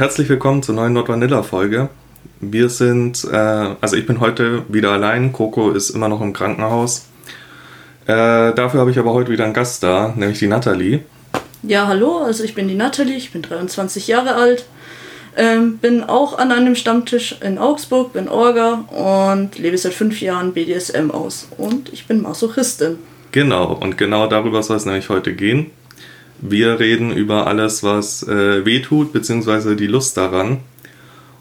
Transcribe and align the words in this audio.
herzlich 0.00 0.30
willkommen 0.30 0.62
zur 0.62 0.74
neuen 0.74 0.94
Nordvanilla-Folge. 0.94 1.90
Wir 2.40 2.70
sind, 2.70 3.22
äh, 3.30 3.36
also 3.36 3.96
ich 3.96 4.06
bin 4.06 4.18
heute 4.18 4.62
wieder 4.72 4.92
allein, 4.92 5.30
Coco 5.30 5.72
ist 5.72 5.90
immer 5.90 6.08
noch 6.08 6.22
im 6.22 6.32
Krankenhaus. 6.32 7.04
Äh, 8.06 8.54
dafür 8.54 8.80
habe 8.80 8.90
ich 8.90 8.98
aber 8.98 9.12
heute 9.12 9.30
wieder 9.30 9.44
einen 9.44 9.52
Gast 9.52 9.82
da, 9.82 10.14
nämlich 10.16 10.38
die 10.38 10.46
Nathalie. 10.46 11.00
Ja, 11.62 11.86
hallo, 11.86 12.16
also 12.16 12.44
ich 12.44 12.54
bin 12.54 12.66
die 12.66 12.76
Nathalie, 12.76 13.14
ich 13.14 13.30
bin 13.30 13.42
23 13.42 14.08
Jahre 14.08 14.36
alt, 14.36 14.64
ähm, 15.36 15.76
bin 15.76 16.02
auch 16.02 16.38
an 16.38 16.50
einem 16.50 16.76
Stammtisch 16.76 17.36
in 17.42 17.58
Augsburg, 17.58 18.14
bin 18.14 18.30
Orga 18.30 18.84
und 18.88 19.58
lebe 19.58 19.76
seit 19.76 19.92
fünf 19.92 20.22
Jahren 20.22 20.54
BDSM 20.54 21.10
aus. 21.10 21.46
Und 21.58 21.92
ich 21.92 22.06
bin 22.06 22.22
Masochistin. 22.22 22.96
Genau, 23.32 23.74
und 23.74 23.98
genau 23.98 24.28
darüber 24.28 24.62
soll 24.62 24.78
es 24.78 24.86
nämlich 24.86 25.10
heute 25.10 25.34
gehen. 25.34 25.72
Wir 26.42 26.80
reden 26.80 27.12
über 27.12 27.46
alles, 27.46 27.82
was 27.82 28.22
äh, 28.22 28.64
wehtut, 28.64 29.12
beziehungsweise 29.12 29.76
die 29.76 29.86
Lust 29.86 30.16
daran. 30.16 30.60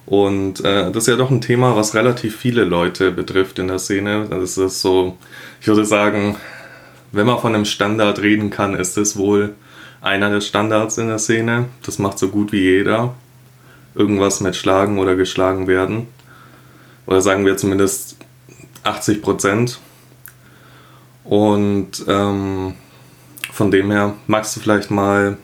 Und 0.06 0.66
äh, 0.66 0.92
das 0.92 1.04
ist 1.04 1.08
ja 1.08 1.16
doch 1.16 1.30
ein 1.30 1.40
Thema, 1.42 1.76
was 1.76 1.94
relativ 1.94 2.36
viele 2.36 2.66
Leute 2.66 3.12
betrifft 3.12 3.60
in 3.60 3.68
der 3.68 3.80
Szene. 3.80 4.28
Das 4.30 4.58
ist 4.58 4.82
so, 4.82 5.18
ich 5.62 5.68
würde 5.68 5.86
sagen, 5.86 6.36
wenn 7.12 7.28
man 7.28 7.40
von 7.40 7.56
einem 7.56 7.66
Standard 7.66 8.20
reden 8.22 8.50
kann, 8.50 8.76
ist 8.76 8.98
es 8.98 9.18
wohl 9.18 9.54
einer 10.02 10.30
der 10.30 10.42
Standards 10.42 10.98
in 10.98 11.08
der 11.08 11.20
Szene. 11.20 11.66
Das 11.86 12.00
macht 12.00 12.20
so 12.20 12.30
gut 12.30 12.52
wie 12.52 12.62
jeder. 12.62 13.14
Irgendwas 13.96 14.42
mit 14.42 14.56
Schlagen 14.56 15.00
oder 15.00 15.16
geschlagen 15.16 15.68
werden. 15.68 16.08
Oder 17.06 17.22
sagen 17.22 17.46
wir 17.46 17.58
zumindest 17.58 18.18
80 18.84 19.22
Prozent. 19.22 19.80
Und 21.24 22.04
ähm, 22.08 22.74
von 23.60 23.72
dem 23.72 23.92
her 23.92 24.16
magst 24.26 24.56
du 24.56 24.62
vielleicht 24.62 24.90
mal 24.90 25.38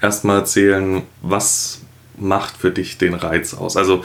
erstmal 0.00 0.38
erzählen, 0.38 1.02
was 1.20 1.80
macht 2.16 2.56
für 2.56 2.70
dich 2.70 2.96
den 2.96 3.12
Reiz 3.12 3.54
aus? 3.54 3.76
Also 3.76 4.04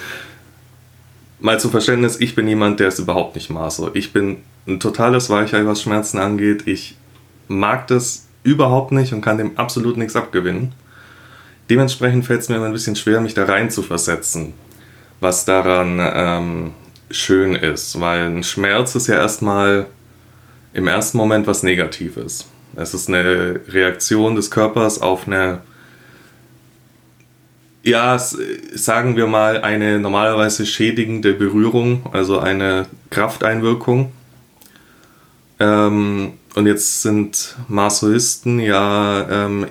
mal 1.40 1.60
zum 1.60 1.70
Verständnis, 1.70 2.20
ich 2.20 2.34
bin 2.34 2.48
jemand, 2.48 2.80
der 2.80 2.88
es 2.88 2.98
überhaupt 2.98 3.36
nicht 3.36 3.52
maße. 3.52 3.92
Ich 3.94 4.14
bin 4.14 4.38
ein 4.66 4.80
totales 4.80 5.30
Weichei, 5.30 5.64
was 5.68 5.84
Schmerzen 5.84 6.18
angeht. 6.18 6.66
Ich 6.66 6.98
mag 7.48 7.86
das 7.86 8.26
überhaupt 8.42 8.92
nicht 8.92 9.14
und 9.14 9.22
kann 9.22 9.38
dem 9.38 9.56
absolut 9.60 9.96
nichts 9.96 10.16
abgewinnen. 10.16 10.74
Dementsprechend 11.70 12.26
fällt 12.26 12.42
es 12.42 12.50
mir 12.50 12.56
immer 12.56 12.66
ein 12.66 12.74
bisschen 12.74 12.96
schwer, 12.96 13.22
mich 13.22 13.36
da 13.36 13.46
rein 13.46 13.70
zu 13.70 13.84
versetzen, 13.84 14.56
was 15.20 15.46
daran 15.46 16.00
ähm, 16.02 16.72
schön 17.12 17.54
ist, 17.54 18.00
weil 18.02 18.26
ein 18.26 18.44
Schmerz 18.44 18.96
ist 18.96 19.06
ja 19.06 19.18
erstmal 19.18 19.86
im 20.74 20.88
ersten 20.88 21.20
Moment 21.20 21.46
was 21.46 21.62
Negatives. 21.62 22.48
Es 22.76 22.94
ist 22.94 23.08
eine 23.08 23.62
Reaktion 23.70 24.36
des 24.36 24.52
Körpers 24.52 25.02
auf 25.02 25.28
eine, 25.28 25.62
ja, 27.84 28.18
sagen 28.18 29.16
wir 29.16 29.28
mal, 29.28 29.62
eine 29.62 30.00
normalerweise 30.00 30.66
schädigende 30.66 31.34
Berührung, 31.34 32.06
also 32.12 32.40
eine 32.40 32.88
Krafteinwirkung. 33.10 34.12
Ähm, 35.60 36.34
und 36.56 36.68
jetzt 36.68 37.02
sind 37.02 37.56
Masoisten 37.68 38.60
ja, 38.60 39.28
ähm, 39.30 39.68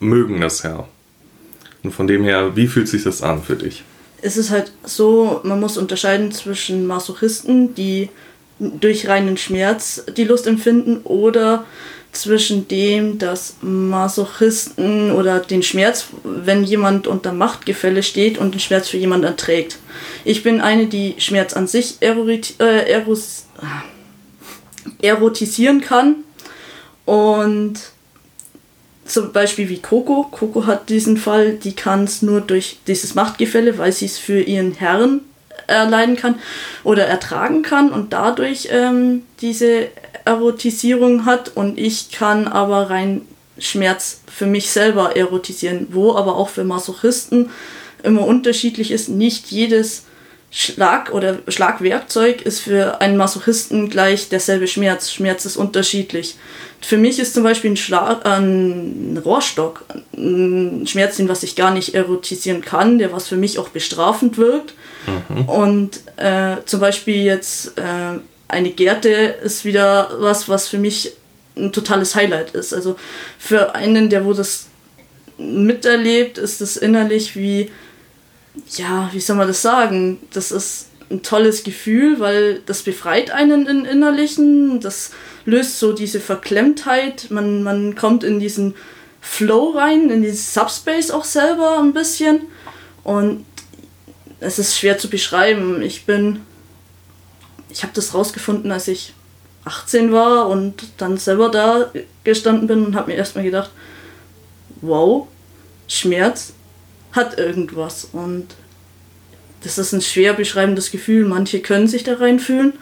mögen 0.00 0.40
das 0.40 0.62
ja. 0.62 0.86
Und 1.82 1.92
von 1.92 2.06
dem 2.06 2.24
her, 2.24 2.56
wie 2.56 2.66
fühlt 2.66 2.88
sich 2.88 3.04
das 3.04 3.22
an 3.22 3.42
für 3.42 3.56
dich? 3.56 3.84
Es 4.22 4.38
ist 4.38 4.50
halt 4.50 4.72
so, 4.84 5.40
man 5.44 5.60
muss 5.60 5.76
unterscheiden 5.76 6.32
zwischen 6.32 6.86
Masochisten, 6.86 7.74
die 7.74 8.08
durch 8.58 9.08
reinen 9.08 9.36
Schmerz 9.36 10.04
die 10.16 10.24
Lust 10.24 10.46
empfinden 10.46 11.00
oder 11.04 11.64
zwischen 12.12 12.68
dem, 12.68 13.18
dass 13.18 13.56
Masochisten 13.60 15.10
oder 15.10 15.40
den 15.40 15.62
Schmerz, 15.62 16.06
wenn 16.22 16.64
jemand 16.64 17.06
unter 17.06 17.32
Machtgefälle 17.32 18.02
steht 18.02 18.38
und 18.38 18.54
den 18.54 18.60
Schmerz 18.60 18.88
für 18.88 18.96
jemanden 18.96 19.26
erträgt. 19.26 19.78
Ich 20.24 20.42
bin 20.42 20.60
eine, 20.60 20.86
die 20.86 21.16
Schmerz 21.18 21.54
an 21.54 21.66
sich 21.66 21.96
eroit, 22.00 22.54
äh, 22.60 22.88
eros, 22.90 23.46
erotisieren 25.02 25.80
kann 25.80 26.16
und 27.04 27.74
zum 29.04 29.32
Beispiel 29.32 29.68
wie 29.68 29.82
Coco. 29.82 30.28
Coco 30.30 30.66
hat 30.66 30.88
diesen 30.88 31.16
Fall, 31.16 31.54
die 31.54 31.74
kann 31.74 32.04
es 32.04 32.22
nur 32.22 32.40
durch 32.40 32.78
dieses 32.86 33.14
Machtgefälle, 33.14 33.76
weil 33.76 33.92
sie 33.92 34.06
es 34.06 34.18
für 34.18 34.40
ihren 34.40 34.72
Herrn 34.72 35.20
erleiden 35.66 36.16
kann 36.16 36.36
oder 36.82 37.06
ertragen 37.06 37.62
kann 37.62 37.90
und 37.90 38.12
dadurch 38.12 38.68
ähm, 38.70 39.22
diese 39.40 39.88
Erotisierung 40.24 41.26
hat 41.26 41.50
und 41.54 41.78
ich 41.78 42.10
kann 42.10 42.48
aber 42.48 42.90
rein 42.90 43.22
Schmerz 43.58 44.20
für 44.26 44.46
mich 44.46 44.70
selber 44.70 45.16
erotisieren, 45.16 45.88
wo 45.90 46.14
aber 46.14 46.36
auch 46.36 46.48
für 46.48 46.64
Masochisten 46.64 47.50
immer 48.02 48.26
unterschiedlich 48.26 48.90
ist. 48.90 49.08
Nicht 49.08 49.46
jedes 49.50 50.04
Schlag 50.56 51.12
oder 51.12 51.38
Schlagwerkzeug 51.48 52.42
ist 52.42 52.60
für 52.60 53.00
einen 53.00 53.16
Masochisten 53.16 53.90
gleich 53.90 54.28
derselbe 54.28 54.68
Schmerz. 54.68 55.10
Schmerz 55.10 55.44
ist 55.44 55.56
unterschiedlich. 55.56 56.36
Für 56.80 56.96
mich 56.96 57.18
ist 57.18 57.34
zum 57.34 57.42
Beispiel 57.42 57.72
ein, 57.72 57.76
Schlag, 57.76 58.24
ein 58.24 59.20
Rohrstock 59.24 59.84
ein 60.16 60.86
Schmerz, 60.86 61.16
den 61.16 61.28
was 61.28 61.42
ich 61.42 61.56
gar 61.56 61.72
nicht 61.72 61.96
erotisieren 61.96 62.60
kann, 62.60 62.98
der 62.98 63.12
was 63.12 63.26
für 63.26 63.36
mich 63.36 63.58
auch 63.58 63.70
bestrafend 63.70 64.38
wirkt. 64.38 64.74
Mhm. 65.28 65.48
Und 65.48 66.00
äh, 66.18 66.58
zum 66.66 66.78
Beispiel 66.78 67.24
jetzt 67.24 67.76
äh, 67.76 68.20
eine 68.46 68.70
Gerte 68.70 69.08
ist 69.08 69.64
wieder 69.64 70.08
was, 70.20 70.48
was 70.48 70.68
für 70.68 70.78
mich 70.78 71.14
ein 71.56 71.72
totales 71.72 72.14
Highlight 72.14 72.52
ist. 72.54 72.72
Also 72.72 72.94
für 73.40 73.74
einen, 73.74 74.08
der 74.08 74.24
wo 74.24 74.32
das 74.34 74.66
miterlebt, 75.36 76.38
ist 76.38 76.60
es 76.60 76.76
innerlich 76.76 77.34
wie, 77.34 77.72
ja, 78.76 79.10
wie 79.12 79.20
soll 79.20 79.36
man 79.36 79.48
das 79.48 79.62
sagen? 79.62 80.18
Das 80.32 80.52
ist 80.52 80.88
ein 81.10 81.22
tolles 81.22 81.64
Gefühl, 81.64 82.20
weil 82.20 82.60
das 82.66 82.82
befreit 82.82 83.30
einen 83.30 83.66
in 83.66 83.84
Innerlichen, 83.84 84.80
das 84.80 85.10
löst 85.44 85.78
so 85.78 85.92
diese 85.92 86.20
Verklemmtheit, 86.20 87.30
man, 87.30 87.62
man 87.62 87.94
kommt 87.94 88.24
in 88.24 88.40
diesen 88.40 88.74
Flow 89.20 89.70
rein, 89.70 90.10
in 90.10 90.22
diesen 90.22 90.36
Subspace 90.36 91.10
auch 91.10 91.24
selber 91.24 91.78
ein 91.78 91.92
bisschen 91.92 92.42
und 93.02 93.44
es 94.40 94.58
ist 94.58 94.78
schwer 94.78 94.98
zu 94.98 95.08
beschreiben. 95.08 95.82
Ich 95.82 96.04
bin 96.06 96.40
ich 97.74 97.82
habe 97.82 97.92
das 97.92 98.14
rausgefunden, 98.14 98.70
als 98.70 98.88
ich 98.88 99.12
18 99.64 100.12
war 100.12 100.48
und 100.48 100.84
dann 100.98 101.18
selber 101.18 101.50
da 101.50 101.90
gestanden 102.22 102.68
bin 102.68 102.86
und 102.86 102.94
habe 102.94 103.10
mir 103.10 103.16
erstmal 103.16 103.44
gedacht, 103.44 103.70
wow, 104.80 105.26
Schmerz 105.88 106.52
hat 107.14 107.38
irgendwas 107.38 108.08
und 108.12 108.46
das 109.62 109.78
ist 109.78 109.92
ein 109.92 110.02
schwer 110.02 110.34
beschreibendes 110.34 110.90
Gefühl. 110.90 111.24
Manche 111.24 111.60
können 111.60 111.88
sich 111.88 112.04
da 112.04 112.14
reinfühlen, 112.14 112.74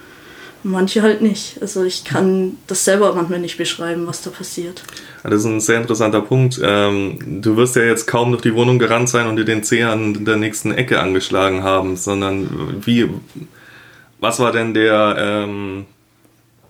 manche 0.65 1.03
halt 1.03 1.23
nicht. 1.23 1.63
Also 1.63 1.85
ich 1.85 2.05
kann 2.05 2.57
das 2.67 2.85
selber 2.85 3.15
manchmal 3.15 3.39
nicht 3.39 3.57
beschreiben, 3.57 4.07
was 4.07 4.23
da 4.23 4.31
passiert. 4.31 4.83
Das 5.23 5.35
ist 5.35 5.45
ein 5.45 5.61
sehr 5.61 5.81
interessanter 5.81 6.23
Punkt. 6.23 6.61
Ähm, 6.63 7.41
du 7.41 7.57
wirst 7.57 7.77
ja 7.77 7.83
jetzt 7.83 8.07
kaum 8.07 8.33
durch 8.33 8.43
die 8.43 8.55
Wohnung 8.55 8.81
gerannt 8.81 9.09
sein 9.09 9.29
und 9.29 9.37
dir 9.37 9.45
den 9.45 9.63
Zeh 9.63 9.85
an 9.85 10.25
der 10.25 10.37
nächsten 10.37 10.73
Ecke 10.73 10.99
angeschlagen 10.99 11.63
haben, 11.63 11.97
sondern 11.97 12.83
wie 12.85 13.09
was 14.23 14.39
war 14.39 14.53
denn 14.53 14.73
der, 14.73 15.17
ähm, 15.19 15.85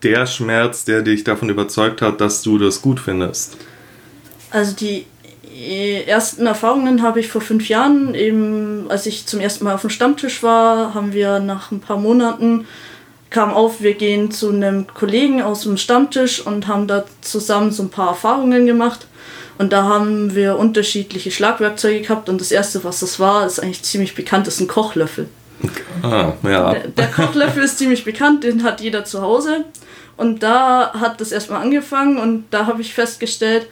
der 0.02 0.26
Schmerz, 0.26 0.86
der 0.86 1.02
dich 1.02 1.22
davon 1.22 1.50
überzeugt 1.50 2.00
hat, 2.00 2.20
dass 2.22 2.40
du 2.40 2.56
das 2.56 2.80
gut 2.80 2.98
findest? 2.98 3.58
Also 4.50 4.74
die 4.74 5.04
ersten 6.06 6.46
Erfahrungen 6.46 7.02
habe 7.02 7.20
ich 7.20 7.28
vor 7.28 7.40
fünf 7.40 7.68
Jahren, 7.68 8.14
eben 8.14 8.86
als 8.88 9.06
ich 9.06 9.26
zum 9.26 9.40
ersten 9.40 9.64
Mal 9.64 9.74
auf 9.74 9.82
dem 9.82 9.90
Stammtisch 9.90 10.42
war, 10.42 10.94
haben 10.94 11.12
wir 11.12 11.38
nach 11.40 11.70
ein 11.70 11.80
paar 11.80 11.98
Monaten 11.98 12.66
kam 13.32 13.52
auf, 13.52 13.80
wir 13.80 13.94
gehen 13.94 14.30
zu 14.30 14.50
einem 14.50 14.86
Kollegen 14.86 15.42
aus 15.42 15.62
dem 15.62 15.76
Stammtisch 15.76 16.44
und 16.46 16.68
haben 16.68 16.86
da 16.86 17.04
zusammen 17.22 17.72
so 17.72 17.82
ein 17.82 17.88
paar 17.88 18.08
Erfahrungen 18.08 18.66
gemacht. 18.66 19.06
Und 19.58 19.72
da 19.72 19.84
haben 19.84 20.34
wir 20.34 20.58
unterschiedliche 20.58 21.30
Schlagwerkzeuge 21.30 22.02
gehabt 22.02 22.28
und 22.28 22.40
das 22.40 22.52
erste, 22.52 22.84
was 22.84 23.00
das 23.00 23.18
war, 23.20 23.46
ist 23.46 23.60
eigentlich 23.60 23.82
ziemlich 23.82 24.14
bekannt, 24.14 24.48
ist 24.48 24.60
ein 24.60 24.68
Kochlöffel. 24.68 25.28
Ah, 26.02 26.32
ja. 26.42 26.72
Der, 26.72 26.88
der 26.88 27.06
Kochlöffel 27.08 27.62
ist 27.62 27.78
ziemlich 27.78 28.04
bekannt, 28.04 28.44
den 28.44 28.62
hat 28.64 28.80
jeder 28.80 29.04
zu 29.04 29.22
Hause. 29.22 29.64
Und 30.16 30.42
da 30.42 30.92
hat 30.94 31.20
das 31.20 31.32
erstmal 31.32 31.62
angefangen 31.62 32.18
und 32.18 32.44
da 32.50 32.66
habe 32.66 32.82
ich 32.82 32.94
festgestellt, 32.94 33.66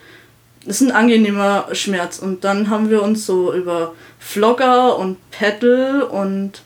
ist 0.65 0.81
ein 0.81 0.91
angenehmer 0.91 1.67
Schmerz. 1.73 2.19
Und 2.19 2.43
dann 2.43 2.69
haben 2.69 2.89
wir 2.89 3.01
uns 3.01 3.25
so 3.25 3.53
über 3.53 3.93
Flogger 4.19 4.97
und 4.97 5.17
Pedal 5.31 6.03
und 6.03 6.61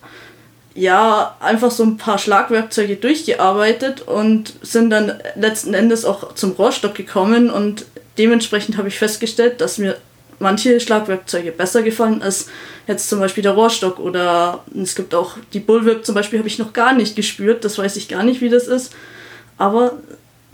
ja, 0.73 1.37
einfach 1.39 1.71
so 1.71 1.83
ein 1.83 1.97
paar 1.97 2.17
Schlagwerkzeuge 2.17 2.97
durchgearbeitet 2.97 4.01
und 4.01 4.53
sind 4.61 4.89
dann 4.89 5.13
letzten 5.35 5.73
Endes 5.73 6.03
auch 6.03 6.35
zum 6.35 6.51
Rohrstock 6.51 6.95
gekommen 6.95 7.49
und 7.49 7.85
dementsprechend 8.17 8.77
habe 8.77 8.89
ich 8.89 8.99
festgestellt, 8.99 9.61
dass 9.61 9.77
mir 9.77 9.95
manche 10.39 10.81
Schlagwerkzeuge 10.81 11.53
besser 11.53 11.81
gefallen 11.81 12.21
als 12.21 12.47
jetzt 12.87 13.07
zum 13.07 13.19
Beispiel 13.19 13.41
der 13.41 13.53
Rohrstock 13.53 13.99
oder 13.99 14.65
es 14.75 14.95
gibt 14.95 15.15
auch 15.15 15.37
die 15.53 15.61
Bullwhip 15.61 16.05
zum 16.05 16.13
Beispiel 16.13 16.39
habe 16.39 16.49
ich 16.49 16.59
noch 16.59 16.73
gar 16.73 16.93
nicht 16.93 17.15
gespürt, 17.15 17.63
das 17.63 17.77
weiß 17.77 17.95
ich 17.95 18.09
gar 18.09 18.23
nicht, 18.23 18.41
wie 18.41 18.49
das 18.49 18.67
ist. 18.67 18.91
Aber 19.57 19.93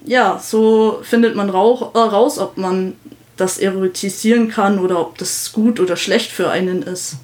ja, 0.06 0.40
so 0.44 1.00
findet 1.02 1.36
man 1.36 1.50
äh, 1.50 1.52
raus, 1.52 2.38
ob 2.38 2.58
man 2.58 2.94
das 3.38 3.58
erotisieren 3.58 4.50
kann 4.50 4.80
oder 4.80 5.00
ob 5.00 5.18
das 5.18 5.52
gut 5.52 5.80
oder 5.80 5.96
schlecht 5.96 6.32
für 6.32 6.50
einen 6.50 6.84
ist. 6.84 7.16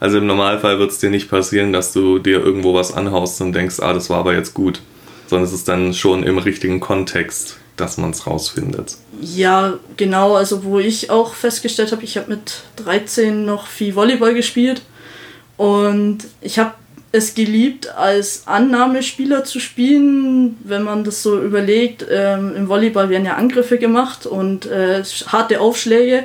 Also 0.00 0.18
im 0.18 0.26
Normalfall 0.26 0.78
wird 0.78 0.90
es 0.90 0.98
dir 0.98 1.10
nicht 1.10 1.28
passieren, 1.28 1.72
dass 1.72 1.92
du 1.92 2.18
dir 2.18 2.40
irgendwo 2.40 2.74
was 2.74 2.92
anhaust 2.92 3.40
und 3.40 3.52
denkst, 3.52 3.80
ah, 3.80 3.92
das 3.92 4.10
war 4.10 4.18
aber 4.18 4.34
jetzt 4.34 4.54
gut. 4.54 4.80
Sondern 5.26 5.48
es 5.48 5.54
ist 5.54 5.68
dann 5.68 5.94
schon 5.94 6.22
im 6.22 6.38
richtigen 6.38 6.80
Kontext, 6.80 7.56
dass 7.76 7.96
man 7.96 8.10
es 8.10 8.26
rausfindet. 8.26 8.96
Ja, 9.20 9.74
genau. 9.96 10.36
Also 10.36 10.64
wo 10.64 10.78
ich 10.78 11.10
auch 11.10 11.34
festgestellt 11.34 11.92
habe, 11.92 12.04
ich 12.04 12.16
habe 12.16 12.30
mit 12.30 12.62
13 12.76 13.44
noch 13.44 13.66
viel 13.66 13.94
Volleyball 13.94 14.34
gespielt 14.34 14.82
und 15.56 16.18
ich 16.40 16.58
habe 16.58 16.74
es 17.14 17.36
geliebt, 17.36 17.94
als 17.96 18.42
Annahmespieler 18.46 19.44
zu 19.44 19.60
spielen, 19.60 20.58
wenn 20.64 20.82
man 20.82 21.04
das 21.04 21.22
so 21.22 21.40
überlegt. 21.40 22.04
Ähm, 22.10 22.56
Im 22.56 22.68
Volleyball 22.68 23.08
werden 23.08 23.24
ja 23.24 23.34
Angriffe 23.34 23.78
gemacht 23.78 24.26
und 24.26 24.66
äh, 24.66 25.00
harte 25.28 25.60
Aufschläge. 25.60 26.24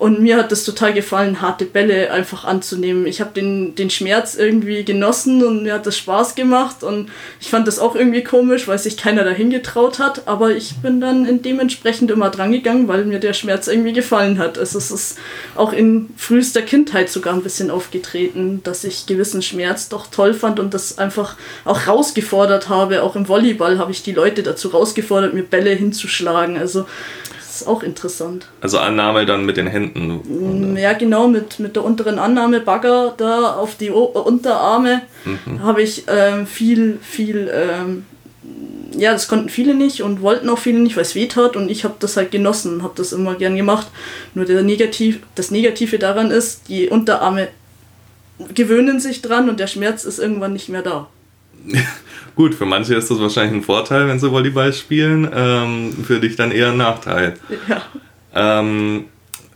Und 0.00 0.18
mir 0.18 0.38
hat 0.38 0.50
das 0.50 0.64
total 0.64 0.94
gefallen, 0.94 1.42
harte 1.42 1.66
Bälle 1.66 2.10
einfach 2.10 2.46
anzunehmen. 2.46 3.06
Ich 3.06 3.20
habe 3.20 3.34
den, 3.34 3.74
den 3.74 3.90
Schmerz 3.90 4.34
irgendwie 4.34 4.82
genossen 4.82 5.44
und 5.44 5.62
mir 5.62 5.74
hat 5.74 5.84
das 5.84 5.98
Spaß 5.98 6.36
gemacht. 6.36 6.82
Und 6.82 7.10
ich 7.38 7.50
fand 7.50 7.68
das 7.68 7.78
auch 7.78 7.94
irgendwie 7.94 8.24
komisch, 8.24 8.66
weil 8.66 8.78
sich 8.78 8.96
keiner 8.96 9.24
dahin 9.24 9.50
getraut 9.50 9.98
hat. 9.98 10.26
Aber 10.26 10.52
ich 10.52 10.76
bin 10.76 11.02
dann 11.02 11.26
in 11.26 11.42
dementsprechend 11.42 12.10
immer 12.10 12.30
drangegangen, 12.30 12.88
weil 12.88 13.04
mir 13.04 13.20
der 13.20 13.34
Schmerz 13.34 13.68
irgendwie 13.68 13.92
gefallen 13.92 14.38
hat. 14.38 14.56
Also 14.56 14.78
es 14.78 14.90
ist 14.90 15.18
auch 15.54 15.74
in 15.74 16.08
frühester 16.16 16.62
Kindheit 16.62 17.10
sogar 17.10 17.34
ein 17.34 17.42
bisschen 17.42 17.70
aufgetreten, 17.70 18.62
dass 18.64 18.84
ich 18.84 19.04
gewissen 19.04 19.42
Schmerz 19.42 19.90
doch 19.90 20.06
toll 20.06 20.32
fand 20.32 20.58
und 20.60 20.72
das 20.72 20.96
einfach 20.96 21.36
auch 21.66 21.86
rausgefordert 21.86 22.70
habe. 22.70 23.02
Auch 23.02 23.16
im 23.16 23.28
Volleyball 23.28 23.76
habe 23.78 23.92
ich 23.92 24.02
die 24.02 24.12
Leute 24.12 24.42
dazu 24.42 24.68
rausgefordert, 24.68 25.34
mir 25.34 25.42
Bälle 25.42 25.72
hinzuschlagen. 25.72 26.56
Also 26.56 26.86
ist 27.60 27.66
auch 27.66 27.82
interessant. 27.82 28.46
Also 28.60 28.78
Annahme 28.78 29.26
dann 29.26 29.44
mit 29.44 29.56
den 29.56 29.66
Händen. 29.66 30.20
Mm, 30.72 30.76
ja, 30.76 30.92
genau, 30.92 31.28
mit, 31.28 31.58
mit 31.58 31.76
der 31.76 31.84
unteren 31.84 32.18
Annahme, 32.18 32.60
Bagger 32.60 33.14
da 33.16 33.54
auf 33.54 33.76
die 33.76 33.90
o 33.90 34.04
Unterarme 34.04 35.02
mhm. 35.24 35.62
habe 35.62 35.82
ich 35.82 36.04
ähm, 36.08 36.46
viel, 36.46 36.98
viel, 37.02 37.50
ähm, 37.52 38.06
ja, 38.96 39.12
das 39.12 39.28
konnten 39.28 39.48
viele 39.48 39.74
nicht 39.74 40.02
und 40.02 40.20
wollten 40.20 40.48
auch 40.48 40.58
viele 40.58 40.80
nicht, 40.80 40.96
weil 40.96 41.02
es 41.02 41.14
weh 41.14 41.26
tat 41.26 41.56
und 41.56 41.70
ich 41.70 41.84
habe 41.84 41.94
das 41.98 42.16
halt 42.16 42.30
genossen, 42.30 42.82
habe 42.82 42.94
das 42.96 43.12
immer 43.12 43.34
gern 43.34 43.56
gemacht. 43.56 43.88
Nur 44.34 44.44
der 44.44 44.62
Negativ, 44.62 45.20
das 45.34 45.50
Negative 45.50 45.98
daran 45.98 46.30
ist, 46.30 46.68
die 46.68 46.88
Unterarme 46.88 47.48
gewöhnen 48.54 49.00
sich 49.00 49.22
dran 49.22 49.48
und 49.48 49.60
der 49.60 49.66
Schmerz 49.66 50.04
ist 50.04 50.18
irgendwann 50.18 50.52
nicht 50.52 50.68
mehr 50.68 50.82
da. 50.82 51.08
Gut, 52.36 52.54
für 52.54 52.66
manche 52.66 52.94
ist 52.94 53.10
das 53.10 53.20
wahrscheinlich 53.20 53.60
ein 53.60 53.62
Vorteil, 53.62 54.08
wenn 54.08 54.18
sie 54.18 54.30
Volleyball 54.30 54.72
spielen. 54.72 55.28
Ähm, 55.34 55.92
für 56.04 56.20
dich 56.20 56.36
dann 56.36 56.52
eher 56.52 56.70
ein 56.70 56.76
Nachteil. 56.76 57.34
Ja. 57.68 57.82
Ähm, 58.34 59.06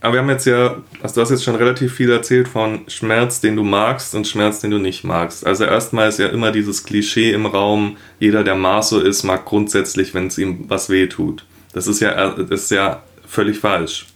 aber 0.05 0.15
wir 0.15 0.21
haben 0.21 0.29
jetzt 0.29 0.45
ja, 0.45 0.83
also 1.03 1.15
du 1.15 1.21
hast 1.23 1.31
jetzt 1.31 1.45
schon 1.45 1.55
relativ 1.55 1.95
viel 1.95 2.11
erzählt 2.11 2.47
von 2.47 2.81
Schmerz, 2.89 3.41
den 3.41 3.57
du 3.57 3.63
magst 3.63 4.15
und 4.15 4.29
Schmerz, 4.29 4.61
den 4.61 4.71
du 4.71 4.77
nicht 4.77 5.03
magst. 5.03 5.47
Also 5.47 5.65
erstmal 5.65 6.11
ist 6.11 6.19
ja 6.19 6.27
immer 6.27 6.53
dieses 6.53 6.85
Klischee 6.85 7.33
im 7.33 7.47
Raum, 7.47 7.97
jeder, 8.19 8.45
der 8.45 8.55
Maso 8.55 9.01
ist, 9.01 9.23
mag 9.23 9.47
grundsätzlich, 9.47 10.13
wenn 10.13 10.27
es 10.27 10.37
ihm 10.37 10.67
was 10.69 10.91
weh 10.91 11.07
tut. 11.07 11.47
Das 11.73 11.87
ist 11.87 12.01
ja, 12.01 12.29
das 12.33 12.65
ist 12.65 12.71
ja 12.71 13.03
völlig 13.27 13.59
falsch. 13.59 14.07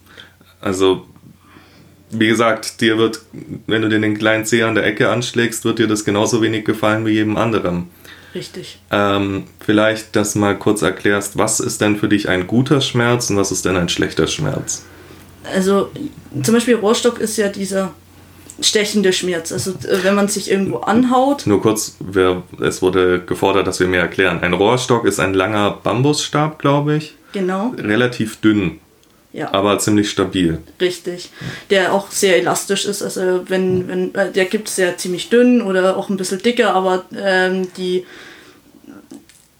Also, 0.60 1.06
wie 2.10 2.28
gesagt, 2.28 2.80
dir 2.80 2.98
wird, 2.98 3.20
wenn 3.66 3.82
du 3.82 3.88
dir 3.88 4.00
den 4.00 4.16
kleinen 4.16 4.44
Zeh 4.44 4.62
an 4.62 4.74
der 4.74 4.84
Ecke 4.84 5.10
anschlägst, 5.10 5.64
wird 5.64 5.78
dir 5.78 5.86
das 5.86 6.04
genauso 6.04 6.42
wenig 6.42 6.64
gefallen 6.64 7.04
wie 7.06 7.12
jedem 7.12 7.36
anderen. 7.36 7.90
Richtig. 8.34 8.78
Ähm, 8.90 9.44
vielleicht, 9.60 10.14
dass 10.14 10.34
mal 10.34 10.56
kurz 10.56 10.82
erklärst, 10.82 11.38
was 11.38 11.60
ist 11.60 11.80
denn 11.80 11.96
für 11.96 12.08
dich 12.08 12.28
ein 12.28 12.46
guter 12.46 12.80
Schmerz 12.80 13.30
und 13.30 13.36
was 13.36 13.50
ist 13.50 13.64
denn 13.64 13.76
ein 13.76 13.88
schlechter 13.88 14.26
Schmerz? 14.26 14.84
Also 15.54 15.90
zum 16.42 16.54
Beispiel 16.54 16.76
Rohrstock 16.76 17.18
ist 17.20 17.36
ja 17.38 17.48
dieser 17.48 17.92
stechende 18.60 19.12
Schmerz. 19.12 19.52
Also 19.52 19.70
äh, 19.70 20.02
wenn 20.02 20.14
man 20.14 20.28
sich 20.28 20.50
irgendwo 20.50 20.78
anhaut. 20.78 21.46
Nur 21.46 21.62
kurz, 21.62 21.96
wir, 22.00 22.42
es 22.60 22.82
wurde 22.82 23.20
gefordert, 23.20 23.66
dass 23.66 23.80
wir 23.80 23.86
mehr 23.86 24.02
erklären. 24.02 24.40
Ein 24.42 24.52
Rohrstock 24.52 25.04
ist 25.04 25.20
ein 25.20 25.34
langer 25.34 25.78
Bambusstab, 25.82 26.58
glaube 26.58 26.96
ich. 26.96 27.14
Genau. 27.32 27.74
Relativ 27.78 28.36
dünn. 28.40 28.80
Ja. 29.38 29.54
Aber 29.54 29.78
ziemlich 29.78 30.10
stabil. 30.10 30.58
Richtig. 30.80 31.30
Der 31.70 31.92
auch 31.92 32.10
sehr 32.10 32.38
elastisch 32.38 32.86
ist. 32.86 33.02
Also 33.02 33.48
wenn, 33.48 33.86
wenn, 33.86 34.14
äh, 34.16 34.32
der 34.32 34.46
gibt 34.46 34.68
es 34.68 34.78
ja 34.78 34.96
ziemlich 34.96 35.30
dünn 35.30 35.62
oder 35.62 35.96
auch 35.96 36.08
ein 36.08 36.16
bisschen 36.16 36.42
dicker, 36.42 36.74
aber 36.74 37.04
ähm, 37.16 37.68
die, 37.76 38.04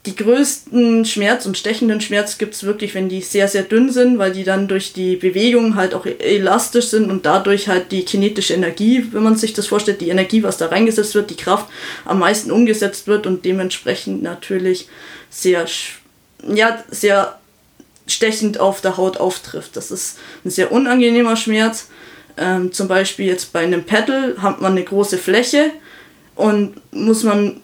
die 0.05 0.17
größten 0.17 1.05
Schmerz 1.05 1.47
und 1.47 1.57
stechenden 1.57 2.01
Schmerz 2.01 2.39
gibt 2.39 2.55
es 2.55 2.65
wirklich, 2.65 2.97
wenn 2.97 3.09
die 3.09 3.21
sehr, 3.21 3.47
sehr 3.47 3.63
dünn 3.63 3.93
sind, 3.93 4.19
weil 4.19 4.33
die 4.33 4.43
dann 4.43 4.67
durch 4.67 4.93
die 4.93 5.15
Bewegung 5.15 5.77
halt 5.77 5.95
auch 5.95 6.07
elastisch 6.07 6.87
sind 6.87 7.09
und 7.09 7.25
dadurch 7.25 7.69
halt 7.69 7.93
die 7.93 8.05
kinetische 8.05 8.55
Energie, 8.55 9.07
wenn 9.13 9.23
man 9.23 9.37
sich 9.37 9.53
das 9.53 9.69
vorstellt, 9.69 10.01
die 10.01 10.09
Energie, 10.09 10.43
was 10.43 10.57
da 10.57 10.67
reingesetzt 10.67 11.15
wird, 11.15 11.31
die 11.31 11.37
Kraft 11.37 11.67
am 12.05 12.19
meisten 12.19 12.51
umgesetzt 12.51 13.07
wird 13.07 13.29
und 13.29 13.45
dementsprechend 13.45 14.25
natürlich 14.25 14.89
sehr, 15.31 15.67
ja, 16.53 16.83
sehr 16.91 17.39
stechend 18.09 18.59
auf 18.59 18.81
der 18.81 18.97
Haut 18.97 19.19
auftrifft. 19.19 19.77
Das 19.77 19.91
ist 19.91 20.19
ein 20.45 20.51
sehr 20.51 20.73
unangenehmer 20.73 21.37
Schmerz. 21.37 21.89
Ähm, 22.37 22.73
zum 22.73 22.89
Beispiel 22.89 23.27
jetzt 23.27 23.53
bei 23.53 23.61
einem 23.61 23.85
Pedal 23.85 24.37
hat 24.41 24.61
man 24.61 24.73
eine 24.73 24.85
große 24.85 25.19
Fläche 25.19 25.71
und 26.35 26.75
muss 26.93 27.25
man 27.25 27.61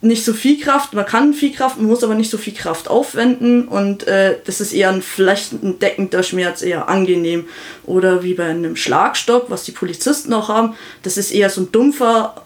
nicht 0.00 0.24
so 0.24 0.32
viel 0.32 0.60
Kraft, 0.60 0.92
man 0.92 1.06
kann 1.06 1.34
viel 1.34 1.52
Kraft, 1.52 1.78
man 1.78 1.86
muss 1.86 2.04
aber 2.04 2.14
nicht 2.14 2.30
so 2.30 2.38
viel 2.38 2.54
Kraft 2.54 2.88
aufwenden 2.88 3.66
und 3.66 4.06
äh, 4.06 4.36
das 4.44 4.60
ist 4.60 4.72
eher 4.72 4.90
ein 4.90 5.02
flächendeckender 5.02 6.22
Schmerz, 6.22 6.62
eher 6.62 6.88
angenehm. 6.88 7.46
Oder 7.84 8.22
wie 8.22 8.34
bei 8.34 8.46
einem 8.46 8.76
Schlagstock, 8.76 9.50
was 9.50 9.64
die 9.64 9.72
Polizisten 9.72 10.32
auch 10.32 10.48
haben, 10.48 10.76
das 11.02 11.16
ist 11.16 11.32
eher 11.32 11.50
so 11.50 11.62
ein 11.62 11.72
dumpfer 11.72 12.44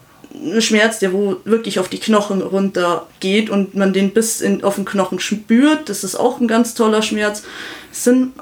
Schmerz, 0.59 0.99
der 0.99 1.13
wo 1.13 1.37
wirklich 1.45 1.79
auf 1.79 1.89
die 1.89 1.99
Knochen 1.99 2.41
runter 2.41 3.07
geht 3.19 3.49
und 3.49 3.75
man 3.75 3.93
den 3.93 4.11
bis 4.11 4.41
in, 4.41 4.63
auf 4.63 4.75
den 4.75 4.85
Knochen 4.85 5.19
spürt. 5.19 5.89
Das 5.89 6.03
ist 6.03 6.15
auch 6.15 6.39
ein 6.39 6.47
ganz 6.47 6.73
toller 6.73 7.01
Schmerz. 7.01 7.43
Es 7.91 8.03
sind 8.03 8.33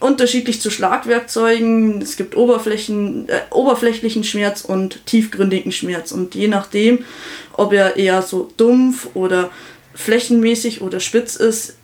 unterschiedlich 0.00 0.60
zu 0.60 0.70
Schlagwerkzeugen. 0.70 2.00
Es 2.00 2.16
gibt 2.16 2.36
Oberflächen, 2.36 3.28
äh, 3.28 3.40
oberflächlichen 3.50 4.24
Schmerz 4.24 4.62
und 4.62 5.04
tiefgründigen 5.06 5.72
Schmerz. 5.72 6.12
Und 6.12 6.34
je 6.34 6.48
nachdem, 6.48 7.04
ob 7.52 7.72
er 7.72 7.96
eher 7.96 8.22
so 8.22 8.50
dumpf 8.56 9.08
oder 9.14 9.50
flächenmäßig 9.94 10.80
oder 10.80 11.00
spitz 11.00 11.36
ist, 11.36 11.76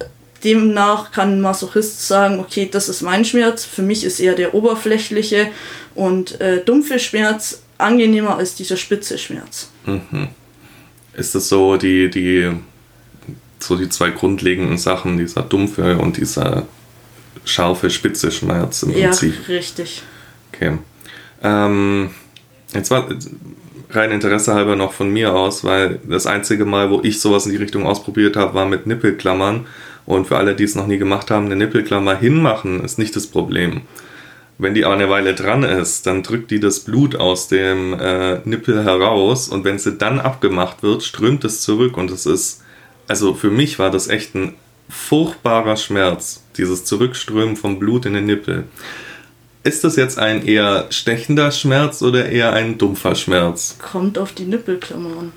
demnach 0.44 1.10
kann 1.10 1.34
ein 1.34 1.40
Masochist 1.40 2.06
sagen, 2.06 2.38
okay, 2.38 2.68
das 2.70 2.88
ist 2.88 3.02
mein 3.02 3.24
Schmerz. 3.24 3.64
Für 3.64 3.82
mich 3.82 4.04
ist 4.04 4.20
eher 4.20 4.34
der 4.34 4.54
oberflächliche 4.54 5.48
und 5.94 6.40
äh, 6.40 6.62
dumpfe 6.64 6.98
Schmerz 6.98 7.62
angenehmer 7.78 8.36
als 8.36 8.54
dieser 8.54 8.76
spitze 8.76 9.18
Schmerz. 9.18 9.70
Mhm. 9.86 10.28
Ist 11.14 11.34
das 11.34 11.48
so 11.48 11.76
die, 11.76 12.10
die, 12.10 12.50
so 13.58 13.76
die 13.76 13.88
zwei 13.88 14.10
grundlegenden 14.10 14.78
Sachen, 14.78 15.16
dieser 15.16 15.42
dumpfe 15.42 15.98
und 15.98 16.16
dieser 16.16 16.66
scharfe, 17.44 17.90
spitze 17.90 18.30
Schmerz 18.30 18.82
im 18.82 18.92
Prinzip? 18.92 19.34
Ja, 19.48 19.54
richtig. 19.54 20.02
Okay. 20.52 20.78
Ähm, 21.42 22.10
jetzt 22.72 22.90
war 22.90 23.08
rein 23.90 24.10
Interesse 24.10 24.54
halber 24.54 24.76
noch 24.76 24.92
von 24.92 25.10
mir 25.10 25.34
aus, 25.34 25.64
weil 25.64 26.00
das 26.08 26.26
einzige 26.26 26.64
Mal, 26.64 26.90
wo 26.90 27.00
ich 27.02 27.20
sowas 27.20 27.46
in 27.46 27.52
die 27.52 27.58
Richtung 27.58 27.86
ausprobiert 27.86 28.36
habe, 28.36 28.54
war 28.54 28.66
mit 28.66 28.86
Nippelklammern. 28.86 29.66
Und 30.06 30.26
für 30.26 30.36
alle, 30.36 30.54
die 30.54 30.64
es 30.64 30.74
noch 30.74 30.86
nie 30.86 30.98
gemacht 30.98 31.30
haben, 31.30 31.46
eine 31.46 31.56
Nippelklammer 31.56 32.16
hinmachen 32.16 32.84
ist 32.84 32.98
nicht 32.98 33.16
das 33.16 33.26
Problem. 33.26 33.82
Wenn 34.58 34.74
die 34.74 34.84
aber 34.84 34.94
eine 34.94 35.10
Weile 35.10 35.34
dran 35.34 35.64
ist, 35.64 36.06
dann 36.06 36.22
drückt 36.22 36.50
die 36.50 36.60
das 36.60 36.80
Blut 36.80 37.16
aus 37.16 37.48
dem 37.48 37.98
äh, 37.98 38.38
Nippel 38.44 38.84
heraus 38.84 39.48
und 39.48 39.64
wenn 39.64 39.78
sie 39.78 39.96
dann 39.96 40.20
abgemacht 40.20 40.82
wird, 40.82 41.02
strömt 41.02 41.44
es 41.44 41.60
zurück 41.60 41.96
und 41.96 42.10
es 42.10 42.24
ist, 42.24 42.62
also 43.08 43.34
für 43.34 43.50
mich 43.50 43.78
war 43.78 43.90
das 43.90 44.08
echt 44.08 44.34
ein 44.34 44.54
furchtbarer 44.88 45.76
Schmerz, 45.76 46.44
dieses 46.56 46.84
Zurückströmen 46.84 47.56
vom 47.56 47.80
Blut 47.80 48.06
in 48.06 48.14
den 48.14 48.26
Nippel. 48.26 48.64
Ist 49.64 49.82
das 49.82 49.96
jetzt 49.96 50.18
ein 50.18 50.46
eher 50.46 50.86
stechender 50.90 51.50
Schmerz 51.50 52.02
oder 52.02 52.28
eher 52.28 52.52
ein 52.52 52.78
dumpfer 52.78 53.14
Schmerz? 53.14 53.76
Kommt 53.80 54.18
auf 54.18 54.32
die 54.32 54.44
Nippelklammer 54.44 55.18
an. 55.18 55.32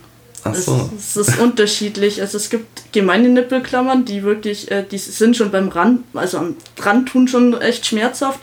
Ach 0.55 0.55
so. 0.55 0.89
Es, 0.97 1.15
es 1.15 1.27
ist 1.27 1.39
unterschiedlich. 1.39 2.21
Also 2.21 2.37
es 2.37 2.49
gibt 2.49 2.91
gemeine 2.91 3.29
Nippelklammern, 3.29 4.05
die 4.05 4.23
wirklich, 4.23 4.71
äh, 4.71 4.83
die 4.89 4.97
sind 4.97 5.35
schon 5.37 5.51
beim 5.51 5.69
Rand, 5.69 6.03
also 6.13 6.37
am 6.37 6.55
Rand 6.79 7.09
tun 7.09 7.27
schon 7.27 7.59
echt 7.61 7.85
schmerzhaft. 7.85 8.39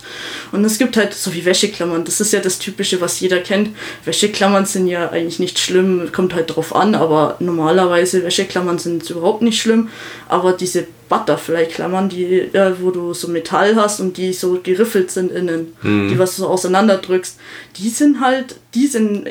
Und 0.53 0.65
es 0.65 0.79
gibt 0.79 0.97
halt 0.97 1.15
so 1.15 1.35
wie 1.35 1.45
Wäscheklammern. 1.45 2.05
Das 2.05 2.21
ist 2.21 2.33
ja 2.33 2.41
das 2.41 2.59
Typische, 2.59 3.01
was 3.01 3.21
jeder 3.21 3.39
kennt. 3.39 3.71
Wäscheklammern 4.05 4.67
sind 4.67 4.87
ja 4.87 5.11
eigentlich 5.11 5.39
nicht 5.39 5.59
schlimm, 5.59 6.11
kommt 6.13 6.35
halt 6.35 6.55
drauf 6.55 6.75
an, 6.75 6.95
aber 6.95 7.37
normalerweise 7.41 8.25
Wäscheklammern 8.25 8.79
sind 8.79 9.09
überhaupt 9.11 9.43
nicht 9.43 9.61
schlimm. 9.61 9.89
Aber 10.29 10.53
diese 10.53 10.87
Butterfly-Klammern, 11.09 12.09
die, 12.09 12.25
äh, 12.25 12.75
wo 12.81 12.91
du 12.91 13.15
so 13.15 13.29
Metall 13.29 13.77
hast 13.77 14.01
und 14.01 14.17
die 14.17 14.33
so 14.33 14.61
geriffelt 14.63 15.11
sind 15.11 15.31
innen, 15.31 15.75
mhm. 15.83 16.09
die 16.09 16.19
was 16.19 16.37
du 16.37 16.43
so 16.43 16.49
auseinanderdrückst, 16.49 17.39
die 17.77 17.89
sind 17.89 18.21
halt, 18.21 18.57
die 18.75 18.87
sind 18.87 19.29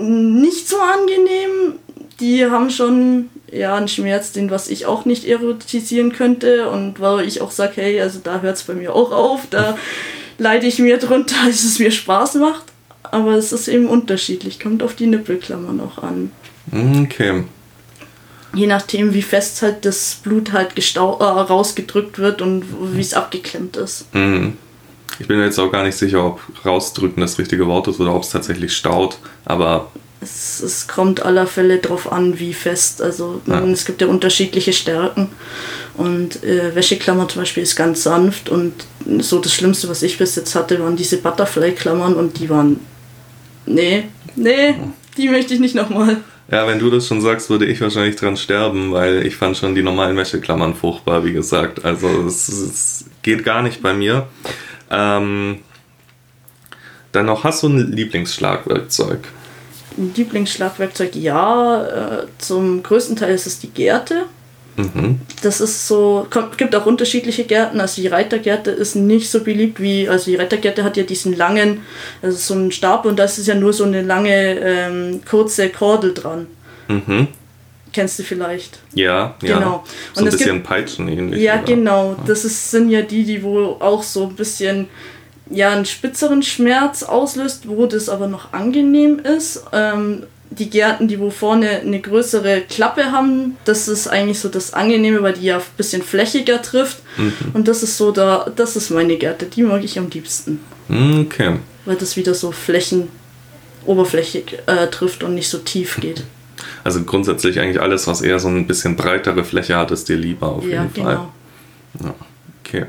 nicht 0.00 0.68
so 0.68 0.76
angenehm. 0.78 1.78
die 2.20 2.46
haben 2.46 2.70
schon 2.70 3.30
ja 3.52 3.76
einen 3.76 3.88
Schmerz, 3.88 4.32
den 4.32 4.50
was 4.50 4.68
ich 4.68 4.86
auch 4.86 5.04
nicht 5.04 5.24
erotisieren 5.24 6.12
könnte 6.12 6.68
und 6.68 7.00
weil 7.00 7.26
ich 7.26 7.40
auch 7.40 7.50
sage, 7.50 7.74
hey, 7.76 8.00
also 8.00 8.20
da 8.22 8.40
hört 8.40 8.56
es 8.56 8.64
bei 8.64 8.74
mir 8.74 8.94
auch 8.94 9.12
auf, 9.12 9.46
da 9.50 9.78
leide 10.38 10.66
ich 10.66 10.78
mir 10.78 10.98
drunter, 10.98 11.36
dass 11.46 11.64
es 11.64 11.78
mir 11.78 11.90
Spaß 11.90 12.36
macht. 12.36 12.64
Aber 13.10 13.32
es 13.32 13.52
ist 13.52 13.68
eben 13.68 13.86
unterschiedlich, 13.86 14.60
kommt 14.60 14.82
auf 14.82 14.94
die 14.94 15.06
Nippelklammern 15.06 15.80
auch 15.80 16.02
an. 16.02 16.30
Okay. 16.72 17.44
Je 18.54 18.66
nachdem, 18.66 19.14
wie 19.14 19.22
fest 19.22 19.62
halt 19.62 19.84
das 19.84 20.20
Blut 20.22 20.52
halt 20.52 20.74
gestau 20.74 21.18
äh, 21.18 21.24
rausgedrückt 21.24 22.18
wird 22.18 22.42
und 22.42 22.64
wie 22.94 23.00
es 23.00 23.14
abgeklemmt 23.14 23.76
ist. 23.76 24.12
Mhm. 24.14 24.58
Ich 25.18 25.26
bin 25.26 25.38
mir 25.38 25.44
jetzt 25.44 25.58
auch 25.58 25.72
gar 25.72 25.84
nicht 25.84 25.96
sicher, 25.96 26.24
ob 26.24 26.40
rausdrücken 26.64 27.20
das 27.20 27.38
richtige 27.38 27.66
Wort 27.66 27.88
ist 27.88 28.00
oder 28.00 28.14
ob 28.14 28.22
es 28.22 28.30
tatsächlich 28.30 28.72
staut, 28.76 29.18
aber. 29.44 29.90
Es, 30.20 30.60
es 30.60 30.88
kommt 30.88 31.24
aller 31.24 31.46
Fälle 31.46 31.78
darauf 31.78 32.10
an, 32.10 32.38
wie 32.40 32.52
fest. 32.52 33.00
Also 33.02 33.40
ja. 33.46 33.64
es 33.66 33.84
gibt 33.84 34.00
ja 34.00 34.08
unterschiedliche 34.08 34.72
Stärken. 34.72 35.28
Und 35.96 36.44
äh, 36.44 36.74
Wäscheklammer 36.74 37.28
zum 37.28 37.42
Beispiel 37.42 37.64
ist 37.64 37.74
ganz 37.74 38.04
sanft 38.04 38.48
und 38.48 38.72
so 39.18 39.40
das 39.40 39.52
Schlimmste, 39.52 39.88
was 39.88 40.02
ich 40.02 40.18
bis 40.18 40.36
jetzt 40.36 40.54
hatte, 40.54 40.80
waren 40.80 40.96
diese 40.96 41.18
Butterfly-Klammern 41.18 42.14
und 42.14 42.38
die 42.38 42.48
waren. 42.48 42.80
Nee, 43.66 44.04
nee, 44.36 44.74
die 45.16 45.28
möchte 45.28 45.54
ich 45.54 45.60
nicht 45.60 45.74
nochmal. 45.74 46.18
Ja, 46.50 46.66
wenn 46.66 46.78
du 46.78 46.88
das 46.88 47.06
schon 47.06 47.20
sagst, 47.20 47.50
würde 47.50 47.66
ich 47.66 47.80
wahrscheinlich 47.80 48.16
dran 48.16 48.36
sterben, 48.36 48.92
weil 48.92 49.26
ich 49.26 49.36
fand 49.36 49.56
schon 49.56 49.74
die 49.74 49.82
normalen 49.82 50.16
Wäscheklammern 50.16 50.74
furchtbar, 50.74 51.24
wie 51.24 51.32
gesagt. 51.32 51.84
Also 51.84 52.08
es, 52.26 52.48
es 52.48 53.04
geht 53.22 53.44
gar 53.44 53.62
nicht 53.62 53.82
bei 53.82 53.92
mir. 53.92 54.28
Ähm, 54.90 55.58
dann 57.12 57.26
noch, 57.26 57.44
hast 57.44 57.62
du 57.62 57.68
ein 57.68 57.92
Lieblingsschlagwerkzeug? 57.92 59.20
Ein 59.96 60.12
Lieblingsschlagwerkzeug, 60.14 61.14
ja. 61.16 62.20
Äh, 62.20 62.26
zum 62.38 62.82
größten 62.82 63.16
Teil 63.16 63.34
ist 63.34 63.46
es 63.46 63.58
die 63.58 63.70
Gerte. 63.70 64.26
Mhm. 64.78 65.20
Das 65.42 65.60
ist 65.60 65.88
so, 65.88 66.26
kommt, 66.30 66.56
gibt 66.56 66.74
auch 66.76 66.86
unterschiedliche 66.86 67.44
Gärten. 67.44 67.80
Also 67.80 68.00
die 68.00 68.08
Reitergärte 68.08 68.70
ist 68.70 68.94
nicht 68.94 69.28
so 69.28 69.42
beliebt 69.42 69.80
wie, 69.80 70.08
also 70.08 70.30
die 70.30 70.36
Reitergärte 70.36 70.84
hat 70.84 70.96
ja 70.96 71.02
diesen 71.02 71.36
langen, 71.36 71.80
also 72.22 72.36
so 72.36 72.54
einen 72.54 72.70
Stab 72.70 73.04
und 73.04 73.18
das 73.18 73.38
ist 73.38 73.48
ja 73.48 73.56
nur 73.56 73.72
so 73.72 73.84
eine 73.84 74.02
lange, 74.02 74.58
ähm, 74.60 75.20
kurze 75.28 75.68
Kordel 75.70 76.14
dran. 76.14 76.46
Mhm. 76.86 77.28
Kennst 77.92 78.18
du 78.18 78.22
vielleicht? 78.22 78.80
Ja, 78.94 79.36
ja. 79.42 79.58
Genau. 79.58 79.84
So 80.12 80.24
ein 80.24 80.30
bisschen 80.30 80.62
Peitschen 80.62 81.08
ähnlich. 81.08 81.40
Ja, 81.40 81.54
oder? 81.54 81.62
genau. 81.62 82.16
Das 82.26 82.44
ist, 82.44 82.70
sind 82.70 82.90
ja 82.90 83.02
die, 83.02 83.24
die 83.24 83.42
wo 83.42 83.76
auch 83.80 84.02
so 84.02 84.26
ein 84.28 84.36
bisschen 84.36 84.88
ja, 85.50 85.70
einen 85.70 85.86
spitzeren 85.86 86.42
Schmerz 86.42 87.02
auslöst, 87.02 87.68
wo 87.68 87.86
das 87.86 88.08
aber 88.08 88.26
noch 88.26 88.52
angenehm 88.52 89.18
ist. 89.18 89.64
Ähm, 89.72 90.24
die 90.50 90.70
Gärten, 90.70 91.08
die 91.08 91.20
wo 91.20 91.30
vorne 91.30 91.80
eine 91.80 92.00
größere 92.00 92.62
Klappe 92.62 93.12
haben, 93.12 93.56
das 93.64 93.86
ist 93.86 94.08
eigentlich 94.08 94.40
so 94.40 94.48
das 94.48 94.72
Angenehme, 94.72 95.22
weil 95.22 95.34
die 95.34 95.46
ja 95.46 95.58
ein 95.58 95.62
bisschen 95.76 96.02
flächiger 96.02 96.62
trifft. 96.62 96.98
Mhm. 97.16 97.34
Und 97.52 97.68
das 97.68 97.82
ist 97.82 97.96
so 97.96 98.12
da, 98.12 98.50
das 98.56 98.76
ist 98.76 98.90
meine 98.90 99.16
Gärte, 99.16 99.46
die 99.46 99.62
mag 99.62 99.84
ich 99.84 99.98
am 99.98 100.08
liebsten. 100.08 100.60
Okay. 100.88 101.56
Weil 101.84 101.96
das 101.96 102.16
wieder 102.16 102.34
so 102.34 102.50
flächen 102.50 103.08
oberflächig 103.84 104.58
äh, 104.66 104.86
trifft 104.88 105.22
und 105.22 105.34
nicht 105.34 105.48
so 105.48 105.58
tief 105.58 105.98
geht. 106.00 106.24
Also 106.88 107.04
grundsätzlich 107.04 107.60
eigentlich 107.60 107.82
alles, 107.82 108.06
was 108.06 108.22
eher 108.22 108.38
so 108.38 108.48
ein 108.48 108.66
bisschen 108.66 108.96
breitere 108.96 109.44
Fläche 109.44 109.76
hat, 109.76 109.90
ist 109.90 110.08
dir 110.08 110.16
lieber 110.16 110.48
auf 110.48 110.64
ja, 110.64 110.84
jeden 110.84 110.94
Fall. 110.94 111.20
Genau. 111.98 112.08
Ja, 112.08 112.14
okay. 112.64 112.86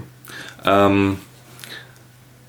Ähm, 0.63 1.17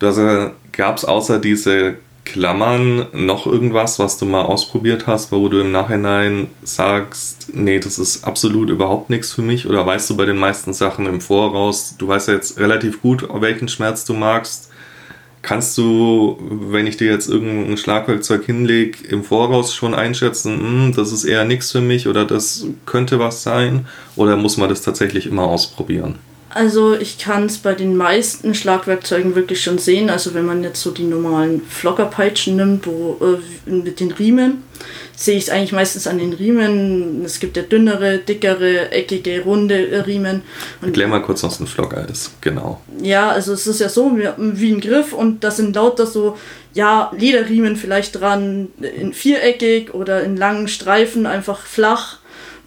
also 0.00 0.52
gab 0.70 0.96
es 0.98 1.04
außer 1.04 1.40
diese 1.40 1.96
Klammern 2.24 3.08
noch 3.14 3.46
irgendwas, 3.46 3.98
was 3.98 4.16
du 4.16 4.26
mal 4.26 4.42
ausprobiert 4.42 5.08
hast, 5.08 5.32
wo 5.32 5.48
du 5.48 5.58
im 5.58 5.72
Nachhinein 5.72 6.46
sagst, 6.62 7.48
nee, 7.52 7.80
das 7.80 7.98
ist 7.98 8.22
absolut 8.22 8.70
überhaupt 8.70 9.10
nichts 9.10 9.32
für 9.32 9.42
mich? 9.42 9.68
Oder 9.68 9.84
weißt 9.84 10.08
du 10.08 10.16
bei 10.16 10.26
den 10.26 10.36
meisten 10.36 10.72
Sachen 10.72 11.06
im 11.06 11.20
Voraus, 11.20 11.96
du 11.98 12.06
weißt 12.06 12.28
ja 12.28 12.34
jetzt 12.34 12.60
relativ 12.60 13.02
gut, 13.02 13.26
welchen 13.28 13.66
Schmerz 13.66 14.04
du 14.04 14.14
magst. 14.14 14.69
Kannst 15.42 15.78
du, 15.78 16.36
wenn 16.40 16.86
ich 16.86 16.98
dir 16.98 17.10
jetzt 17.10 17.28
irgendein 17.28 17.78
Schlagwerkzeug 17.78 18.44
hinlege, 18.44 19.06
im 19.08 19.24
Voraus 19.24 19.74
schon 19.74 19.94
einschätzen, 19.94 20.58
hm, 20.58 20.92
das 20.94 21.12
ist 21.12 21.24
eher 21.24 21.44
nichts 21.44 21.72
für 21.72 21.80
mich 21.80 22.08
oder 22.08 22.26
das 22.26 22.66
könnte 22.84 23.18
was 23.18 23.42
sein? 23.42 23.86
Oder 24.16 24.36
muss 24.36 24.58
man 24.58 24.68
das 24.68 24.82
tatsächlich 24.82 25.26
immer 25.26 25.44
ausprobieren? 25.44 26.18
Also 26.52 26.94
ich 26.94 27.18
kann 27.18 27.46
es 27.46 27.58
bei 27.58 27.74
den 27.74 27.96
meisten 27.96 28.54
Schlagwerkzeugen 28.54 29.36
wirklich 29.36 29.62
schon 29.62 29.78
sehen. 29.78 30.10
Also 30.10 30.34
wenn 30.34 30.44
man 30.44 30.64
jetzt 30.64 30.82
so 30.82 30.90
die 30.90 31.04
normalen 31.04 31.62
Flockerpeitschen 31.62 32.56
nimmt, 32.56 32.86
wo, 32.86 33.16
äh, 33.24 33.70
mit 33.70 34.00
den 34.00 34.10
Riemen, 34.10 34.64
sehe 35.14 35.36
ich 35.36 35.44
es 35.44 35.50
eigentlich 35.50 35.72
meistens 35.72 36.08
an 36.08 36.18
den 36.18 36.32
Riemen. 36.32 37.24
Es 37.24 37.38
gibt 37.38 37.56
ja 37.56 37.62
dünnere, 37.62 38.18
dickere, 38.18 38.90
eckige, 38.90 39.42
runde 39.42 39.90
äh, 39.90 40.00
Riemen. 40.00 40.42
Und 40.80 40.88
Erklär 40.88 41.06
mal 41.06 41.22
kurz, 41.22 41.44
was 41.44 41.60
ein 41.60 41.68
Flocker 41.68 42.08
ist, 42.08 42.40
genau. 42.40 42.80
Ja, 43.00 43.30
also 43.30 43.52
es 43.52 43.66
ist 43.68 43.80
ja 43.80 43.88
so 43.88 44.16
wie, 44.16 44.28
wie 44.38 44.72
ein 44.72 44.80
Griff 44.80 45.12
und 45.12 45.44
da 45.44 45.52
sind 45.52 45.76
lauter 45.76 46.06
so, 46.06 46.36
ja, 46.72 47.12
Lederriemen 47.16 47.76
vielleicht 47.76 48.20
dran, 48.20 48.68
in 48.80 49.12
viereckig 49.12 49.94
oder 49.94 50.22
in 50.22 50.36
langen 50.36 50.66
Streifen, 50.66 51.26
einfach 51.26 51.60
flach 51.60 52.19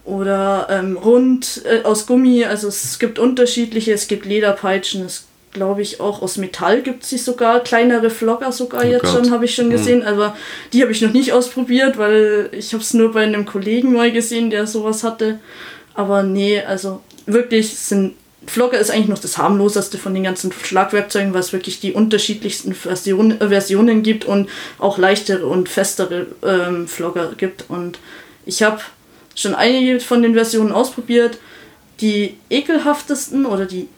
oder 0.04 0.66
ähm, 0.70 0.96
rund 0.96 1.62
äh, 1.64 1.82
aus 1.84 2.06
Gummi. 2.06 2.44
Also 2.44 2.68
es 2.68 2.98
gibt 2.98 3.18
unterschiedliche, 3.18 3.92
es 3.92 4.08
gibt 4.08 4.26
Lederpeitschen, 4.26 5.04
es 5.04 5.26
glaube 5.52 5.82
ich 5.82 6.00
auch 6.00 6.20
aus 6.20 6.36
Metall 6.36 6.82
gibt 6.82 7.04
es 7.04 7.24
sogar, 7.24 7.60
kleinere 7.60 8.10
Flocker 8.10 8.52
sogar 8.52 8.82
oh 8.84 8.86
jetzt 8.86 9.02
Gott. 9.02 9.12
schon, 9.12 9.30
habe 9.30 9.44
ich 9.44 9.54
schon 9.54 9.70
gesehen, 9.70 10.00
mhm. 10.00 10.06
aber 10.06 10.36
die 10.72 10.82
habe 10.82 10.92
ich 10.92 11.00
noch 11.00 11.12
nicht 11.12 11.32
ausprobiert, 11.32 11.96
weil 11.96 12.50
ich 12.52 12.72
habe 12.74 12.82
es 12.82 12.92
nur 12.92 13.12
bei 13.12 13.22
einem 13.22 13.46
Kollegen 13.46 13.92
mal 13.92 14.10
gesehen, 14.12 14.50
der 14.50 14.66
sowas 14.66 15.04
hatte. 15.04 15.38
Aber 15.94 16.24
nee, 16.24 16.60
also 16.60 17.00
wirklich 17.26 17.78
sind 17.78 18.14
Flocker 18.46 18.78
ist 18.78 18.90
eigentlich 18.90 19.08
noch 19.08 19.20
das 19.20 19.38
harmloseste 19.38 19.96
von 19.96 20.12
den 20.12 20.24
ganzen 20.24 20.52
Schlagwerkzeugen, 20.52 21.32
weil 21.32 21.40
es 21.40 21.54
wirklich 21.54 21.80
die 21.80 21.92
unterschiedlichsten 21.92 22.74
Version, 22.74 23.38
Versionen 23.38 24.02
gibt 24.02 24.26
und 24.26 24.50
auch 24.78 24.98
leichtere 24.98 25.46
und 25.46 25.70
festere 25.70 26.26
ähm, 26.42 26.86
Flocker 26.86 27.32
gibt. 27.38 27.64
Und 27.68 27.98
ich 28.44 28.62
habe 28.62 28.80
schon 29.34 29.54
einige 29.54 30.00
von 30.00 30.22
den 30.22 30.34
Versionen 30.34 30.72
ausprobiert. 30.72 31.38
Die 32.00 32.36
ekelhaftesten 32.50 33.46
oder 33.46 33.66
die 33.66 33.88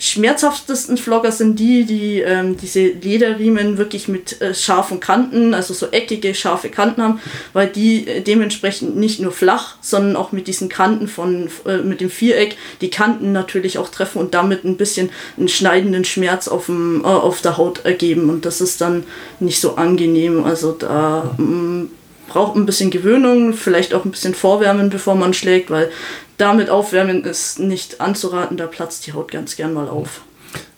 schmerzhaftesten 0.00 0.96
Vlogger 0.96 1.30
sind 1.30 1.60
die, 1.60 1.84
die 1.84 2.20
ähm, 2.20 2.56
diese 2.56 2.80
Lederriemen 2.80 3.76
wirklich 3.76 4.08
mit 4.08 4.40
äh, 4.40 4.54
scharfen 4.54 4.98
Kanten, 4.98 5.52
also 5.52 5.74
so 5.74 5.88
eckige, 5.88 6.34
scharfe 6.34 6.70
Kanten 6.70 7.02
haben, 7.02 7.20
weil 7.52 7.68
die 7.68 8.08
äh, 8.08 8.22
dementsprechend 8.22 8.96
nicht 8.96 9.20
nur 9.20 9.30
flach, 9.30 9.76
sondern 9.82 10.16
auch 10.16 10.32
mit 10.32 10.48
diesen 10.48 10.70
Kanten 10.70 11.06
von, 11.06 11.50
äh, 11.66 11.78
mit 11.78 12.00
dem 12.00 12.08
Viereck, 12.08 12.56
die 12.80 12.88
Kanten 12.88 13.32
natürlich 13.32 13.76
auch 13.76 13.90
treffen 13.90 14.20
und 14.20 14.32
damit 14.32 14.64
ein 14.64 14.78
bisschen 14.78 15.10
einen 15.36 15.48
schneidenden 15.48 16.06
Schmerz 16.06 16.48
auf, 16.48 16.66
dem, 16.66 17.02
äh, 17.04 17.06
auf 17.06 17.42
der 17.42 17.58
Haut 17.58 17.84
ergeben 17.84 18.30
und 18.30 18.46
das 18.46 18.62
ist 18.62 18.80
dann 18.80 19.04
nicht 19.38 19.60
so 19.60 19.76
angenehm. 19.76 20.44
Also 20.44 20.72
da 20.72 21.34
mh, 21.36 21.88
braucht 22.30 22.56
ein 22.56 22.64
bisschen 22.64 22.90
Gewöhnung, 22.90 23.52
vielleicht 23.52 23.92
auch 23.92 24.04
ein 24.04 24.10
bisschen 24.10 24.34
Vorwärmen, 24.34 24.88
bevor 24.88 25.14
man 25.14 25.34
schlägt, 25.34 25.70
weil 25.70 25.90
damit 26.38 26.70
aufwärmen 26.70 27.24
ist 27.24 27.58
nicht 27.58 28.00
anzuraten, 28.00 28.56
da 28.56 28.66
platzt 28.66 29.06
die 29.06 29.12
Haut 29.12 29.30
ganz 29.30 29.56
gern 29.56 29.74
mal 29.74 29.88
auf. 29.88 30.22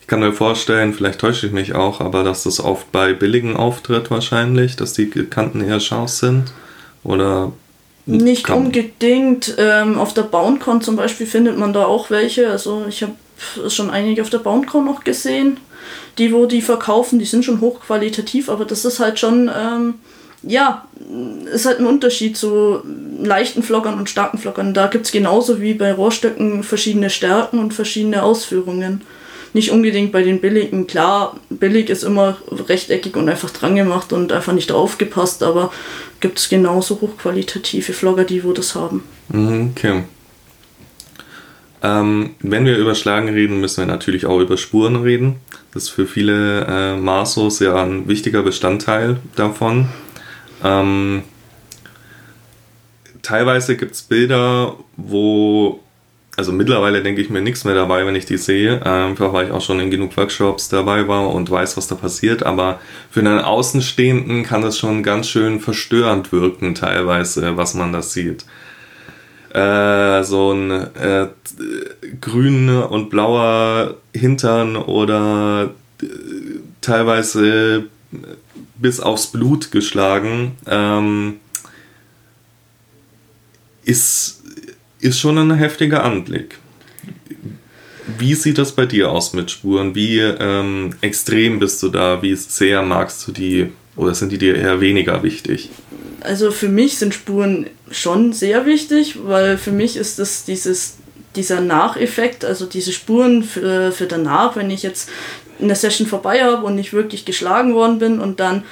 Ich 0.00 0.08
kann 0.08 0.20
mir 0.20 0.32
vorstellen, 0.32 0.92
vielleicht 0.92 1.20
täusche 1.20 1.46
ich 1.46 1.52
mich 1.52 1.74
auch, 1.74 2.00
aber 2.00 2.24
dass 2.24 2.42
das 2.42 2.58
oft 2.58 2.90
bei 2.90 3.12
billigen 3.12 3.56
auftritt 3.56 4.10
wahrscheinlich, 4.10 4.74
dass 4.74 4.92
die 4.92 5.08
Kanten 5.08 5.62
eher 5.62 5.78
scharf 5.78 6.10
sind 6.10 6.52
oder 7.04 7.52
nicht 8.04 8.50
unbedingt. 8.50 9.54
Ähm, 9.58 9.98
auf 9.98 10.12
der 10.12 10.22
Bauncon 10.22 10.82
zum 10.82 10.96
Beispiel 10.96 11.26
findet 11.26 11.56
man 11.56 11.72
da 11.72 11.84
auch 11.84 12.10
welche. 12.10 12.50
Also 12.50 12.84
ich 12.88 13.02
habe 13.04 13.14
schon 13.70 13.90
einige 13.90 14.22
auf 14.22 14.30
der 14.30 14.38
Bauncon 14.38 14.84
noch 14.84 15.04
gesehen, 15.04 15.58
die 16.18 16.32
wo 16.32 16.46
die 16.46 16.62
verkaufen, 16.62 17.18
die 17.18 17.24
sind 17.24 17.44
schon 17.44 17.60
hochqualitativ, 17.60 18.48
aber 18.48 18.64
das 18.64 18.84
ist 18.84 18.98
halt 18.98 19.18
schon 19.18 19.50
ähm, 19.56 19.94
ja, 20.42 20.86
ist 21.52 21.66
halt 21.66 21.78
ein 21.78 21.86
Unterschied 21.86 22.36
zu 22.36 22.82
leichten 23.22 23.62
Flockern 23.62 23.98
und 23.98 24.10
starken 24.10 24.38
Flockern. 24.38 24.74
Da 24.74 24.88
gibt 24.88 25.06
es 25.06 25.12
genauso 25.12 25.60
wie 25.60 25.74
bei 25.74 25.92
Rohrstöcken 25.92 26.62
verschiedene 26.62 27.10
Stärken 27.10 27.58
und 27.58 27.74
verschiedene 27.74 28.22
Ausführungen. 28.22 29.02
Nicht 29.54 29.70
unbedingt 29.70 30.12
bei 30.12 30.22
den 30.22 30.40
billigen. 30.40 30.86
Klar, 30.86 31.36
billig 31.50 31.90
ist 31.90 32.04
immer 32.04 32.38
rechteckig 32.68 33.16
und 33.16 33.28
einfach 33.28 33.50
dran 33.50 33.76
gemacht 33.76 34.12
und 34.12 34.32
einfach 34.32 34.54
nicht 34.54 34.72
aufgepasst, 34.72 35.42
aber 35.42 35.70
gibt 36.20 36.38
es 36.38 36.48
genauso 36.48 37.00
hochqualitative 37.00 37.92
Flogger, 37.92 38.24
die 38.24 38.44
wo 38.44 38.52
das 38.52 38.74
haben. 38.74 39.02
Mhm, 39.28 39.72
okay. 39.76 40.04
Ähm, 41.82 42.30
wenn 42.40 42.64
wir 42.64 42.78
über 42.78 42.94
Schlagen 42.94 43.28
reden, 43.28 43.60
müssen 43.60 43.78
wir 43.78 43.86
natürlich 43.86 44.24
auch 44.24 44.38
über 44.38 44.56
Spuren 44.56 44.96
reden. 44.96 45.36
Das 45.74 45.84
ist 45.84 45.88
für 45.90 46.06
viele 46.06 46.64
äh, 46.66 46.96
Masos 46.96 47.58
ja 47.60 47.74
ein 47.82 48.08
wichtiger 48.08 48.42
Bestandteil 48.42 49.18
davon. 49.36 49.88
Ähm, 50.62 51.22
teilweise 53.22 53.76
gibt 53.76 53.92
es 53.92 54.02
Bilder, 54.02 54.76
wo 54.96 55.80
also 56.36 56.50
mittlerweile 56.50 57.02
denke 57.02 57.20
ich 57.20 57.28
mir 57.28 57.42
nichts 57.42 57.64
mehr 57.64 57.74
dabei, 57.74 58.06
wenn 58.06 58.14
ich 58.14 58.24
die 58.24 58.38
sehe. 58.38 58.84
Einfach 58.86 59.32
weil 59.32 59.46
ich 59.46 59.52
auch 59.52 59.60
schon 59.60 59.80
in 59.80 59.90
genug 59.90 60.16
Workshops 60.16 60.68
dabei 60.68 61.06
war 61.06 61.28
und 61.28 61.50
weiß, 61.50 61.76
was 61.76 61.88
da 61.88 61.94
passiert. 61.94 62.42
Aber 62.42 62.80
für 63.10 63.20
einen 63.20 63.38
Außenstehenden 63.38 64.42
kann 64.42 64.62
das 64.62 64.78
schon 64.78 65.02
ganz 65.02 65.28
schön 65.28 65.60
verstörend 65.60 66.32
wirken, 66.32 66.74
teilweise, 66.74 67.56
was 67.56 67.74
man 67.74 67.92
da 67.92 68.00
sieht. 68.00 68.46
Äh, 69.52 70.22
so 70.24 70.52
ein 70.52 70.70
äh, 70.70 71.28
grüner 72.18 72.90
und 72.90 73.10
blauer 73.10 73.96
Hintern 74.14 74.76
oder 74.76 75.70
äh, 76.00 76.06
teilweise 76.80 77.84
bis 78.82 79.00
aufs 79.00 79.28
Blut 79.28 79.70
geschlagen, 79.70 80.56
ähm, 80.66 81.40
ist, 83.84 84.42
ist 85.00 85.18
schon 85.18 85.38
ein 85.38 85.54
heftiger 85.54 86.04
Anblick. 86.04 86.58
Wie 88.18 88.34
sieht 88.34 88.58
das 88.58 88.72
bei 88.72 88.84
dir 88.84 89.10
aus 89.10 89.32
mit 89.32 89.50
Spuren? 89.50 89.94
Wie 89.94 90.18
ähm, 90.18 90.94
extrem 91.00 91.58
bist 91.60 91.82
du 91.82 91.88
da? 91.88 92.20
Wie 92.20 92.34
sehr 92.34 92.82
magst 92.82 93.26
du 93.26 93.32
die? 93.32 93.72
Oder 93.96 94.14
sind 94.14 94.32
die 94.32 94.38
dir 94.38 94.56
eher 94.56 94.80
weniger 94.80 95.22
wichtig? 95.22 95.70
Also 96.20 96.50
für 96.50 96.68
mich 96.68 96.98
sind 96.98 97.14
Spuren 97.14 97.66
schon 97.90 98.32
sehr 98.32 98.66
wichtig, 98.66 99.18
weil 99.24 99.58
für 99.58 99.72
mich 99.72 99.96
ist 99.96 100.18
das 100.18 100.44
dieses, 100.44 100.96
dieser 101.36 101.60
Nacheffekt, 101.60 102.44
also 102.44 102.66
diese 102.66 102.92
Spuren 102.92 103.42
für, 103.42 103.92
für 103.92 104.06
danach, 104.06 104.56
wenn 104.56 104.70
ich 104.70 104.82
jetzt 104.82 105.08
eine 105.62 105.74
Session 105.74 106.06
vorbei 106.06 106.42
habe 106.42 106.64
und 106.64 106.74
nicht 106.74 106.92
wirklich 106.92 107.24
geschlagen 107.24 107.74
worden 107.74 107.98
bin 107.98 108.20
und 108.20 108.40
dann 108.40 108.64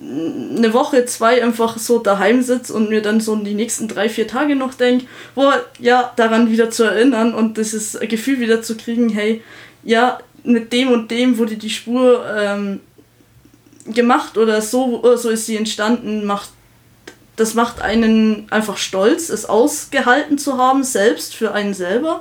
eine 0.00 0.72
Woche, 0.72 1.04
zwei 1.04 1.42
einfach 1.44 1.78
so 1.78 2.00
daheim 2.00 2.42
sitze 2.42 2.74
und 2.74 2.90
mir 2.90 3.02
dann 3.02 3.20
so 3.20 3.36
die 3.36 3.54
nächsten 3.54 3.86
drei, 3.86 4.08
vier 4.08 4.26
Tage 4.26 4.56
noch 4.56 4.74
denke, 4.74 5.06
boah, 5.34 5.64
ja, 5.78 6.12
daran 6.16 6.50
wieder 6.50 6.70
zu 6.70 6.82
erinnern 6.82 7.34
und 7.34 7.56
dieses 7.56 7.98
Gefühl 8.00 8.40
wieder 8.40 8.62
zu 8.62 8.76
kriegen, 8.76 9.10
hey, 9.10 9.42
ja, 9.84 10.18
mit 10.42 10.72
dem 10.72 10.90
und 10.90 11.10
dem 11.10 11.38
wurde 11.38 11.56
die 11.56 11.70
Spur 11.70 12.24
ähm, 12.36 12.80
gemacht 13.86 14.36
oder 14.38 14.60
so, 14.60 15.16
so 15.16 15.30
ist 15.30 15.46
sie 15.46 15.56
entstanden, 15.56 16.24
macht 16.24 16.50
das 17.36 17.54
macht 17.54 17.80
einen 17.80 18.46
einfach 18.50 18.76
stolz, 18.76 19.30
es 19.30 19.46
ausgehalten 19.46 20.36
zu 20.36 20.58
haben, 20.58 20.84
selbst 20.84 21.34
für 21.34 21.52
einen 21.52 21.72
selber. 21.72 22.20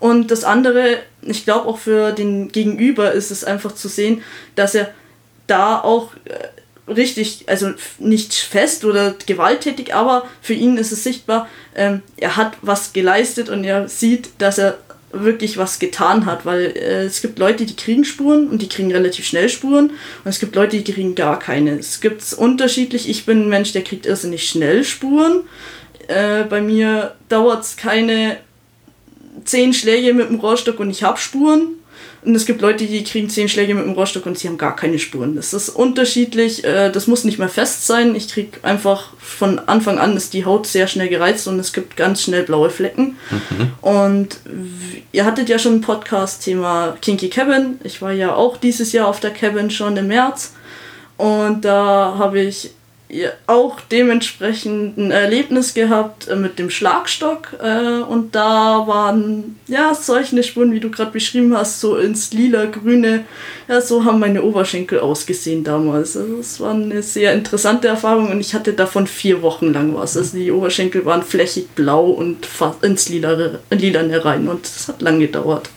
Und 0.00 0.30
das 0.30 0.44
andere, 0.44 0.98
ich 1.22 1.44
glaube 1.44 1.68
auch 1.68 1.78
für 1.78 2.12
den 2.12 2.50
Gegenüber 2.50 3.12
ist 3.12 3.30
es 3.30 3.44
einfach 3.44 3.72
zu 3.72 3.88
sehen, 3.88 4.22
dass 4.56 4.74
er 4.74 4.90
da 5.46 5.80
auch 5.80 6.12
äh, 6.24 6.90
richtig, 6.90 7.44
also 7.46 7.70
nicht 7.98 8.34
fest 8.34 8.84
oder 8.84 9.14
gewalttätig, 9.26 9.94
aber 9.94 10.26
für 10.40 10.54
ihn 10.54 10.76
ist 10.76 10.90
es 10.90 11.04
sichtbar, 11.04 11.48
ähm, 11.76 12.02
er 12.16 12.36
hat 12.36 12.56
was 12.62 12.92
geleistet 12.92 13.48
und 13.48 13.62
er 13.64 13.88
sieht, 13.88 14.30
dass 14.38 14.58
er 14.58 14.78
wirklich 15.12 15.58
was 15.58 15.78
getan 15.78 16.24
hat, 16.24 16.46
weil 16.46 16.66
äh, 16.76 17.04
es 17.04 17.20
gibt 17.20 17.38
Leute, 17.38 17.66
die 17.66 17.76
kriegen 17.76 18.04
Spuren 18.04 18.48
und 18.48 18.62
die 18.62 18.68
kriegen 18.68 18.92
relativ 18.92 19.26
schnell 19.26 19.48
Spuren 19.48 19.90
und 19.90 20.28
es 20.28 20.38
gibt 20.38 20.54
Leute, 20.54 20.76
die 20.80 20.92
kriegen 20.92 21.14
gar 21.14 21.38
keine. 21.38 21.78
Es 21.78 22.00
gibt 22.00 22.32
unterschiedlich. 22.32 23.08
Ich 23.08 23.26
bin 23.26 23.42
ein 23.42 23.48
Mensch, 23.48 23.72
der 23.72 23.82
kriegt 23.82 24.06
irrsinnig 24.06 24.48
schnell 24.48 24.84
Spuren. 24.84 25.42
Äh, 26.06 26.44
bei 26.44 26.60
mir 26.60 27.14
dauert 27.28 27.64
es 27.64 27.76
keine 27.76 28.36
zehn 29.44 29.72
Schläge 29.72 30.14
mit 30.14 30.28
dem 30.28 30.40
Rohrstock 30.40 30.80
und 30.80 30.90
ich 30.90 31.02
habe 31.02 31.18
Spuren. 31.18 31.76
Und 32.22 32.34
es 32.34 32.44
gibt 32.44 32.60
Leute, 32.60 32.84
die 32.84 33.02
kriegen 33.02 33.30
zehn 33.30 33.48
Schläge 33.48 33.74
mit 33.74 33.84
dem 33.84 33.92
Rohrstock 33.92 34.26
und 34.26 34.38
sie 34.38 34.46
haben 34.48 34.58
gar 34.58 34.76
keine 34.76 34.98
Spuren. 34.98 35.36
Das 35.36 35.54
ist 35.54 35.70
unterschiedlich. 35.70 36.64
Äh, 36.64 36.90
das 36.90 37.06
muss 37.06 37.24
nicht 37.24 37.38
mehr 37.38 37.48
fest 37.48 37.86
sein. 37.86 38.14
Ich 38.14 38.28
kriege 38.28 38.58
einfach 38.62 39.14
von 39.18 39.58
Anfang 39.58 39.98
an 39.98 40.16
ist 40.16 40.34
die 40.34 40.44
Haut 40.44 40.66
sehr 40.66 40.86
schnell 40.86 41.08
gereizt 41.08 41.48
und 41.48 41.58
es 41.58 41.72
gibt 41.72 41.96
ganz 41.96 42.22
schnell 42.22 42.42
blaue 42.42 42.68
Flecken. 42.68 43.16
Mhm. 43.30 43.72
Und 43.80 44.40
ihr 45.12 45.24
hattet 45.24 45.48
ja 45.48 45.58
schon 45.58 45.76
ein 45.76 45.80
Podcast-Thema 45.80 46.98
Kinky 47.00 47.30
Cabin. 47.30 47.80
Ich 47.84 48.02
war 48.02 48.12
ja 48.12 48.34
auch 48.34 48.58
dieses 48.58 48.92
Jahr 48.92 49.08
auf 49.08 49.20
der 49.20 49.30
Cabin 49.30 49.70
schon 49.70 49.96
im 49.96 50.08
März. 50.08 50.52
Und 51.16 51.64
da 51.64 52.16
habe 52.18 52.40
ich 52.40 52.70
auch 53.46 53.80
dementsprechend 53.80 54.96
ein 54.96 55.10
Erlebnis 55.10 55.74
gehabt 55.74 56.28
äh, 56.28 56.36
mit 56.36 56.58
dem 56.58 56.70
Schlagstock 56.70 57.56
äh, 57.60 58.02
und 58.02 58.34
da 58.34 58.84
waren 58.86 59.58
ja 59.66 59.94
solche 59.94 60.42
Spuren, 60.42 60.72
wie 60.72 60.80
du 60.80 60.90
gerade 60.90 61.10
beschrieben 61.10 61.56
hast, 61.56 61.80
so 61.80 61.96
ins 61.96 62.32
lila-grüne. 62.32 63.24
Ja, 63.68 63.80
so 63.80 64.04
haben 64.04 64.20
meine 64.20 64.42
Oberschenkel 64.42 65.00
ausgesehen 65.00 65.64
damals. 65.64 66.16
Also 66.16 66.38
es 66.38 66.60
war 66.60 66.72
eine 66.72 67.02
sehr 67.02 67.32
interessante 67.32 67.88
Erfahrung 67.88 68.30
und 68.30 68.40
ich 68.40 68.54
hatte 68.54 68.72
davon 68.72 69.06
vier 69.06 69.42
Wochen 69.42 69.72
lang 69.72 69.94
was. 69.94 70.16
Also 70.16 70.36
die 70.36 70.50
Oberschenkel 70.50 71.04
waren 71.04 71.22
flächig 71.22 71.68
blau 71.74 72.06
und 72.06 72.48
ins 72.82 73.08
Lila, 73.08 73.58
Lilane 73.70 74.24
rein 74.24 74.48
und 74.48 74.64
es 74.64 74.88
hat 74.88 75.02
lang 75.02 75.18
gedauert. 75.20 75.68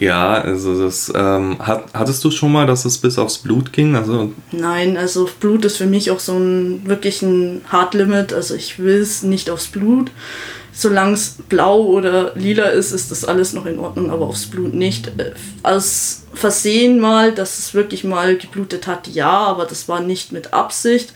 Ja, 0.00 0.40
also 0.40 0.82
das 0.82 1.12
ähm, 1.14 1.58
hat, 1.58 1.84
hattest 1.92 2.24
du 2.24 2.30
schon 2.30 2.50
mal, 2.50 2.66
dass 2.66 2.86
es 2.86 2.96
bis 2.96 3.18
aufs 3.18 3.36
Blut 3.36 3.70
ging? 3.70 3.94
Also 3.96 4.32
Nein, 4.50 4.96
also 4.96 5.28
Blut 5.40 5.66
ist 5.66 5.76
für 5.76 5.86
mich 5.86 6.10
auch 6.10 6.20
so 6.20 6.38
ein 6.38 6.86
wirklich 6.86 7.20
ein 7.20 7.60
Hardlimit. 7.68 8.32
Also 8.32 8.54
ich 8.54 8.78
will 8.78 8.98
es 8.98 9.22
nicht 9.22 9.50
aufs 9.50 9.66
Blut. 9.66 10.10
Solange 10.72 11.12
es 11.12 11.36
blau 11.50 11.82
oder 11.82 12.32
lila 12.34 12.66
ist, 12.66 12.92
ist 12.92 13.10
das 13.10 13.26
alles 13.26 13.52
noch 13.52 13.66
in 13.66 13.78
Ordnung, 13.78 14.10
aber 14.10 14.26
aufs 14.26 14.46
Blut 14.46 14.72
nicht. 14.72 15.08
Äh, 15.18 15.32
als 15.62 16.22
Versehen 16.32 16.98
mal, 16.98 17.32
dass 17.32 17.58
es 17.58 17.74
wirklich 17.74 18.02
mal 18.02 18.38
geblutet 18.38 18.86
hat, 18.86 19.06
ja, 19.08 19.30
aber 19.30 19.66
das 19.66 19.86
war 19.86 20.00
nicht 20.00 20.32
mit 20.32 20.54
Absicht 20.54 21.12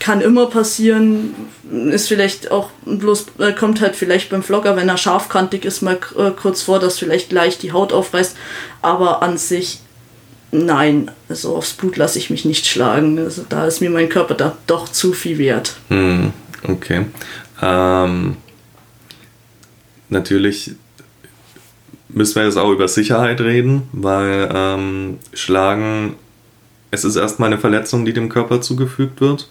kann 0.00 0.20
immer 0.20 0.46
passieren, 0.46 1.34
ist 1.90 2.08
vielleicht 2.08 2.50
auch 2.50 2.70
bloß, 2.84 3.26
äh, 3.38 3.52
kommt 3.52 3.80
halt 3.80 3.96
vielleicht 3.96 4.30
beim 4.30 4.42
Vlogger, 4.42 4.76
wenn 4.76 4.88
er 4.88 4.96
scharfkantig 4.96 5.64
ist, 5.64 5.82
mal 5.82 5.98
äh, 6.16 6.30
kurz 6.30 6.62
vor, 6.62 6.78
dass 6.78 6.98
vielleicht 6.98 7.32
leicht 7.32 7.62
die 7.62 7.72
Haut 7.72 7.92
aufreißt, 7.92 8.36
aber 8.82 9.22
an 9.22 9.38
sich 9.38 9.80
nein, 10.50 11.10
also 11.28 11.56
aufs 11.56 11.74
Blut 11.74 11.96
lasse 11.96 12.18
ich 12.18 12.30
mich 12.30 12.44
nicht 12.44 12.66
schlagen, 12.66 13.18
also 13.18 13.44
da 13.48 13.66
ist 13.66 13.80
mir 13.80 13.90
mein 13.90 14.08
Körper 14.08 14.34
da 14.34 14.56
doch 14.66 14.88
zu 14.88 15.12
viel 15.12 15.38
wert. 15.38 15.76
Hm, 15.88 16.32
okay. 16.68 17.06
Ähm, 17.60 18.36
natürlich 20.08 20.72
müssen 22.08 22.36
wir 22.36 22.44
jetzt 22.44 22.56
auch 22.56 22.70
über 22.70 22.88
Sicherheit 22.88 23.40
reden, 23.40 23.82
weil 23.92 24.48
ähm, 24.52 25.18
Schlagen, 25.34 26.16
es 26.90 27.04
ist 27.04 27.16
erstmal 27.16 27.48
eine 27.48 27.58
Verletzung, 27.58 28.04
die 28.04 28.12
dem 28.12 28.28
Körper 28.28 28.60
zugefügt 28.60 29.20
wird. 29.20 29.50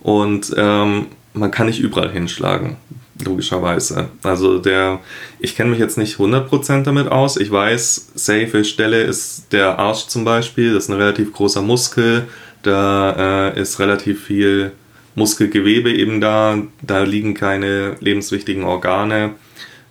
Und 0.00 0.54
ähm, 0.56 1.06
man 1.32 1.50
kann 1.50 1.66
nicht 1.66 1.80
überall 1.80 2.10
hinschlagen, 2.10 2.76
logischerweise. 3.24 4.08
Also 4.22 4.58
der, 4.58 5.00
ich 5.40 5.56
kenne 5.56 5.70
mich 5.70 5.78
jetzt 5.78 5.98
nicht 5.98 6.16
100% 6.16 6.82
damit 6.82 7.08
aus. 7.08 7.36
Ich 7.36 7.50
weiß, 7.50 8.12
safe 8.14 8.64
Stelle 8.64 9.02
ist 9.02 9.52
der 9.52 9.78
Arsch 9.78 10.06
zum 10.06 10.24
Beispiel. 10.24 10.74
Das 10.74 10.84
ist 10.84 10.90
ein 10.90 10.96
relativ 10.96 11.32
großer 11.32 11.62
Muskel. 11.62 12.28
Da 12.62 13.50
äh, 13.50 13.60
ist 13.60 13.78
relativ 13.78 14.24
viel 14.24 14.72
Muskelgewebe 15.14 15.92
eben 15.92 16.20
da. 16.20 16.58
Da 16.82 17.02
liegen 17.02 17.34
keine 17.34 17.96
lebenswichtigen 18.00 18.64
Organe. 18.64 19.34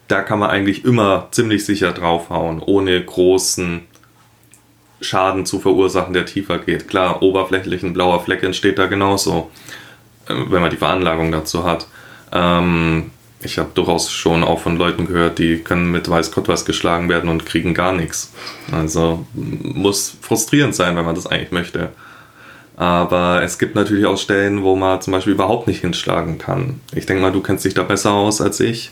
Da 0.08 0.22
kann 0.22 0.39
man 0.39 0.50
eigentlich 0.50 0.86
immer 0.86 1.28
ziemlich 1.32 1.65
sicher 1.65 1.91
draufhauen, 1.91 2.62
ohne 2.65 3.04
großen 3.04 3.82
Schaden 5.02 5.46
zu 5.46 5.60
verursachen, 5.60 6.13
der 6.13 6.26
tiefer 6.26 6.60
geht. 6.60 6.88
Klar, 6.88 7.22
oberflächlich 7.22 7.84
ein 7.84 7.93
blauer 7.93 8.24
Fleck 8.24 8.41
entsteht 8.43 8.80
da 8.80 8.88
genauso. 8.88 9.52
Äh, 10.28 10.34
wenn 10.50 10.62
man 10.62 10.72
die 10.72 10.78
Veranlagung 10.78 11.32
dazu 11.32 11.63
hat. 11.63 11.88
Ähm, 12.32 13.12
ich 13.42 13.60
habe 13.60 13.70
durchaus 13.74 14.12
schon 14.12 14.44
auch 14.44 14.60
von 14.60 14.78
Leuten 14.78 15.06
gehört, 15.06 15.38
die 15.38 15.60
können 15.60 15.92
mit 15.92 16.10
weiß 16.10 16.32
Gott 16.32 16.48
was 16.48 16.66
geschlagen 16.66 17.08
werden 17.08 17.30
und 17.30 17.46
kriegen 17.46 17.74
gar 17.74 17.94
nichts. 17.94 18.34
Also 18.72 19.28
muss 19.34 20.18
frustrierend 20.22 20.74
sein, 20.74 20.96
wenn 20.96 21.06
man 21.06 21.16
das 21.16 21.28
eigentlich 21.28 21.52
möchte. 21.52 21.90
Aber 22.76 23.42
es 23.44 23.58
gibt 23.60 23.76
natürlich 23.76 24.06
auch 24.06 24.18
Stellen, 24.18 24.63
wo 24.63 24.76
man 24.76 25.02
zum 25.02 25.12
Beispiel 25.12 25.34
überhaupt 25.34 25.68
nicht 25.68 25.82
hinschlagen 25.82 26.38
kann. 26.40 26.82
Ich 26.94 27.06
denke 27.06 27.22
mal, 27.22 27.32
du 27.32 27.42
kennst 27.42 27.66
dich 27.66 27.74
da 27.74 27.84
besser 27.84 28.12
aus 28.12 28.42
als 28.42 28.60
ich. 28.60 28.92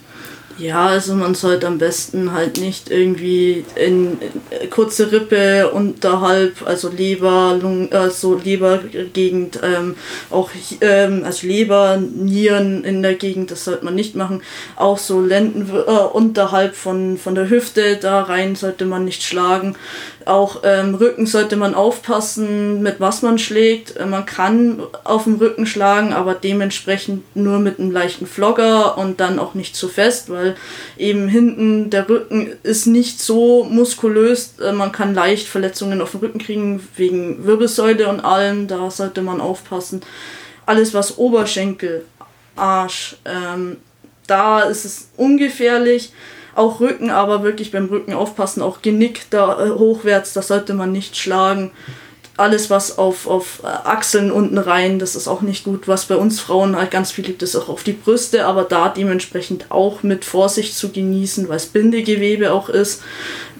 Ja, 0.58 0.86
also 0.86 1.16
man 1.16 1.36
sollte 1.36 1.68
am 1.68 1.80
besten 1.80 2.32
halt 2.32 2.58
nicht 2.58 2.90
irgendwie 2.90 3.66
in, 3.76 4.18
in 4.62 4.70
kurze 4.70 5.12
Rippe 5.12 5.70
unterhalb, 5.72 6.66
also 6.66 6.88
Leber, 6.88 7.60
Lung, 7.62 7.92
also 7.92 8.36
Lebergegend, 8.36 9.60
ähm, 9.64 9.96
auch 10.32 10.52
ähm, 10.80 11.24
also 11.26 11.46
Leber, 11.46 11.98
Nieren 11.98 12.86
in 12.86 13.02
der 13.04 13.16
Gegend, 13.16 13.52
das 13.52 13.66
sollte 13.66 13.84
man 13.84 13.96
nicht 13.96 14.16
machen. 14.16 14.44
Auch 14.78 14.98
so 14.98 15.20
Lenden 15.20 15.70
äh, 15.70 15.92
unterhalb 15.92 16.78
von, 16.78 17.18
von 17.18 17.36
der 17.36 17.50
Hüfte, 17.50 17.98
da 17.98 18.22
rein 18.22 18.56
sollte 18.56 18.86
man 18.86 19.04
nicht 19.04 19.24
schlagen. 19.24 19.76
Auch 20.26 20.62
ähm, 20.64 20.96
Rücken 20.96 21.28
sollte 21.28 21.56
man 21.56 21.76
aufpassen, 21.76 22.82
mit 22.82 23.00
was 23.00 23.22
man 23.22 23.38
schlägt. 23.38 23.96
Äh, 23.96 24.08
man 24.08 24.26
kann 24.26 24.82
auf 25.04 25.26
dem 25.26 25.36
Rücken 25.36 25.68
schlagen, 25.68 26.14
aber 26.14 26.34
dementsprechend 26.34 27.36
nur 27.36 27.60
mit 27.60 27.80
einem 27.80 27.92
leichten 27.92 28.26
Flogger 28.26 28.98
und 28.98 29.20
dann 29.20 29.38
auch 29.38 29.54
nicht 29.54 29.76
zu 29.76 29.88
fest, 29.88 30.32
weil 30.32 30.56
eben 30.98 31.28
hinten 31.28 31.92
der 31.92 32.10
Rücken 32.10 32.50
ist 32.64 32.88
nicht 32.88 33.20
so 33.20 33.66
muskulös. 33.66 34.56
Äh, 34.60 34.72
man 34.72 34.92
kann 34.92 35.14
leicht 35.14 35.48
Verletzungen 35.48 36.02
auf 36.02 36.12
dem 36.12 36.22
Rücken 36.22 36.40
kriegen, 36.40 36.88
wegen 36.96 37.46
Wirbelsäule 37.46 38.08
und 38.08 38.22
allem. 38.22 38.68
Da 38.68 38.90
sollte 38.90 39.22
man 39.22 39.40
aufpassen. 39.40 40.02
Alles, 40.66 40.96
was 40.96 41.20
Oberschenkel, 41.20 42.04
Arsch, 42.56 43.18
ähm, 43.26 43.78
da 44.26 44.62
ist 44.62 44.86
es 44.86 45.10
ungefährlich. 45.18 46.12
Auch 46.56 46.80
Rücken, 46.80 47.10
aber 47.12 47.44
wirklich 47.44 47.72
beim 47.72 47.86
Rücken 47.86 48.14
aufpassen, 48.14 48.62
auch 48.62 48.82
Genick 48.82 49.30
da 49.30 49.66
äh, 49.66 49.70
hochwärts, 49.70 50.34
das 50.34 50.48
sollte 50.48 50.74
man 50.74 50.92
nicht 50.92 51.18
schlagen 51.18 51.72
alles, 52.38 52.70
was 52.70 52.98
auf, 52.98 53.28
auf 53.28 53.62
äh, 53.64 53.68
Achseln 53.68 54.32
unten 54.32 54.58
rein, 54.58 55.00
das 55.00 55.16
ist 55.16 55.28
auch 55.28 55.42
nicht 55.42 55.64
gut. 55.64 55.88
Was 55.88 56.06
bei 56.06 56.16
uns 56.16 56.40
Frauen 56.40 56.76
halt 56.76 56.92
ganz 56.92 57.12
viel 57.12 57.26
liegt, 57.26 57.42
ist 57.44 57.56
auch 57.56 57.70
auf 57.70 57.84
die 57.84 57.94
Brüste, 57.94 58.46
aber 58.46 58.64
da 58.64 58.90
dementsprechend 58.90 59.72
auch 59.72 60.04
mit 60.04 60.26
Vorsicht 60.26 60.76
zu 60.76 60.90
genießen, 60.92 61.48
weil 61.48 61.58
es 61.58 61.68
Bindegewebe 61.68 62.52
auch 62.52 62.70
ist. 62.70 63.02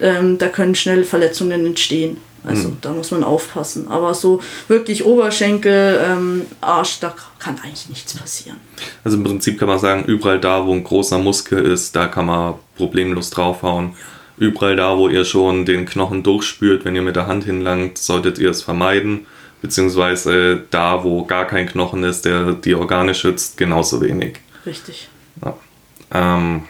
Ähm, 0.00 0.38
da 0.38 0.48
können 0.48 0.74
schnell 0.74 1.04
Verletzungen 1.04 1.64
entstehen. 1.64 2.18
Also 2.46 2.68
mhm. 2.68 2.78
da 2.80 2.92
muss 2.92 3.10
man 3.10 3.24
aufpassen. 3.24 3.88
Aber 3.88 4.14
so 4.14 4.40
wirklich 4.68 5.04
Oberschenkel, 5.04 6.00
ähm, 6.02 6.42
Arsch, 6.60 7.00
da 7.00 7.14
kann 7.38 7.58
eigentlich 7.62 7.88
nichts 7.88 8.14
passieren. 8.14 8.58
Also 9.04 9.16
im 9.16 9.24
Prinzip 9.24 9.58
kann 9.58 9.68
man 9.68 9.78
sagen, 9.78 10.04
überall 10.04 10.40
da, 10.40 10.64
wo 10.64 10.72
ein 10.72 10.84
großer 10.84 11.18
Muskel 11.18 11.64
ist, 11.64 11.94
da 11.94 12.06
kann 12.06 12.26
man 12.26 12.54
problemlos 12.76 13.30
draufhauen 13.30 13.94
überall 14.38 14.76
da, 14.76 14.96
wo 14.96 15.08
ihr 15.08 15.24
schon 15.24 15.64
den 15.64 15.86
Knochen 15.86 16.22
durchspürt, 16.22 16.84
wenn 16.84 16.94
ihr 16.94 17.02
mit 17.02 17.16
der 17.16 17.26
Hand 17.26 17.44
hinlangt, 17.44 17.98
solltet 17.98 18.38
ihr 18.38 18.50
es 18.50 18.62
vermeiden. 18.62 19.26
Beziehungsweise 19.62 20.64
da, 20.70 21.02
wo 21.02 21.24
gar 21.24 21.46
kein 21.46 21.66
Knochen 21.66 22.04
ist, 22.04 22.24
der 22.24 22.52
die 22.52 22.74
Organe 22.74 23.14
schützt, 23.14 23.56
genauso 23.56 24.00
wenig. 24.02 24.38
Richtig. 24.66 25.08
Ja. 25.42 25.56
Ähm, 26.12 26.64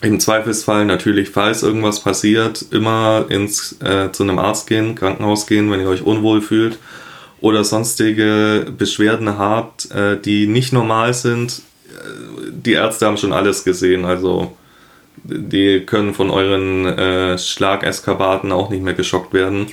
Im 0.00 0.20
Zweifelsfall 0.20 0.84
natürlich, 0.84 1.30
falls 1.30 1.62
irgendwas 1.62 2.00
passiert, 2.00 2.64
immer 2.70 3.26
ins, 3.28 3.76
äh, 3.82 4.12
zu 4.12 4.22
einem 4.22 4.38
Arzt 4.38 4.68
gehen, 4.68 4.94
Krankenhaus 4.94 5.46
gehen, 5.46 5.70
wenn 5.70 5.80
ihr 5.80 5.88
euch 5.88 6.02
unwohl 6.02 6.40
fühlt 6.40 6.78
oder 7.40 7.64
sonstige 7.64 8.66
Beschwerden 8.76 9.38
habt, 9.38 9.90
äh, 9.90 10.20
die 10.20 10.46
nicht 10.46 10.72
normal 10.72 11.14
sind. 11.14 11.62
Äh, 11.88 12.50
die 12.52 12.74
Ärzte 12.74 13.06
haben 13.06 13.16
schon 13.16 13.32
alles 13.32 13.64
gesehen, 13.64 14.04
also 14.04 14.56
die 15.24 15.80
können 15.80 16.14
von 16.14 16.30
euren 16.30 16.86
äh, 16.86 17.38
Schlageskapaden 17.38 18.52
auch 18.52 18.70
nicht 18.70 18.82
mehr 18.82 18.94
geschockt 18.94 19.34
werden. 19.34 19.66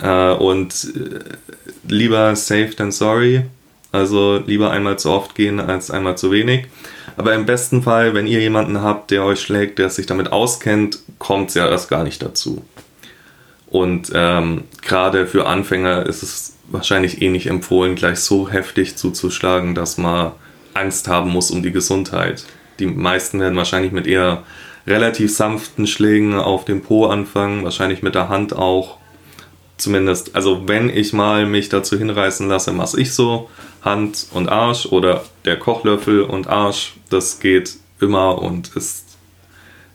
Äh, 0.00 0.32
und 0.32 0.92
äh, 0.94 1.18
lieber 1.88 2.34
safe 2.36 2.74
than 2.76 2.92
sorry. 2.92 3.42
Also 3.90 4.42
lieber 4.46 4.70
einmal 4.70 4.98
zu 4.98 5.10
oft 5.10 5.34
gehen 5.34 5.60
als 5.60 5.90
einmal 5.90 6.16
zu 6.16 6.30
wenig. 6.30 6.66
Aber 7.16 7.34
im 7.34 7.46
besten 7.46 7.82
Fall, 7.82 8.14
wenn 8.14 8.26
ihr 8.26 8.40
jemanden 8.40 8.82
habt, 8.82 9.10
der 9.10 9.24
euch 9.24 9.40
schlägt, 9.40 9.78
der 9.78 9.90
sich 9.90 10.06
damit 10.06 10.32
auskennt, 10.32 10.98
kommt 11.18 11.50
es 11.50 11.54
ja 11.54 11.68
erst 11.68 11.90
gar 11.90 12.04
nicht 12.04 12.22
dazu. 12.22 12.64
Und 13.66 14.12
ähm, 14.14 14.64
gerade 14.82 15.26
für 15.26 15.46
Anfänger 15.46 16.06
ist 16.06 16.22
es 16.22 16.56
wahrscheinlich 16.68 17.22
eh 17.22 17.30
nicht 17.30 17.46
empfohlen, 17.46 17.94
gleich 17.94 18.18
so 18.20 18.50
heftig 18.50 18.96
zuzuschlagen, 18.96 19.74
dass 19.74 19.98
man 19.98 20.32
Angst 20.74 21.08
haben 21.08 21.30
muss 21.30 21.50
um 21.50 21.62
die 21.62 21.72
Gesundheit. 21.72 22.44
Die 22.78 22.86
meisten 22.86 23.40
werden 23.40 23.56
wahrscheinlich 23.56 23.92
mit 23.92 24.06
eher 24.06 24.42
relativ 24.86 25.34
sanften 25.34 25.86
Schlägen 25.86 26.34
auf 26.34 26.64
dem 26.64 26.82
Po 26.82 27.06
anfangen, 27.06 27.64
wahrscheinlich 27.64 28.02
mit 28.02 28.14
der 28.14 28.28
Hand 28.28 28.54
auch. 28.54 28.98
Zumindest, 29.76 30.34
also 30.34 30.68
wenn 30.68 30.88
ich 30.88 31.12
mal 31.12 31.46
mich 31.46 31.68
dazu 31.68 31.98
hinreißen 31.98 32.48
lasse, 32.48 32.72
mache 32.72 33.00
ich 33.00 33.12
so. 33.12 33.50
Hand 33.82 34.28
und 34.32 34.48
Arsch 34.48 34.86
oder 34.86 35.24
der 35.44 35.58
Kochlöffel 35.58 36.22
und 36.22 36.46
Arsch, 36.46 36.94
das 37.10 37.40
geht 37.40 37.76
immer 38.00 38.40
und 38.40 38.76
ist 38.76 39.04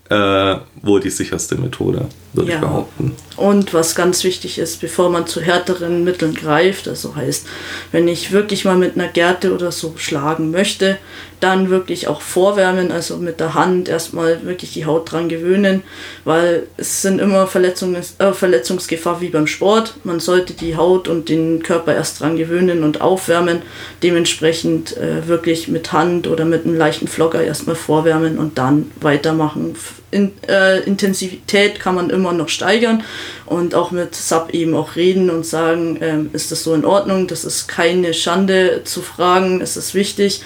äh, 0.09 0.57
wohl 0.81 0.99
die 0.99 1.09
sicherste 1.09 1.55
Methode, 1.55 2.07
würde 2.37 2.51
ja. 2.51 2.55
ich 2.55 2.61
behaupten. 2.61 3.15
Und 3.35 3.73
was 3.73 3.93
ganz 3.93 4.23
wichtig 4.23 4.57
ist, 4.57 4.81
bevor 4.81 5.09
man 5.09 5.27
zu 5.27 5.41
härteren 5.41 6.03
Mitteln 6.03 6.33
greift, 6.33 6.87
also 6.87 7.15
heißt, 7.15 7.45
wenn 7.91 8.07
ich 8.07 8.31
wirklich 8.31 8.65
mal 8.65 8.77
mit 8.77 8.95
einer 8.95 9.07
Gerte 9.07 9.53
oder 9.53 9.71
so 9.71 9.93
schlagen 9.97 10.49
möchte, 10.49 10.97
dann 11.39 11.69
wirklich 11.69 12.07
auch 12.07 12.21
vorwärmen, 12.21 12.91
also 12.91 13.17
mit 13.17 13.39
der 13.39 13.53
Hand 13.53 13.89
erstmal 13.89 14.43
wirklich 14.43 14.73
die 14.73 14.85
Haut 14.85 15.11
dran 15.11 15.29
gewöhnen, 15.29 15.83
weil 16.23 16.63
es 16.77 17.03
sind 17.03 17.19
immer 17.19 17.45
Verletzungen, 17.45 18.01
äh, 18.17 18.33
Verletzungsgefahr 18.33 19.21
wie 19.21 19.29
beim 19.29 19.45
Sport. 19.45 19.93
Man 20.03 20.19
sollte 20.19 20.53
die 20.53 20.75
Haut 20.75 21.07
und 21.07 21.29
den 21.29 21.61
Körper 21.61 21.93
erst 21.93 22.21
dran 22.21 22.37
gewöhnen 22.37 22.83
und 22.83 23.01
aufwärmen. 23.01 23.61
Dementsprechend 24.01 24.97
äh, 24.97 25.27
wirklich 25.27 25.67
mit 25.67 25.91
Hand 25.93 26.27
oder 26.27 26.45
mit 26.45 26.65
einem 26.65 26.75
leichten 26.75 27.07
Flocker 27.07 27.43
erstmal 27.43 27.75
vorwärmen 27.75 28.39
und 28.39 28.57
dann 28.57 28.89
weitermachen. 28.99 29.75
In, 30.09 30.31
äh, 30.47 30.79
Intensivität 30.83 31.81
kann 31.81 31.95
man 31.95 32.09
immer 32.09 32.31
noch 32.31 32.47
steigern 32.47 33.03
und 33.45 33.75
auch 33.75 33.91
mit 33.91 34.15
Sub 34.15 34.53
eben 34.53 34.73
auch 34.73 34.95
reden 34.95 35.29
und 35.29 35.45
sagen, 35.45 35.97
ähm, 36.01 36.29
ist 36.31 36.49
das 36.51 36.63
so 36.63 36.73
in 36.73 36.85
Ordnung? 36.85 37.27
Das 37.27 37.43
ist 37.43 37.67
keine 37.67 38.13
Schande 38.13 38.83
zu 38.85 39.01
fragen, 39.01 39.59
es 39.59 39.75
ist 39.75 39.93
wichtig 39.93 40.43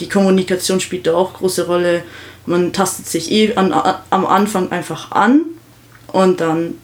die 0.00 0.08
Kommunikation 0.08 0.80
spielt 0.80 1.06
da 1.06 1.14
auch 1.14 1.34
große 1.34 1.66
Rolle. 1.66 2.02
Man 2.46 2.72
tastet 2.72 3.06
sich 3.06 3.30
eh 3.30 3.54
an, 3.54 3.72
am 4.10 4.26
Anfang 4.26 4.70
einfach 4.72 5.12
an 5.12 5.42
und 6.08 6.40
dann 6.40 6.74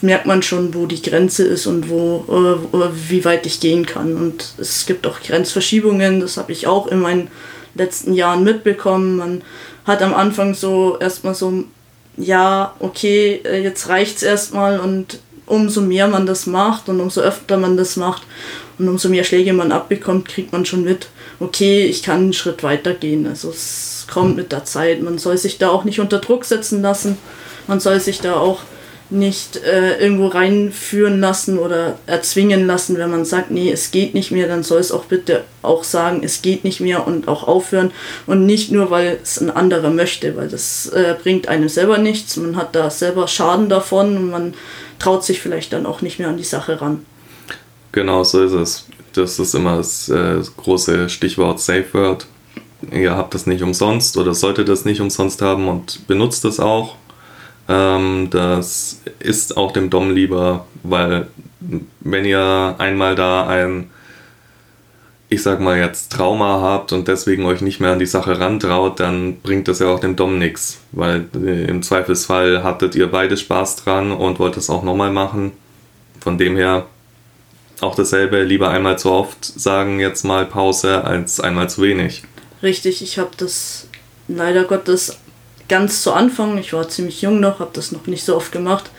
merkt 0.00 0.26
man 0.26 0.42
schon, 0.42 0.74
wo 0.74 0.86
die 0.86 1.02
Grenze 1.02 1.44
ist 1.44 1.66
und 1.66 1.88
wo, 1.90 2.24
äh, 2.72 2.88
wie 3.08 3.24
weit 3.24 3.46
ich 3.46 3.60
gehen 3.60 3.84
kann. 3.84 4.16
Und 4.16 4.54
es 4.58 4.86
gibt 4.86 5.06
auch 5.06 5.20
Grenzverschiebungen, 5.20 6.20
das 6.20 6.36
habe 6.36 6.52
ich 6.52 6.66
auch 6.66 6.86
in 6.86 7.00
meinen 7.00 7.28
letzten 7.74 8.14
Jahren 8.14 8.42
mitbekommen. 8.42 9.16
Man 9.16 9.42
hat 9.86 10.02
am 10.02 10.14
Anfang 10.14 10.54
so 10.54 10.98
erstmal 10.98 11.34
so, 11.34 11.64
ja, 12.16 12.74
okay, 12.80 13.40
äh, 13.44 13.62
jetzt 13.62 13.88
reicht 13.88 14.16
es 14.16 14.22
erstmal 14.22 14.80
und 14.80 15.20
umso 15.46 15.80
mehr 15.80 16.08
man 16.08 16.26
das 16.26 16.46
macht 16.46 16.88
und 16.88 17.00
umso 17.00 17.20
öfter 17.20 17.56
man 17.56 17.76
das 17.76 17.96
macht 17.96 18.22
und 18.78 18.88
umso 18.88 19.08
mehr 19.08 19.24
Schläge 19.24 19.52
man 19.52 19.72
abbekommt, 19.72 20.28
kriegt 20.28 20.52
man 20.52 20.66
schon 20.66 20.82
mit, 20.82 21.08
okay, 21.40 21.84
ich 21.84 22.02
kann 22.02 22.18
einen 22.18 22.32
Schritt 22.32 22.62
weiter 22.62 22.94
gehen. 22.94 23.26
Also 23.26 23.50
es 23.50 24.06
kommt 24.10 24.36
mit 24.36 24.52
der 24.52 24.64
Zeit. 24.64 25.02
Man 25.02 25.18
soll 25.18 25.38
sich 25.38 25.58
da 25.58 25.70
auch 25.70 25.84
nicht 25.84 26.00
unter 26.00 26.18
Druck 26.18 26.44
setzen 26.44 26.82
lassen. 26.82 27.16
Man 27.66 27.80
soll 27.80 28.00
sich 28.00 28.20
da 28.20 28.36
auch 28.36 28.60
nicht 29.10 29.56
äh, 29.56 29.98
irgendwo 30.00 30.26
reinführen 30.26 31.20
lassen 31.20 31.58
oder 31.58 31.98
erzwingen 32.06 32.66
lassen, 32.66 32.98
wenn 32.98 33.10
man 33.10 33.24
sagt, 33.24 33.50
nee, 33.50 33.70
es 33.70 33.90
geht 33.90 34.14
nicht 34.14 34.32
mehr, 34.32 34.48
dann 34.48 34.62
soll 34.64 34.80
es 34.80 34.90
auch 34.90 35.04
bitte 35.04 35.44
auch 35.62 35.84
sagen, 35.84 36.22
es 36.24 36.42
geht 36.42 36.64
nicht 36.64 36.80
mehr 36.80 37.06
und 37.06 37.28
auch 37.28 37.46
aufhören 37.46 37.92
und 38.26 38.46
nicht 38.46 38.72
nur, 38.72 38.90
weil 38.90 39.18
es 39.22 39.40
ein 39.40 39.50
anderer 39.50 39.90
möchte, 39.90 40.36
weil 40.36 40.48
das 40.48 40.86
äh, 40.86 41.14
bringt 41.22 41.48
einem 41.48 41.68
selber 41.68 41.98
nichts, 41.98 42.36
man 42.36 42.56
hat 42.56 42.74
da 42.74 42.90
selber 42.90 43.28
Schaden 43.28 43.68
davon 43.68 44.16
und 44.16 44.30
man 44.30 44.54
traut 44.98 45.24
sich 45.24 45.40
vielleicht 45.40 45.72
dann 45.72 45.86
auch 45.86 46.02
nicht 46.02 46.18
mehr 46.18 46.28
an 46.28 46.36
die 46.36 46.44
Sache 46.44 46.80
ran. 46.80 47.04
Genau 47.92 48.24
so 48.24 48.42
ist 48.42 48.52
es. 48.52 48.86
Das 49.14 49.38
ist 49.38 49.54
immer 49.54 49.78
das 49.78 50.08
äh, 50.08 50.40
große 50.56 51.08
Stichwort 51.08 51.60
Safe 51.60 51.86
Word. 51.92 52.26
Ihr 52.92 53.16
habt 53.16 53.34
das 53.34 53.46
nicht 53.46 53.62
umsonst 53.62 54.16
oder 54.16 54.34
solltet 54.34 54.68
das 54.68 54.84
nicht 54.84 55.00
umsonst 55.00 55.40
haben 55.40 55.68
und 55.68 56.06
benutzt 56.06 56.44
es 56.44 56.60
auch. 56.60 56.96
Ähm, 57.68 58.28
das 58.30 59.02
ist 59.18 59.56
auch 59.56 59.72
dem 59.72 59.90
Dom 59.90 60.10
lieber, 60.10 60.66
weil 60.82 61.26
wenn 62.00 62.24
ihr 62.24 62.74
einmal 62.78 63.14
da 63.14 63.46
ein, 63.46 63.90
ich 65.28 65.42
sag 65.42 65.60
mal 65.60 65.76
jetzt 65.76 66.12
Trauma 66.12 66.60
habt 66.60 66.92
und 66.92 67.08
deswegen 67.08 67.44
euch 67.44 67.60
nicht 67.60 67.80
mehr 67.80 67.92
an 67.92 67.98
die 67.98 68.06
Sache 68.06 68.38
rantraut, 68.38 69.00
dann 69.00 69.40
bringt 69.40 69.66
das 69.66 69.80
ja 69.80 69.88
auch 69.88 69.98
dem 69.98 70.14
Dom 70.14 70.38
nichts, 70.38 70.78
weil 70.92 71.26
äh, 71.34 71.64
im 71.64 71.82
Zweifelsfall 71.82 72.62
hattet 72.62 72.94
ihr 72.94 73.10
beide 73.10 73.36
Spaß 73.36 73.76
dran 73.76 74.12
und 74.12 74.38
wollt 74.38 74.56
es 74.56 74.70
auch 74.70 74.84
nochmal 74.84 75.10
machen. 75.10 75.52
Von 76.20 76.38
dem 76.38 76.56
her 76.56 76.86
auch 77.80 77.94
dasselbe, 77.94 78.42
lieber 78.42 78.70
einmal 78.70 78.98
zu 78.98 79.10
oft 79.10 79.44
sagen, 79.44 80.00
jetzt 80.00 80.24
mal 80.24 80.46
Pause, 80.46 81.04
als 81.04 81.40
einmal 81.40 81.68
zu 81.68 81.82
wenig. 81.82 82.22
Richtig, 82.62 83.02
ich 83.02 83.18
habe 83.18 83.30
das 83.36 83.88
leider 84.28 84.64
Gottes 84.64 85.18
ganz 85.68 86.02
zu 86.02 86.12
Anfang, 86.12 86.58
ich 86.58 86.72
war 86.72 86.88
ziemlich 86.88 87.22
jung 87.22 87.40
noch, 87.40 87.60
habe 87.60 87.70
das 87.72 87.92
noch 87.92 88.06
nicht 88.06 88.24
so 88.24 88.36
oft 88.36 88.52
gemacht. 88.52 88.90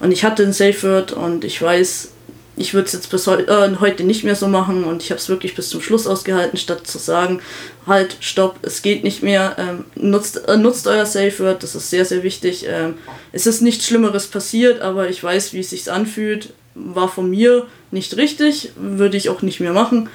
Und 0.00 0.12
ich 0.12 0.24
hatte 0.24 0.42
ein 0.42 0.52
Safe 0.52 0.82
Word 0.82 1.12
und 1.12 1.44
ich 1.44 1.60
weiß, 1.60 2.10
ich 2.56 2.74
würde 2.74 2.86
es 2.86 2.92
jetzt 2.92 3.10
bis 3.10 3.26
heu 3.26 3.40
äh, 3.40 3.76
heute 3.80 4.04
nicht 4.04 4.22
mehr 4.22 4.36
so 4.36 4.46
machen 4.46 4.84
und 4.84 5.02
ich 5.02 5.10
habe 5.10 5.18
es 5.18 5.28
wirklich 5.28 5.54
bis 5.54 5.68
zum 5.70 5.80
Schluss 5.80 6.06
ausgehalten, 6.06 6.58
statt 6.58 6.86
zu 6.86 6.98
sagen, 6.98 7.40
halt, 7.86 8.16
stopp, 8.20 8.58
es 8.62 8.82
geht 8.82 9.02
nicht 9.02 9.22
mehr, 9.22 9.56
ähm, 9.58 9.84
nutzt, 9.96 10.46
äh, 10.48 10.56
nutzt 10.56 10.86
euer 10.86 11.06
Safe 11.06 11.36
Word, 11.40 11.62
das 11.62 11.74
ist 11.74 11.90
sehr, 11.90 12.04
sehr 12.04 12.22
wichtig. 12.22 12.66
Ähm, 12.68 12.94
es 13.32 13.46
ist 13.46 13.60
nichts 13.60 13.86
Schlimmeres 13.86 14.26
passiert, 14.26 14.82
aber 14.82 15.08
ich 15.08 15.22
weiß, 15.22 15.52
wie 15.52 15.60
es 15.60 15.70
sich 15.70 15.90
anfühlt 15.90 16.52
war 16.74 17.08
von 17.08 17.30
mir 17.30 17.66
nicht 17.90 18.16
richtig, 18.16 18.72
würde 18.76 19.16
ich 19.16 19.28
auch 19.28 19.42
nicht 19.42 19.60
mehr 19.60 19.72
machen. 19.72 20.08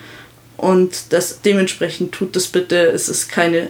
Und 0.57 1.13
das 1.13 1.41
dementsprechend 1.41 2.13
tut 2.13 2.35
das 2.35 2.47
bitte. 2.47 2.75
Es 2.87 3.07
ist 3.07 3.29
keine, 3.29 3.69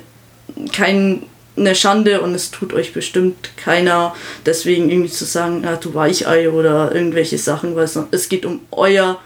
keine 1.59 1.75
Schande 1.75 2.21
und 2.21 2.33
es 2.33 2.51
tut 2.51 2.73
euch 2.73 2.93
bestimmt 2.93 3.51
keiner 3.57 4.15
deswegen 4.45 4.89
irgendwie 4.89 5.09
zu 5.09 5.25
sagen, 5.25 5.63
ja, 5.63 5.75
du 5.75 5.93
Weichei 5.93 6.49
oder 6.49 6.95
irgendwelche 6.95 7.37
Sachen, 7.37 7.75
weil 7.75 7.89
es, 8.11 8.29
geht 8.29 8.45
um 8.45 8.61
euer 8.71 9.19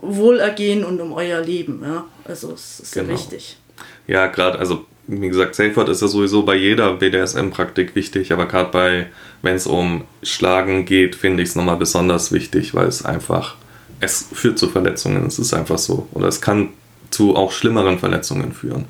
Wohlergehen 0.00 0.84
und 0.84 1.00
um 1.00 1.12
euer 1.12 1.40
Leben. 1.40 1.82
Ja? 1.82 2.04
Also 2.24 2.52
es 2.52 2.80
ist 2.80 2.94
genau. 2.94 3.06
sehr 3.06 3.14
wichtig. 3.16 3.56
Ja, 4.06 4.28
gerade, 4.28 4.58
also 4.58 4.84
wie 5.08 5.28
gesagt, 5.28 5.56
Safe 5.56 5.74
Word 5.74 5.88
ist 5.88 6.00
ja 6.00 6.08
sowieso 6.08 6.44
bei 6.44 6.54
jeder 6.54 6.94
BDSM-Praktik 6.94 7.96
wichtig, 7.96 8.32
aber 8.32 8.46
gerade 8.46 8.70
bei, 8.70 9.06
wenn 9.42 9.56
es 9.56 9.66
um 9.66 10.04
Schlagen 10.22 10.84
geht, 10.84 11.16
finde 11.16 11.42
ich 11.42 11.50
es 11.50 11.56
nochmal 11.56 11.76
besonders 11.76 12.30
wichtig, 12.30 12.74
weil 12.74 12.86
es 12.86 13.04
einfach, 13.04 13.56
es 14.00 14.28
führt 14.32 14.58
zu 14.58 14.68
Verletzungen, 14.68 15.26
es 15.26 15.38
ist 15.38 15.52
einfach 15.52 15.78
so. 15.78 16.06
Oder 16.12 16.28
es 16.28 16.40
kann 16.40 16.68
zu 17.14 17.36
auch 17.36 17.52
schlimmeren 17.52 17.98
Verletzungen 17.98 18.52
führen. 18.52 18.86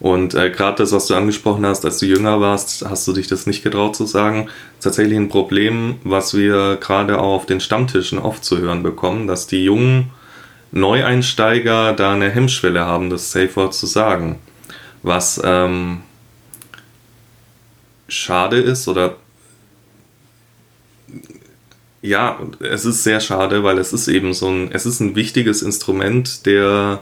Und 0.00 0.34
äh, 0.34 0.50
gerade 0.50 0.78
das, 0.78 0.92
was 0.92 1.06
du 1.06 1.14
angesprochen 1.14 1.66
hast, 1.66 1.84
als 1.84 1.98
du 1.98 2.06
jünger 2.06 2.40
warst, 2.40 2.84
hast 2.88 3.06
du 3.08 3.12
dich 3.12 3.26
das 3.26 3.46
nicht 3.46 3.64
getraut 3.64 3.96
zu 3.96 4.06
sagen. 4.06 4.48
Tatsächlich 4.80 5.18
ein 5.18 5.28
Problem, 5.28 5.96
was 6.04 6.34
wir 6.34 6.76
gerade 6.80 7.18
auch 7.18 7.34
auf 7.34 7.46
den 7.46 7.60
Stammtischen 7.60 8.18
oft 8.18 8.44
zu 8.44 8.58
hören 8.58 8.82
bekommen, 8.82 9.26
dass 9.26 9.46
die 9.46 9.64
jungen 9.64 10.10
Neueinsteiger 10.70 11.92
da 11.92 12.12
eine 12.12 12.30
Hemmschwelle 12.30 12.84
haben, 12.84 13.10
das 13.10 13.32
Safe 13.32 13.54
Word 13.56 13.74
zu 13.74 13.86
sagen. 13.86 14.38
Was 15.02 15.40
ähm, 15.44 16.02
schade 18.08 18.58
ist 18.58 18.88
oder 18.88 19.16
ja, 22.02 22.38
es 22.60 22.84
ist 22.84 23.02
sehr 23.02 23.18
schade, 23.20 23.64
weil 23.64 23.78
es 23.78 23.94
ist 23.94 24.08
eben 24.08 24.34
so 24.34 24.48
ein, 24.48 24.70
es 24.72 24.84
ist 24.84 25.00
ein 25.00 25.16
wichtiges 25.16 25.62
Instrument 25.62 26.44
der 26.44 27.00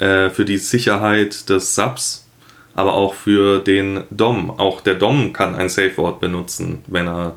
äh, 0.00 0.30
für 0.30 0.44
die 0.44 0.58
Sicherheit 0.58 1.48
des 1.48 1.74
Subs, 1.74 2.26
aber 2.74 2.94
auch 2.94 3.14
für 3.14 3.60
den 3.60 4.04
DOM. 4.10 4.50
Auch 4.50 4.80
der 4.80 4.94
DOM 4.94 5.32
kann 5.32 5.54
ein 5.54 5.68
Safe 5.68 5.96
Word 5.98 6.20
benutzen, 6.20 6.82
wenn 6.86 7.06
er 7.06 7.34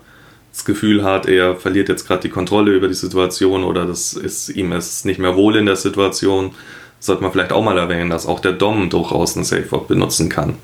das 0.54 0.66
Gefühl 0.66 1.04
hat, 1.04 1.26
er 1.26 1.56
verliert 1.56 1.90
jetzt 1.90 2.08
gerade 2.08 2.22
die 2.22 2.30
Kontrolle 2.30 2.72
über 2.74 2.88
die 2.88 2.94
Situation 2.94 3.64
oder 3.64 3.86
das 3.86 4.14
ist 4.14 4.50
ihm 4.50 4.72
ist 4.72 5.04
nicht 5.04 5.20
mehr 5.20 5.36
wohl 5.36 5.56
in 5.56 5.66
der 5.66 5.76
Situation, 5.76 6.54
sollte 7.00 7.24
man 7.24 7.32
vielleicht 7.32 7.52
auch 7.52 7.64
mal 7.64 7.78
erwähnen, 7.78 8.12
dass 8.12 8.28
auch 8.28 8.40
der 8.40 8.54
DOM 8.54 8.90
durchaus 8.90 9.36
ein 9.36 9.44
Safe 9.44 9.70
Word 9.72 9.88
benutzen 9.88 10.30
kann. 10.30 10.56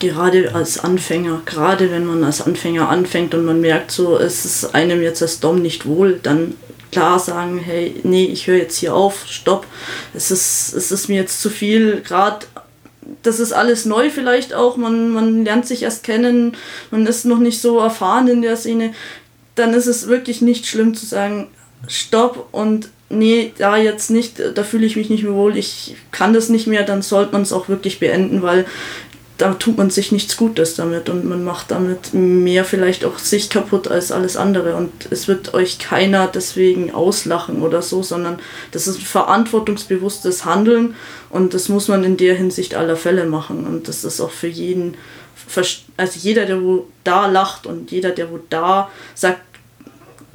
Gerade 0.00 0.54
als 0.54 0.78
Anfänger, 0.78 1.42
gerade 1.44 1.90
wenn 1.90 2.06
man 2.06 2.24
als 2.24 2.40
Anfänger 2.40 2.88
anfängt 2.88 3.34
und 3.34 3.44
man 3.44 3.60
merkt 3.60 3.90
so, 3.90 4.16
es 4.16 4.44
ist 4.44 4.74
einem 4.74 5.02
jetzt 5.02 5.22
als 5.22 5.38
DOM 5.40 5.60
nicht 5.60 5.86
wohl, 5.86 6.18
dann 6.22 6.54
klar 6.92 7.18
sagen, 7.18 7.58
hey, 7.58 7.94
nee, 8.02 8.26
ich 8.26 8.46
höre 8.46 8.58
jetzt 8.58 8.78
hier 8.78 8.94
auf, 8.94 9.26
stopp, 9.26 9.66
es 10.14 10.30
ist, 10.30 10.72
es 10.74 10.90
ist 10.90 11.08
mir 11.08 11.16
jetzt 11.16 11.40
zu 11.40 11.50
viel, 11.50 12.02
gerade 12.02 12.46
das 13.22 13.40
ist 13.40 13.52
alles 13.52 13.84
neu 13.84 14.10
vielleicht 14.10 14.54
auch, 14.54 14.76
man, 14.76 15.10
man 15.10 15.44
lernt 15.44 15.66
sich 15.66 15.82
erst 15.82 16.04
kennen, 16.04 16.56
man 16.90 17.06
ist 17.06 17.24
noch 17.24 17.38
nicht 17.38 17.60
so 17.60 17.78
erfahren 17.78 18.28
in 18.28 18.42
der 18.42 18.56
Szene, 18.56 18.92
dann 19.54 19.74
ist 19.74 19.86
es 19.86 20.08
wirklich 20.08 20.42
nicht 20.42 20.66
schlimm 20.66 20.94
zu 20.94 21.06
sagen, 21.06 21.48
stopp 21.86 22.48
und 22.52 22.90
nee, 23.10 23.52
da 23.56 23.76
jetzt 23.76 24.10
nicht, 24.10 24.40
da 24.54 24.62
fühle 24.62 24.86
ich 24.86 24.96
mich 24.96 25.08
nicht 25.08 25.24
mehr 25.24 25.34
wohl, 25.34 25.56
ich 25.56 25.96
kann 26.10 26.34
das 26.34 26.48
nicht 26.48 26.66
mehr, 26.66 26.82
dann 26.82 27.02
sollte 27.02 27.32
man 27.32 27.42
es 27.42 27.52
auch 27.52 27.68
wirklich 27.68 27.98
beenden, 27.98 28.42
weil 28.42 28.66
da 29.38 29.54
tut 29.54 29.78
man 29.78 29.88
sich 29.88 30.10
nichts 30.10 30.36
Gutes 30.36 30.74
damit 30.74 31.08
und 31.08 31.24
man 31.24 31.44
macht 31.44 31.70
damit 31.70 32.12
mehr 32.12 32.64
vielleicht 32.64 33.04
auch 33.04 33.18
sich 33.18 33.48
kaputt 33.48 33.86
als 33.86 34.10
alles 34.10 34.36
andere. 34.36 34.74
Und 34.74 34.90
es 35.10 35.28
wird 35.28 35.54
euch 35.54 35.78
keiner 35.78 36.26
deswegen 36.26 36.92
auslachen 36.92 37.62
oder 37.62 37.80
so, 37.80 38.02
sondern 38.02 38.40
das 38.72 38.88
ist 38.88 39.00
verantwortungsbewusstes 39.00 40.44
Handeln 40.44 40.96
und 41.30 41.54
das 41.54 41.68
muss 41.68 41.86
man 41.86 42.02
in 42.02 42.16
der 42.16 42.34
Hinsicht 42.34 42.74
aller 42.74 42.96
Fälle 42.96 43.26
machen. 43.26 43.64
Und 43.64 43.86
das 43.86 44.02
ist 44.02 44.20
auch 44.20 44.32
für 44.32 44.48
jeden, 44.48 44.96
also 45.96 46.18
jeder, 46.18 46.44
der 46.44 46.60
wo 46.60 46.88
da 47.04 47.28
lacht 47.28 47.64
und 47.64 47.92
jeder, 47.92 48.10
der 48.10 48.32
wo 48.32 48.40
da 48.50 48.90
sagt, 49.14 49.42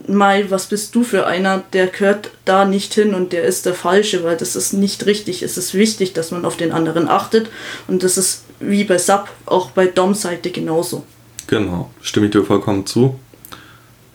Mai, 0.07 0.45
was 0.49 0.65
bist 0.65 0.95
du 0.95 1.03
für 1.03 1.27
einer, 1.27 1.63
der 1.71 1.87
gehört 1.87 2.31
da 2.45 2.65
nicht 2.65 2.93
hin 2.93 3.13
und 3.13 3.31
der 3.31 3.43
ist 3.43 3.65
der 3.65 3.73
Falsche, 3.73 4.23
weil 4.23 4.35
das 4.35 4.55
ist 4.55 4.73
nicht 4.73 5.05
richtig. 5.05 5.43
Es 5.43 5.57
ist 5.57 5.73
wichtig, 5.73 6.13
dass 6.13 6.31
man 6.31 6.45
auf 6.45 6.57
den 6.57 6.71
anderen 6.71 7.07
achtet 7.07 7.49
und 7.87 8.03
das 8.03 8.17
ist 8.17 8.43
wie 8.67 8.83
bei 8.83 8.97
Sub 8.97 9.29
auch 9.45 9.71
bei 9.71 9.87
Dom-Seite 9.87 10.51
genauso. 10.51 11.03
Genau, 11.47 11.91
stimme 12.01 12.27
ich 12.27 12.31
dir 12.31 12.43
vollkommen 12.43 12.85
zu. 12.85 13.19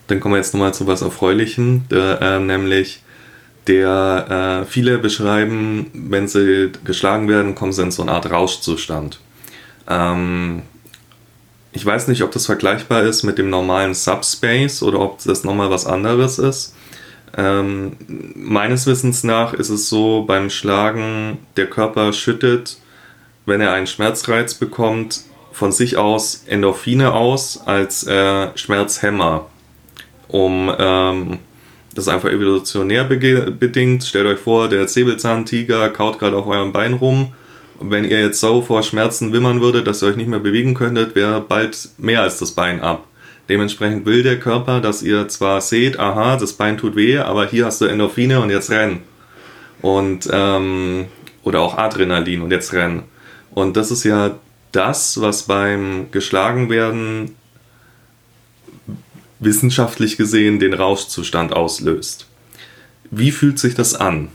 Dann 0.06 0.20
kommen 0.20 0.34
wir 0.34 0.38
jetzt 0.38 0.54
nochmal 0.54 0.74
zu 0.74 0.87
was 0.87 1.02
Erfreulichen, 1.02 1.87
der, 1.90 2.20
äh, 2.20 2.40
nämlich 2.40 3.02
der 3.66 4.62
äh, 4.64 4.66
viele 4.66 4.98
beschreiben, 4.98 5.90
wenn 5.92 6.26
sie 6.26 6.72
geschlagen 6.84 7.28
werden, 7.28 7.54
kommen 7.54 7.72
sie 7.72 7.82
in 7.82 7.90
so 7.90 8.02
eine 8.02 8.12
Art 8.12 8.30
Rauschzustand. 8.30 9.20
Ähm, 9.87 10.62
ich 11.72 11.84
weiß 11.84 12.08
nicht, 12.08 12.22
ob 12.22 12.32
das 12.32 12.46
vergleichbar 12.46 13.02
ist 13.02 13.22
mit 13.22 13.37
dem 13.37 13.50
normalen 13.50 13.94
Subspace 13.94 14.82
oder 14.82 15.00
ob 15.00 15.22
das 15.22 15.44
nochmal 15.44 15.70
was 15.70 15.84
anderes 15.84 16.38
ist. 16.38 16.74
Ähm, 17.37 17.92
meines 18.34 18.87
Wissens 18.87 19.22
nach 19.22 19.52
ist 19.52 19.68
es 19.68 19.90
so, 19.90 20.24
beim 20.26 20.48
Schlagen, 20.48 21.38
der 21.56 21.66
Körper 21.66 22.14
schüttet 22.14 22.78
wenn 23.48 23.61
er 23.61 23.72
einen 23.72 23.87
Schmerzreiz 23.87 24.54
bekommt, 24.54 25.22
von 25.52 25.72
sich 25.72 25.96
aus 25.96 26.44
Endorphine 26.46 27.12
aus 27.12 27.61
als 27.66 28.06
äh, 28.06 28.56
Schmerzhemmer, 28.56 29.46
um 30.28 30.72
ähm, 30.78 31.38
das 31.94 32.06
ist 32.06 32.12
einfach 32.12 32.28
evolutionär 32.28 33.02
bedingt. 33.02 34.04
Stellt 34.04 34.26
euch 34.26 34.38
vor, 34.38 34.68
der 34.68 34.87
Säbelzahntiger 34.87 35.88
kaut 35.88 36.20
gerade 36.20 36.37
auf 36.37 36.46
eurem 36.46 36.72
Bein 36.72 36.92
rum. 36.92 37.32
Wenn 37.80 38.04
ihr 38.04 38.20
jetzt 38.20 38.38
so 38.38 38.62
vor 38.62 38.84
Schmerzen 38.84 39.32
wimmern 39.32 39.61
würdet, 39.61 39.88
dass 39.88 40.00
ihr 40.02 40.08
euch 40.08 40.16
nicht 40.16 40.28
mehr 40.28 40.38
bewegen 40.38 40.74
könntet, 40.74 41.16
wäre 41.16 41.40
bald 41.40 41.88
mehr 41.98 42.22
als 42.22 42.38
das 42.38 42.52
Bein 42.52 42.80
ab. 42.82 43.08
Dementsprechend 43.48 44.06
will 44.06 44.22
der 44.22 44.38
Körper, 44.38 44.80
dass 44.80 45.02
ihr 45.02 45.26
zwar 45.26 45.61
seht, 45.61 45.98
aha, 45.98 46.37
das 46.37 46.52
Bein 46.52 46.78
tut 46.78 46.94
weh, 46.94 47.18
aber 47.18 47.46
hier 47.46 47.66
hast 47.66 47.80
du 47.80 47.87
Endorphine 47.87 48.40
und 48.40 48.50
jetzt 48.50 48.70
renn. 48.70 49.00
Und, 49.82 50.28
ähm, 50.30 51.06
oder 51.42 51.61
auch 51.61 51.78
Adrenalin 51.78 52.42
und 52.42 52.52
jetzt 52.52 52.72
renn. 52.74 53.04
Und 53.59 53.77
das 53.77 53.90
ist 53.90 54.05
ja 54.05 54.38
das, 54.71 55.21
was 55.21 55.42
beim 55.42 56.12
Geschlagenwerden 56.12 57.35
wissenschaftlich 59.40 60.16
gesehen 60.16 60.61
den 60.61 60.75
Rauschzustand 60.75 61.53
auslöst. 61.53 62.27
Wie 63.11 63.33
fühlt 63.33 63.59
sich 63.59 63.75
das 63.75 63.94
an? 63.94 64.29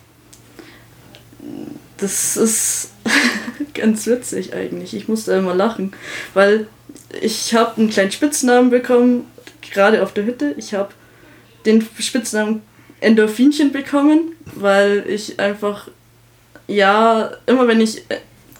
Das 1.98 2.36
ist 2.36 2.92
ganz 3.74 4.08
witzig 4.08 4.54
eigentlich. 4.54 4.94
Ich 4.94 5.08
musste 5.08 5.32
immer 5.32 5.56
lachen, 5.56 5.94
weil 6.34 6.68
ich 7.22 7.56
habe 7.56 7.78
einen 7.78 7.92
kleinen 7.92 8.12
Spitznamen 8.12 8.72
bekommen, 8.72 9.26
gerade 9.62 10.04
auf 10.04 10.14
der 10.14 10.26
Hütte. 10.26 10.54
Ich 10.58 10.74
habe 10.74 10.94
den 11.66 11.88
Spitznamen 11.98 12.62
Endorphinchen 13.00 13.72
bekommen, 13.72 14.34
weil 14.56 15.06
ich 15.08 15.40
einfach, 15.40 15.88
ja, 16.68 17.32
immer 17.46 17.70
wenn 17.70 17.80
ich 17.80 18.04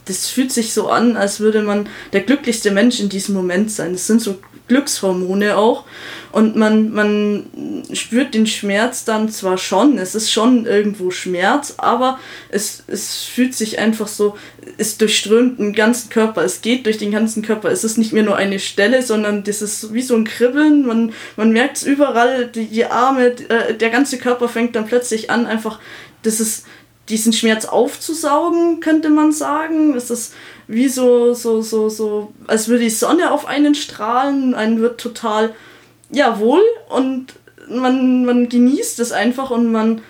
das 0.06 0.28
fühlt 0.28 0.52
sich 0.52 0.74
so 0.74 0.90
an, 0.90 1.16
als 1.16 1.40
würde 1.40 1.62
man 1.62 1.88
der 2.12 2.22
glücklichste 2.22 2.72
Mensch 2.72 3.00
in 3.00 3.10
diesem 3.10 3.36
Moment 3.36 3.72
sein. 3.72 3.94
Das 3.94 4.08
sind 4.08 4.22
so 4.22 4.38
Glückshormone 4.68 5.58
auch. 5.58 5.84
Und 6.32 6.56
man, 6.56 6.92
man 6.92 7.84
spürt 7.94 8.34
den 8.34 8.48
Schmerz 8.48 9.06
dann 9.06 9.30
zwar 9.30 9.60
schon, 9.60 10.00
es 10.00 10.16
ist 10.16 10.32
schon 10.32 10.66
irgendwo 10.66 11.12
Schmerz, 11.12 11.76
aber 11.78 12.18
es, 12.50 12.84
es 12.88 13.24
fühlt 13.24 13.54
sich 13.54 13.78
einfach 13.78 14.08
so, 14.08 14.36
es 14.78 14.98
durchströmt 14.98 15.60
den 15.60 15.74
ganzen 15.74 16.10
Körper, 16.10 16.44
es 16.44 16.62
geht 16.62 16.88
durch 16.88 16.98
den 16.98 17.12
ganzen 17.12 17.44
Körper. 17.44 17.70
Es 17.70 17.84
ist 17.84 17.98
nicht 17.98 18.14
mehr 18.14 18.24
nur 18.24 18.36
eine 18.36 18.60
Stelle, 18.60 19.04
sondern 19.04 19.44
das 19.44 19.62
ist 19.62 19.94
wie 19.94 20.02
so 20.02 20.16
ein 20.16 20.24
Kribbeln. 20.24 20.88
Man, 20.88 21.14
man 21.36 21.52
merkt 21.52 21.78
es 21.78 21.84
überall, 21.84 22.48
die, 22.48 22.66
die 22.66 22.86
Arme, 22.86 23.36
äh, 23.50 23.76
der 23.76 23.90
ganze 23.92 24.18
Körper 24.18 24.50
fängt 24.50 24.76
dann 24.76 24.88
plötzlich 24.88 25.30
an, 25.30 25.46
einfach, 25.46 25.80
das 26.24 26.40
ist 26.40 26.66
diesen 27.10 27.34
Schmerz 27.34 27.66
aufzusaugen, 27.66 28.80
könnte 28.80 29.10
man 29.10 29.32
sagen. 29.32 29.96
Es 29.96 30.10
ist 30.10 30.34
wie 30.68 30.88
so, 30.88 31.34
so, 31.34 31.62
so, 31.62 31.90
so, 31.90 32.34
als 32.48 32.68
würde 32.68 32.84
die 32.84 32.90
Sonne 32.90 33.32
auf 33.32 33.46
einen 33.46 33.76
strahlen, 33.76 34.56
einen 34.56 34.80
wird 34.80 35.00
total, 35.00 35.54
ja, 36.10 36.40
wohl 36.40 36.62
und 36.90 37.34
man, 37.70 38.26
man 38.26 38.50
genießt 38.50 39.00
es 39.00 39.12
einfach 39.12 39.52
und 39.52 39.72
man, 39.72 40.02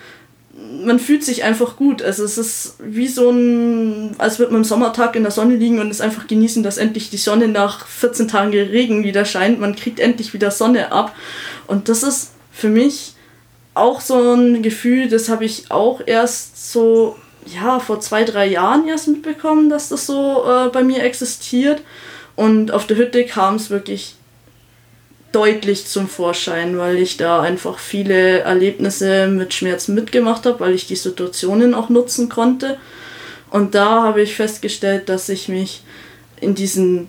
man 0.84 0.98
fühlt 1.00 1.24
sich 1.24 1.42
einfach 1.42 1.76
gut. 1.76 2.02
Also 2.02 2.24
es 2.24 2.38
ist 2.38 2.76
wie 2.78 3.08
so 3.08 3.30
ein, 3.30 4.14
als 4.18 4.38
würde 4.38 4.52
man 4.52 4.60
am 4.60 4.64
Sommertag 4.64 5.16
in 5.16 5.22
der 5.22 5.32
Sonne 5.32 5.56
liegen 5.56 5.80
und 5.80 5.90
es 5.90 6.00
einfach 6.00 6.26
genießen, 6.26 6.62
dass 6.62 6.78
endlich 6.78 7.10
die 7.10 7.16
Sonne 7.16 7.48
nach 7.48 7.86
14 7.86 8.28
Tagen 8.28 8.52
Regen 8.52 9.02
wieder 9.02 9.24
scheint. 9.24 9.60
Man 9.60 9.74
kriegt 9.74 9.98
endlich 9.98 10.32
wieder 10.32 10.50
Sonne 10.50 10.92
ab. 10.92 11.14
Und 11.66 11.88
das 11.88 12.02
ist 12.02 12.32
für 12.52 12.68
mich 12.68 13.13
auch 13.74 14.00
so 14.00 14.32
ein 14.32 14.62
Gefühl, 14.62 15.08
das 15.08 15.28
habe 15.28 15.44
ich 15.44 15.70
auch 15.70 16.00
erst 16.06 16.72
so, 16.72 17.16
ja, 17.46 17.80
vor 17.80 18.00
zwei, 18.00 18.24
drei 18.24 18.46
Jahren 18.46 18.88
erst 18.88 19.08
mitbekommen, 19.08 19.68
dass 19.68 19.88
das 19.88 20.06
so 20.06 20.44
äh, 20.46 20.68
bei 20.70 20.82
mir 20.82 21.02
existiert. 21.02 21.82
Und 22.36 22.70
auf 22.70 22.86
der 22.86 22.96
Hütte 22.96 23.26
kam 23.26 23.56
es 23.56 23.70
wirklich 23.70 24.16
deutlich 25.32 25.86
zum 25.86 26.08
Vorschein, 26.08 26.78
weil 26.78 26.96
ich 26.96 27.16
da 27.16 27.40
einfach 27.42 27.78
viele 27.78 28.40
Erlebnisse 28.40 29.26
mit 29.26 29.52
Schmerzen 29.52 29.94
mitgemacht 29.94 30.46
habe, 30.46 30.60
weil 30.60 30.74
ich 30.74 30.86
die 30.86 30.96
Situationen 30.96 31.74
auch 31.74 31.88
nutzen 31.88 32.28
konnte. 32.28 32.78
Und 33.50 33.74
da 33.74 34.04
habe 34.04 34.22
ich 34.22 34.36
festgestellt, 34.36 35.08
dass 35.08 35.28
ich 35.28 35.48
mich 35.48 35.82
in 36.40 36.54
diesen 36.54 37.08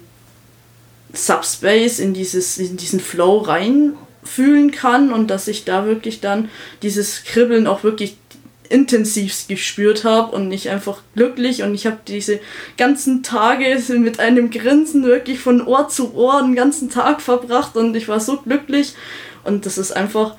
Subspace, 1.13 1.99
in, 1.99 2.13
dieses, 2.13 2.57
in 2.57 2.77
diesen 2.77 2.99
Flow 2.99 3.37
rein 3.37 3.93
fühlen 4.25 4.71
kann 4.71 5.13
und 5.13 5.29
dass 5.29 5.47
ich 5.47 5.65
da 5.65 5.85
wirklich 5.85 6.21
dann 6.21 6.49
dieses 6.81 7.23
Kribbeln 7.23 7.67
auch 7.67 7.83
wirklich 7.83 8.17
intensiv 8.69 9.47
gespürt 9.47 10.03
habe 10.03 10.35
und 10.35 10.47
nicht 10.47 10.69
einfach 10.69 11.01
glücklich 11.15 11.61
und 11.61 11.75
ich 11.75 11.85
habe 11.85 11.99
diese 12.07 12.39
ganzen 12.77 13.21
Tage 13.21 13.77
mit 13.99 14.19
einem 14.19 14.49
Grinsen 14.49 15.03
wirklich 15.03 15.39
von 15.39 15.65
Ohr 15.65 15.87
zu 15.87 16.15
Ohr 16.15 16.41
den 16.41 16.55
ganzen 16.55 16.89
Tag 16.89 17.21
verbracht 17.21 17.75
und 17.77 17.95
ich 17.95 18.07
war 18.07 18.19
so 18.19 18.37
glücklich 18.37 18.93
und 19.43 19.65
das 19.65 19.77
ist 19.77 19.91
einfach 19.91 20.35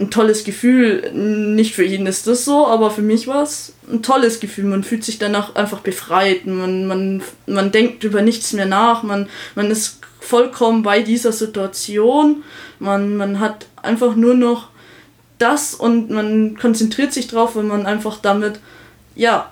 ein 0.00 0.10
tolles 0.10 0.44
Gefühl. 0.44 1.12
Nicht 1.12 1.74
für 1.74 1.84
jeden 1.84 2.06
ist 2.06 2.26
das 2.26 2.44
so, 2.44 2.66
aber 2.66 2.90
für 2.90 3.02
mich 3.02 3.26
war 3.26 3.42
es 3.42 3.74
ein 3.90 4.02
tolles 4.02 4.40
Gefühl. 4.40 4.64
Man 4.64 4.82
fühlt 4.82 5.04
sich 5.04 5.18
danach 5.18 5.54
einfach 5.54 5.80
befreit. 5.80 6.46
Man, 6.46 6.86
man, 6.86 7.22
man 7.46 7.70
denkt 7.70 8.02
über 8.02 8.22
nichts 8.22 8.54
mehr 8.54 8.66
nach. 8.66 9.02
Man, 9.02 9.28
man 9.54 9.70
ist 9.70 9.98
vollkommen 10.18 10.82
bei 10.82 11.02
dieser 11.02 11.32
Situation. 11.32 12.42
Man, 12.80 13.16
man 13.16 13.38
hat 13.38 13.66
einfach 13.82 14.16
nur 14.16 14.34
noch 14.34 14.68
das 15.38 15.74
und 15.74 16.10
man 16.10 16.56
konzentriert 16.58 17.12
sich 17.12 17.28
drauf, 17.28 17.56
wenn 17.56 17.68
man 17.68 17.86
einfach 17.86 18.18
damit, 18.20 18.58
ja, 19.14 19.50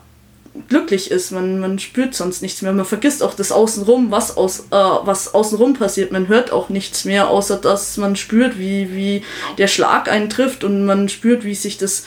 glücklich 0.68 1.10
ist. 1.10 1.30
Man, 1.30 1.60
man 1.60 1.78
spürt 1.78 2.14
sonst 2.14 2.42
nichts 2.42 2.62
mehr. 2.62 2.72
Man 2.72 2.84
vergisst 2.84 3.22
auch 3.22 3.34
das 3.34 3.52
Außenrum, 3.52 4.10
was, 4.10 4.36
aus, 4.36 4.60
äh, 4.70 4.74
was 4.74 5.34
außenrum 5.34 5.74
passiert. 5.74 6.10
Man 6.10 6.28
hört 6.28 6.52
auch 6.52 6.68
nichts 6.68 7.04
mehr, 7.04 7.28
außer 7.28 7.56
dass 7.56 7.96
man 7.96 8.16
spürt, 8.16 8.58
wie, 8.58 8.94
wie 8.94 9.22
der 9.58 9.68
Schlag 9.68 10.10
eintrifft 10.10 10.64
und 10.64 10.84
man 10.84 11.08
spürt, 11.08 11.44
wie 11.44 11.54
sich 11.54 11.78
das 11.78 12.04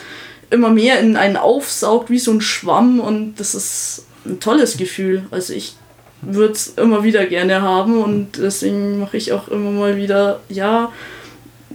immer 0.50 0.70
mehr 0.70 1.00
in 1.00 1.16
einen 1.16 1.38
aufsaugt, 1.38 2.10
wie 2.10 2.20
so 2.20 2.32
ein 2.32 2.42
Schwamm. 2.42 3.00
Und 3.00 3.36
das 3.36 3.56
ist 3.56 4.06
ein 4.26 4.40
tolles 4.40 4.78
Gefühl. 4.78 5.26
Also 5.32 5.54
ich 5.54 5.76
würde 6.22 6.54
es 6.54 6.68
immer 6.78 7.04
wieder 7.04 7.26
gerne 7.26 7.62
haben 7.62 8.02
und 8.02 8.38
deswegen 8.38 9.00
mache 9.00 9.18
ich 9.18 9.34
auch 9.34 9.48
immer 9.48 9.72
mal 9.72 9.98
wieder, 9.98 10.40
ja, 10.50 10.92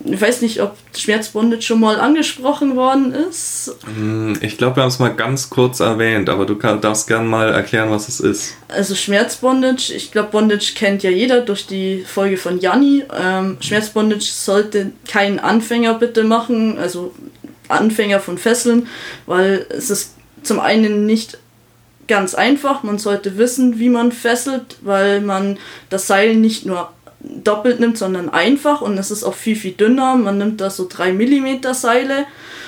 ich 0.05 0.21
weiß 0.21 0.43
nicht, 0.43 0.61
ob 0.63 0.77
Schmerzbondage 0.95 1.63
schon 1.63 1.81
mal 1.81 1.99
angesprochen 1.99 2.77
worden 2.77 3.13
ist. 3.13 3.75
Hm, 3.85 4.39
ich 4.41 4.57
glaube, 4.59 4.77
wir 4.77 4.83
haben 4.83 4.89
es 4.89 4.99
mal 4.99 5.15
ganz 5.15 5.51
kurz 5.51 5.81
erwähnt, 5.81 6.29
aber 6.29 6.47
du 6.47 6.57
kann, 6.57 6.81
darfst 6.81 7.09
gerne 7.09 7.27
mal 7.27 7.49
erklären, 7.49 7.91
was 7.91 8.09
es 8.09 8.21
ist. 8.21 8.55
Also 8.69 8.95
Schmerzbondage, 8.95 9.93
ich 9.95 10.13
glaube, 10.13 10.31
Bondage 10.31 10.75
kennt 10.75 11.03
ja 11.03 11.11
jeder 11.11 11.41
durch 11.41 11.67
die 11.67 12.05
Folge 12.07 12.37
von 12.37 12.61
Janni. 12.61 13.05
Ähm, 13.19 13.57
Schmerzbondage 13.61 14.25
sollte 14.25 14.93
kein 15.09 15.41
Anfänger 15.41 15.95
bitte 15.95 16.25
machen, 16.25 16.79
also 16.79 17.13
Anfänger 17.69 18.21
von 18.21 18.39
Fesseln, 18.39 18.87
weil 19.27 19.67
es 19.71 19.91
ist 19.91 20.15
zum 20.43 20.61
einen 20.61 21.07
nicht 21.07 21.39
ganz 22.09 22.35
einfach. 22.35 22.83
Man 22.83 22.99
sollte 22.99 23.39
wissen, 23.39 23.79
wie 23.79 23.89
man 23.89 24.13
fesselt, 24.13 24.77
weil 24.83 25.21
man 25.21 25.59
das 25.91 26.07
Seil 26.07 26.37
nicht 26.37 26.67
nur 26.67 26.91
doppelt 27.21 27.81
nimmt, 27.81 27.99
sondern 27.99 28.29
einfach 28.29 28.81
und 28.81 28.99
es 28.99 29.11
ist 29.11 29.25
auch 29.25 29.35
viel, 29.35 29.57
viel 29.57 29.73
dünner. 29.73 30.17
Man 30.17 30.39
nimmt 30.39 30.61
da 30.61 30.71
so 30.71 30.87
3 30.89 31.13
mm 31.13 31.73
Seile 31.73 32.27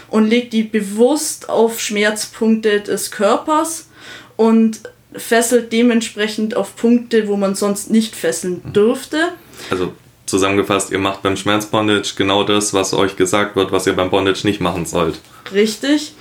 und 0.08 0.28
legt 0.28 0.52
die 0.52 0.62
bewusst 0.62 1.48
auf 1.48 1.80
Schmerzpunkte 1.80 2.80
des 2.80 3.10
Körpers 3.10 3.88
und 4.36 4.80
fesselt 5.14 5.72
dementsprechend 5.72 6.56
auf 6.56 6.76
Punkte, 6.76 7.28
wo 7.28 7.36
man 7.36 7.54
sonst 7.54 7.90
nicht 7.90 8.14
fesseln 8.14 8.72
dürfte. 8.72 9.32
Also 9.70 9.92
zusammengefasst, 10.26 10.90
ihr 10.90 10.98
macht 10.98 11.22
beim 11.22 11.36
Schmerzbondage 11.36 12.14
genau 12.16 12.44
das, 12.44 12.74
was 12.74 12.92
euch 12.92 13.16
gesagt 13.16 13.56
wird, 13.56 13.72
was 13.72 13.86
ihr 13.86 13.94
beim 13.94 14.10
Bondage 14.10 14.46
nicht 14.46 14.60
machen 14.60 14.86
sollt. 14.86 15.18
Richtig. 15.52 16.14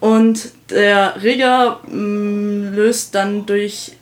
Und 0.00 0.50
der 0.70 1.22
Rigger 1.22 1.80
mh, 1.86 1.92
mm, 1.92 2.74
löst 2.74 3.14
dann 3.14 3.46
durch 3.46 3.92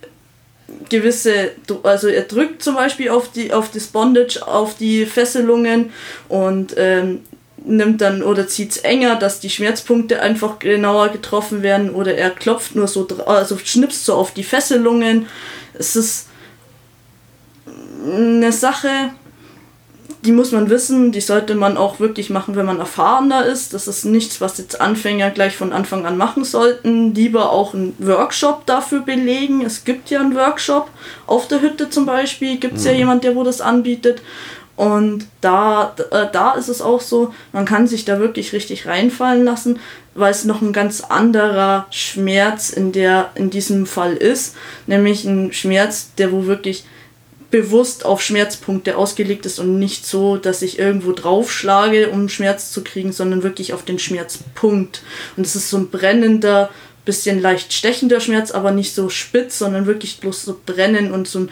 gewisse, 0.88 1.52
also 1.82 2.08
er 2.08 2.22
drückt 2.22 2.62
zum 2.62 2.74
Beispiel 2.74 3.10
auf, 3.10 3.30
die, 3.32 3.52
auf 3.52 3.70
das 3.70 3.86
Bondage, 3.86 4.46
auf 4.46 4.76
die 4.76 5.06
Fesselungen 5.06 5.90
und 6.28 6.74
ähm, 6.76 7.20
nimmt 7.64 8.00
dann 8.00 8.22
oder 8.22 8.46
zieht 8.46 8.72
es 8.72 8.76
enger, 8.78 9.16
dass 9.16 9.40
die 9.40 9.50
Schmerzpunkte 9.50 10.20
einfach 10.20 10.58
genauer 10.58 11.08
getroffen 11.08 11.62
werden 11.62 11.90
oder 11.90 12.14
er 12.14 12.30
klopft 12.30 12.76
nur 12.76 12.88
so, 12.88 13.06
also 13.26 13.58
schnipst 13.58 14.04
so 14.04 14.14
auf 14.14 14.32
die 14.32 14.44
Fesselungen. 14.44 15.26
Es 15.74 15.96
ist 15.96 16.28
eine 18.04 18.52
Sache, 18.52 19.10
die 20.26 20.32
muss 20.32 20.50
man 20.50 20.68
wissen, 20.68 21.12
die 21.12 21.20
sollte 21.20 21.54
man 21.54 21.76
auch 21.76 22.00
wirklich 22.00 22.30
machen, 22.30 22.56
wenn 22.56 22.66
man 22.66 22.80
erfahrener 22.80 23.46
ist. 23.46 23.72
Das 23.72 23.86
ist 23.86 24.04
nichts, 24.04 24.40
was 24.40 24.58
jetzt 24.58 24.80
Anfänger 24.80 25.30
gleich 25.30 25.56
von 25.56 25.72
Anfang 25.72 26.04
an 26.04 26.18
machen 26.18 26.44
sollten. 26.44 27.14
Lieber 27.14 27.52
auch 27.52 27.74
einen 27.74 27.94
Workshop 27.98 28.66
dafür 28.66 29.00
belegen. 29.00 29.64
Es 29.64 29.84
gibt 29.84 30.10
ja 30.10 30.20
einen 30.20 30.34
Workshop 30.34 30.90
auf 31.26 31.46
der 31.46 31.60
Hütte 31.60 31.90
zum 31.90 32.06
Beispiel, 32.06 32.58
gibt 32.58 32.76
es 32.76 32.82
mhm. 32.82 32.88
ja 32.88 32.92
jemand, 32.94 33.24
der 33.24 33.36
wo 33.36 33.44
das 33.44 33.60
anbietet. 33.60 34.20
Und 34.74 35.26
da, 35.40 35.94
äh, 36.10 36.26
da 36.30 36.52
ist 36.52 36.68
es 36.68 36.82
auch 36.82 37.00
so, 37.00 37.32
man 37.52 37.64
kann 37.64 37.86
sich 37.86 38.04
da 38.04 38.18
wirklich 38.18 38.52
richtig 38.52 38.86
reinfallen 38.86 39.44
lassen, 39.44 39.78
weil 40.14 40.30
es 40.32 40.44
noch 40.44 40.60
ein 40.60 40.72
ganz 40.72 41.00
anderer 41.00 41.86
Schmerz 41.90 42.70
in, 42.70 42.92
der, 42.92 43.30
in 43.36 43.48
diesem 43.48 43.86
Fall 43.86 44.14
ist. 44.14 44.54
Nämlich 44.86 45.24
ein 45.24 45.52
Schmerz, 45.52 46.10
der 46.18 46.30
wo 46.32 46.46
wirklich 46.46 46.84
bewusst 47.50 48.04
auf 48.04 48.22
Schmerzpunkte 48.22 48.96
ausgelegt 48.96 49.46
ist 49.46 49.58
und 49.58 49.78
nicht 49.78 50.06
so, 50.06 50.36
dass 50.36 50.62
ich 50.62 50.78
irgendwo 50.78 51.12
draufschlage, 51.12 52.10
um 52.10 52.28
Schmerz 52.28 52.72
zu 52.72 52.82
kriegen, 52.82 53.12
sondern 53.12 53.42
wirklich 53.42 53.72
auf 53.72 53.84
den 53.84 53.98
Schmerzpunkt. 53.98 55.02
Und 55.36 55.46
es 55.46 55.54
ist 55.54 55.70
so 55.70 55.78
ein 55.78 55.90
brennender, 55.90 56.70
bisschen 57.04 57.40
leicht 57.40 57.72
stechender 57.72 58.20
Schmerz, 58.20 58.50
aber 58.50 58.72
nicht 58.72 58.94
so 58.94 59.08
spitz, 59.08 59.58
sondern 59.58 59.86
wirklich 59.86 60.18
bloß 60.18 60.42
so 60.42 60.60
brennen 60.66 61.12
und 61.12 61.28
so 61.28 61.40
ein, 61.40 61.50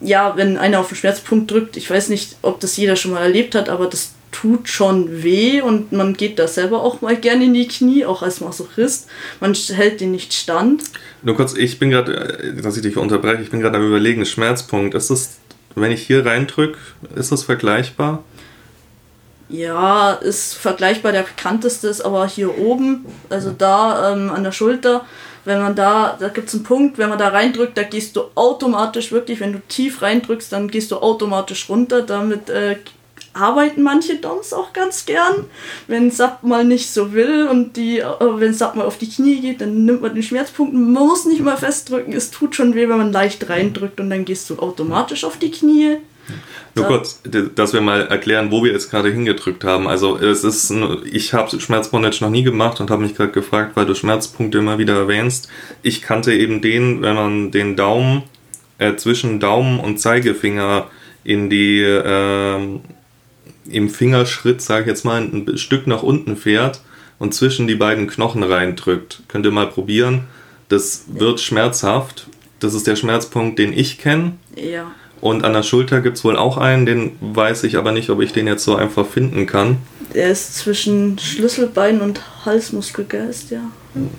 ja, 0.00 0.36
wenn 0.36 0.56
einer 0.56 0.80
auf 0.80 0.88
den 0.88 0.96
Schmerzpunkt 0.96 1.50
drückt, 1.50 1.76
ich 1.76 1.88
weiß 1.88 2.08
nicht, 2.08 2.36
ob 2.42 2.58
das 2.60 2.76
jeder 2.78 2.96
schon 2.96 3.12
mal 3.12 3.22
erlebt 3.22 3.54
hat, 3.54 3.68
aber 3.68 3.86
das 3.86 4.12
tut 4.32 4.68
schon 4.68 5.22
weh 5.22 5.60
und 5.60 5.92
man 5.92 6.14
geht 6.14 6.38
da 6.38 6.46
selber 6.46 6.82
auch 6.82 7.00
mal 7.00 7.16
gerne 7.16 7.44
in 7.44 7.54
die 7.54 7.68
Knie, 7.68 8.04
auch 8.04 8.22
als 8.22 8.40
Masochist. 8.40 9.08
Man 9.40 9.54
hält 9.54 10.00
den 10.00 10.12
nicht 10.12 10.32
stand. 10.32 10.82
Nur 11.22 11.36
kurz, 11.36 11.54
ich 11.54 11.78
bin 11.78 11.90
gerade, 11.90 12.38
äh, 12.38 12.62
dass 12.62 12.76
ich 12.76 12.82
dich 12.82 12.96
unterbreche, 12.96 13.42
ich 13.42 13.50
bin 13.50 13.60
gerade 13.60 13.76
am 13.76 13.86
überlegen, 13.86 14.24
Schmerzpunkt, 14.24 14.94
ist 14.94 15.10
das, 15.10 15.38
wenn 15.74 15.92
ich 15.92 16.02
hier 16.02 16.24
reindrücke, 16.24 16.78
ist 17.16 17.32
das 17.32 17.44
vergleichbar? 17.44 18.24
Ja, 19.48 20.12
ist 20.12 20.54
vergleichbar, 20.54 21.10
der 21.10 21.22
bekannteste 21.22 21.88
ist 21.88 22.02
aber 22.02 22.26
hier 22.28 22.56
oben, 22.56 23.04
also 23.30 23.50
da 23.50 24.12
ähm, 24.12 24.30
an 24.30 24.44
der 24.44 24.52
Schulter. 24.52 25.04
Wenn 25.44 25.60
man 25.60 25.74
da, 25.74 26.16
da 26.20 26.28
gibt 26.28 26.48
es 26.48 26.54
einen 26.54 26.62
Punkt, 26.62 26.98
wenn 26.98 27.08
man 27.08 27.18
da 27.18 27.28
reindrückt, 27.28 27.76
da 27.76 27.82
gehst 27.82 28.14
du 28.14 28.24
automatisch 28.34 29.10
wirklich, 29.10 29.40
wenn 29.40 29.54
du 29.54 29.60
tief 29.68 30.02
reindrückst, 30.02 30.52
dann 30.52 30.68
gehst 30.68 30.90
du 30.90 30.98
automatisch 30.98 31.68
runter. 31.68 32.02
Damit 32.02 32.50
äh, 32.50 32.76
arbeiten 33.32 33.82
manche 33.82 34.16
Doms 34.16 34.52
auch 34.52 34.72
ganz 34.72 35.06
gern. 35.06 35.46
Wenn 35.86 36.10
Sap 36.10 36.42
mal 36.42 36.64
nicht 36.64 36.90
so 36.90 37.12
will 37.12 37.46
und 37.48 37.76
die, 37.76 37.98
äh, 37.98 38.04
wenn 38.20 38.54
Sap 38.54 38.76
mal 38.76 38.86
auf 38.86 38.98
die 38.98 39.08
Knie 39.08 39.40
geht, 39.40 39.60
dann 39.60 39.84
nimmt 39.84 40.02
man 40.02 40.14
den 40.14 40.22
Schmerzpunkt. 40.22 40.74
Man 40.74 40.92
muss 40.92 41.26
nicht 41.26 41.42
mal 41.42 41.56
festdrücken. 41.56 42.12
Es 42.12 42.30
tut 42.30 42.54
schon 42.54 42.74
weh, 42.74 42.88
wenn 42.88 42.98
man 42.98 43.12
leicht 43.12 43.48
reindrückt 43.48 44.00
und 44.00 44.10
dann 44.10 44.24
gehst 44.24 44.50
du 44.50 44.58
automatisch 44.58 45.24
auf 45.24 45.38
die 45.38 45.50
Knie. 45.50 45.98
Nur 46.76 46.86
kurz, 46.86 47.20
dass 47.56 47.72
wir 47.72 47.80
mal 47.80 48.02
erklären, 48.02 48.52
wo 48.52 48.62
wir 48.62 48.72
jetzt 48.72 48.90
gerade 48.90 49.10
hingedrückt 49.10 49.64
haben. 49.64 49.88
Also 49.88 50.16
es 50.16 50.44
ist, 50.44 50.72
ich 51.10 51.34
habe 51.34 51.60
Schmerzbondage 51.60 52.18
noch 52.20 52.30
nie 52.30 52.44
gemacht 52.44 52.80
und 52.80 52.90
habe 52.90 53.02
mich 53.02 53.16
gerade 53.16 53.32
gefragt, 53.32 53.72
weil 53.74 53.86
du 53.86 53.94
Schmerzpunkte 53.94 54.58
immer 54.58 54.78
wieder 54.78 54.94
erwähnst. 54.94 55.48
Ich 55.82 56.00
kannte 56.00 56.32
eben 56.32 56.60
den, 56.60 57.02
wenn 57.02 57.16
man 57.16 57.50
den 57.50 57.74
Daumen 57.74 58.22
äh, 58.78 58.94
zwischen 58.94 59.40
Daumen 59.40 59.80
und 59.80 59.98
Zeigefinger 59.98 60.86
in 61.24 61.50
die 61.50 61.80
äh, 61.80 62.80
im 63.68 63.88
Fingerschritt, 63.88 64.62
sage 64.62 64.82
ich 64.82 64.88
jetzt 64.88 65.04
mal, 65.04 65.20
ein 65.20 65.58
Stück 65.58 65.86
nach 65.86 66.02
unten 66.02 66.36
fährt 66.36 66.80
und 67.18 67.34
zwischen 67.34 67.66
die 67.66 67.74
beiden 67.74 68.06
Knochen 68.06 68.42
reindrückt. 68.42 69.22
Könnt 69.28 69.44
ihr 69.46 69.52
mal 69.52 69.68
probieren. 69.68 70.24
Das 70.68 71.04
wird 71.08 71.40
schmerzhaft. 71.40 72.26
Das 72.60 72.74
ist 72.74 72.86
der 72.86 72.96
Schmerzpunkt, 72.96 73.58
den 73.58 73.72
ich 73.72 73.98
kenne. 73.98 74.32
Ja. 74.56 74.90
Und 75.20 75.44
an 75.44 75.52
der 75.52 75.62
Schulter 75.62 76.00
gibt 76.00 76.16
es 76.16 76.24
wohl 76.24 76.36
auch 76.36 76.56
einen, 76.56 76.86
den 76.86 77.12
weiß 77.20 77.64
ich 77.64 77.76
aber 77.76 77.92
nicht, 77.92 78.08
ob 78.10 78.20
ich 78.20 78.32
den 78.32 78.46
jetzt 78.46 78.64
so 78.64 78.76
einfach 78.76 79.06
finden 79.06 79.46
kann. 79.46 79.78
Der 80.14 80.30
ist 80.30 80.56
zwischen 80.56 81.18
Schlüsselbein 81.18 82.00
und 82.00 82.22
Halsmuskelgeist, 82.44 83.50
ja. 83.50 83.60
Hm. 83.94 84.10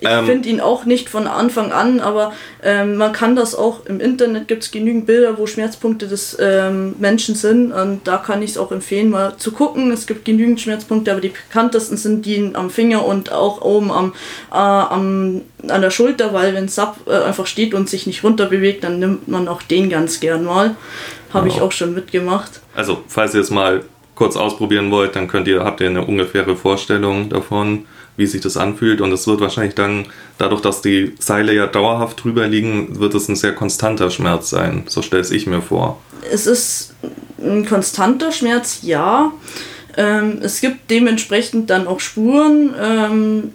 Ich 0.00 0.08
ähm, 0.08 0.26
finde 0.26 0.48
ihn 0.48 0.60
auch 0.60 0.84
nicht 0.84 1.08
von 1.08 1.26
Anfang 1.26 1.72
an, 1.72 2.00
aber 2.00 2.32
ähm, 2.62 2.96
man 2.96 3.12
kann 3.12 3.34
das 3.34 3.54
auch 3.54 3.86
im 3.86 3.98
Internet 3.98 4.46
gibt 4.46 4.64
es 4.64 4.70
genügend 4.70 5.06
Bilder, 5.06 5.38
wo 5.38 5.46
Schmerzpunkte 5.46 6.06
des 6.06 6.36
ähm, 6.38 6.96
Menschen 6.98 7.34
sind 7.34 7.72
und 7.72 8.06
da 8.06 8.18
kann 8.18 8.42
ich 8.42 8.50
es 8.50 8.58
auch 8.58 8.72
empfehlen, 8.72 9.08
mal 9.08 9.36
zu 9.38 9.52
gucken. 9.52 9.90
Es 9.90 10.06
gibt 10.06 10.26
genügend 10.26 10.60
Schmerzpunkte, 10.60 11.10
aber 11.12 11.20
die 11.22 11.30
bekanntesten 11.30 11.96
sind 11.96 12.26
die 12.26 12.50
am 12.52 12.68
Finger 12.68 13.06
und 13.06 13.32
auch 13.32 13.62
oben 13.62 13.90
am, 13.90 14.12
äh, 14.52 14.56
am 14.56 15.42
an 15.68 15.80
der 15.80 15.90
Schulter, 15.90 16.32
weil 16.34 16.54
wenn 16.54 16.68
Sub 16.68 16.96
äh, 17.06 17.12
einfach 17.12 17.46
steht 17.46 17.72
und 17.72 17.88
sich 17.88 18.06
nicht 18.06 18.22
runter 18.22 18.46
bewegt, 18.46 18.84
dann 18.84 18.98
nimmt 18.98 19.28
man 19.28 19.48
auch 19.48 19.62
den 19.62 19.88
ganz 19.88 20.20
gern 20.20 20.44
mal. 20.44 20.76
Habe 21.32 21.48
ich 21.48 21.60
auch 21.60 21.72
schon 21.72 21.94
mitgemacht. 21.94 22.60
Also, 22.74 23.02
falls 23.08 23.34
ihr 23.34 23.40
es 23.40 23.50
mal 23.50 23.84
kurz 24.14 24.36
ausprobieren 24.36 24.90
wollt, 24.90 25.16
dann 25.16 25.28
könnt 25.28 25.48
ihr, 25.48 25.64
habt 25.64 25.80
ihr 25.80 25.88
eine 25.88 26.04
ungefähre 26.04 26.56
Vorstellung 26.56 27.28
davon 27.28 27.86
wie 28.16 28.26
sich 28.26 28.40
das 28.40 28.56
anfühlt. 28.56 29.00
Und 29.00 29.12
es 29.12 29.26
wird 29.26 29.40
wahrscheinlich 29.40 29.74
dann, 29.74 30.06
dadurch, 30.38 30.60
dass 30.60 30.82
die 30.82 31.14
Seile 31.18 31.54
ja 31.54 31.66
dauerhaft 31.66 32.24
drüber 32.24 32.46
liegen, 32.46 32.98
wird 32.98 33.14
es 33.14 33.28
ein 33.28 33.36
sehr 33.36 33.54
konstanter 33.54 34.10
Schmerz 34.10 34.50
sein. 34.50 34.84
So 34.86 35.02
stelle 35.02 35.26
ich 35.30 35.46
mir 35.46 35.62
vor. 35.62 36.00
Es 36.30 36.46
ist 36.46 36.94
ein 37.38 37.66
konstanter 37.66 38.32
Schmerz, 38.32 38.80
ja. 38.82 39.32
Ähm, 39.96 40.38
es 40.42 40.60
gibt 40.60 40.90
dementsprechend 40.90 41.70
dann 41.70 41.86
auch 41.86 42.00
Spuren. 42.00 42.74
Ähm, 42.80 43.52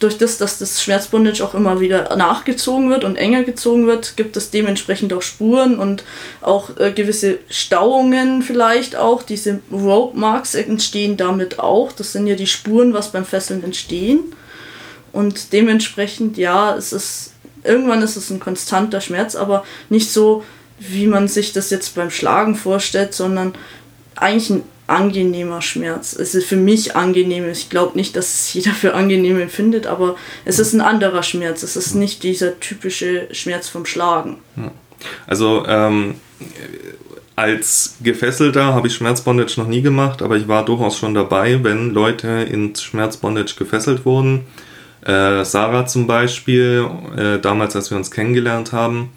durch 0.00 0.18
das, 0.18 0.38
dass 0.38 0.58
das 0.58 0.82
Schmerzbondage 0.82 1.42
auch 1.44 1.54
immer 1.54 1.80
wieder 1.80 2.16
nachgezogen 2.16 2.90
wird 2.90 3.04
und 3.04 3.16
enger 3.16 3.44
gezogen 3.44 3.86
wird, 3.86 4.16
gibt 4.16 4.36
es 4.36 4.50
dementsprechend 4.50 5.12
auch 5.12 5.22
Spuren 5.22 5.78
und 5.78 6.04
auch 6.40 6.76
äh, 6.78 6.92
gewisse 6.92 7.38
Stauungen 7.50 8.42
vielleicht 8.42 8.96
auch. 8.96 9.22
Diese 9.22 9.60
Rope 9.72 10.16
Marks 10.18 10.54
entstehen 10.54 11.16
damit 11.16 11.58
auch. 11.58 11.92
Das 11.92 12.12
sind 12.12 12.26
ja 12.26 12.34
die 12.34 12.46
Spuren, 12.46 12.92
was 12.92 13.12
beim 13.12 13.24
Fesseln 13.24 13.64
entstehen. 13.64 14.20
Und 15.12 15.52
dementsprechend, 15.52 16.36
ja, 16.36 16.76
es 16.76 16.92
ist, 16.92 17.32
irgendwann 17.64 18.02
ist 18.02 18.16
es 18.16 18.30
ein 18.30 18.40
konstanter 18.40 19.00
Schmerz, 19.00 19.34
aber 19.34 19.64
nicht 19.88 20.12
so, 20.12 20.44
wie 20.78 21.06
man 21.06 21.28
sich 21.28 21.52
das 21.52 21.70
jetzt 21.70 21.94
beim 21.94 22.10
Schlagen 22.10 22.54
vorstellt, 22.54 23.14
sondern 23.14 23.54
eigentlich 24.14 24.50
ein 24.50 24.62
angenehmer 24.88 25.62
Schmerz. 25.62 26.14
Es 26.14 26.34
ist 26.34 26.46
für 26.46 26.56
mich 26.56 26.96
angenehm. 26.96 27.48
Ich 27.48 27.70
glaube 27.70 27.96
nicht, 27.96 28.16
dass 28.16 28.34
es 28.34 28.54
jeder 28.54 28.72
für 28.72 28.94
angenehm 28.94 29.40
empfindet, 29.40 29.86
aber 29.86 30.16
es 30.44 30.58
ist 30.58 30.72
ein 30.72 30.80
anderer 30.80 31.22
Schmerz. 31.22 31.62
Es 31.62 31.76
ist 31.76 31.94
nicht 31.94 32.22
dieser 32.22 32.58
typische 32.60 33.28
Schmerz 33.32 33.68
vom 33.68 33.86
Schlagen. 33.86 34.38
Also 35.26 35.64
ähm, 35.66 36.16
als 37.36 37.96
Gefesselter 38.02 38.74
habe 38.74 38.88
ich 38.88 38.94
Schmerzbondage 38.94 39.60
noch 39.60 39.68
nie 39.68 39.82
gemacht, 39.82 40.22
aber 40.22 40.36
ich 40.36 40.48
war 40.48 40.64
durchaus 40.64 40.98
schon 40.98 41.14
dabei, 41.14 41.62
wenn 41.62 41.94
Leute 41.94 42.28
ins 42.28 42.82
Schmerzbondage 42.82 43.54
gefesselt 43.56 44.04
wurden. 44.04 44.46
Äh, 45.02 45.44
Sarah 45.44 45.86
zum 45.86 46.06
Beispiel, 46.06 46.88
äh, 47.16 47.38
damals 47.38 47.76
als 47.76 47.90
wir 47.90 47.96
uns 47.96 48.10
kennengelernt 48.10 48.72
haben, 48.72 49.10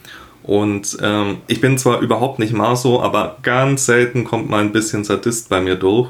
und 0.43 0.97
ähm, 1.01 1.37
ich 1.47 1.61
bin 1.61 1.77
zwar 1.77 1.99
überhaupt 1.99 2.39
nicht 2.39 2.53
Maso, 2.53 3.01
aber 3.01 3.37
ganz 3.43 3.85
selten 3.85 4.23
kommt 4.23 4.49
mal 4.49 4.61
ein 4.61 4.71
bisschen 4.71 5.03
Sadist 5.03 5.49
bei 5.49 5.61
mir 5.61 5.75
durch. 5.75 6.09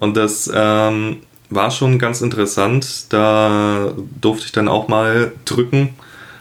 Und 0.00 0.16
das 0.16 0.50
ähm, 0.54 1.18
war 1.50 1.70
schon 1.70 1.98
ganz 1.98 2.22
interessant. 2.22 3.12
Da 3.12 3.92
durfte 4.20 4.46
ich 4.46 4.52
dann 4.52 4.68
auch 4.68 4.88
mal 4.88 5.32
drücken. 5.44 5.90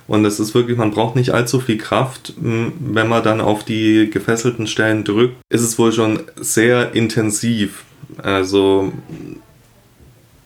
Und 0.08 0.24
es 0.24 0.40
ist 0.40 0.54
wirklich, 0.54 0.78
man 0.78 0.92
braucht 0.92 1.16
nicht 1.16 1.32
allzu 1.32 1.60
viel 1.60 1.78
Kraft, 1.78 2.34
wenn 2.38 3.08
man 3.08 3.24
dann 3.24 3.42
auf 3.42 3.66
die 3.66 4.10
gefesselten 4.10 4.68
Stellen 4.68 5.04
drückt. 5.04 5.36
Ist 5.50 5.62
es 5.62 5.80
wohl 5.80 5.92
schon 5.92 6.20
sehr 6.36 6.94
intensiv. 6.94 7.84
Also 8.22 8.94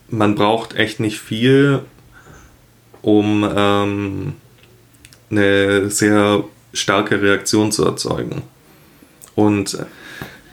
man 0.09 0.35
braucht 0.35 0.75
echt 0.75 1.01
nicht 1.01 1.19
viel, 1.19 1.81
um 3.01 3.47
ähm, 3.53 4.33
eine 5.29 5.89
sehr 5.89 6.45
starke 6.73 7.21
Reaktion 7.21 7.71
zu 7.71 7.85
erzeugen. 7.85 8.43
Und 9.35 9.77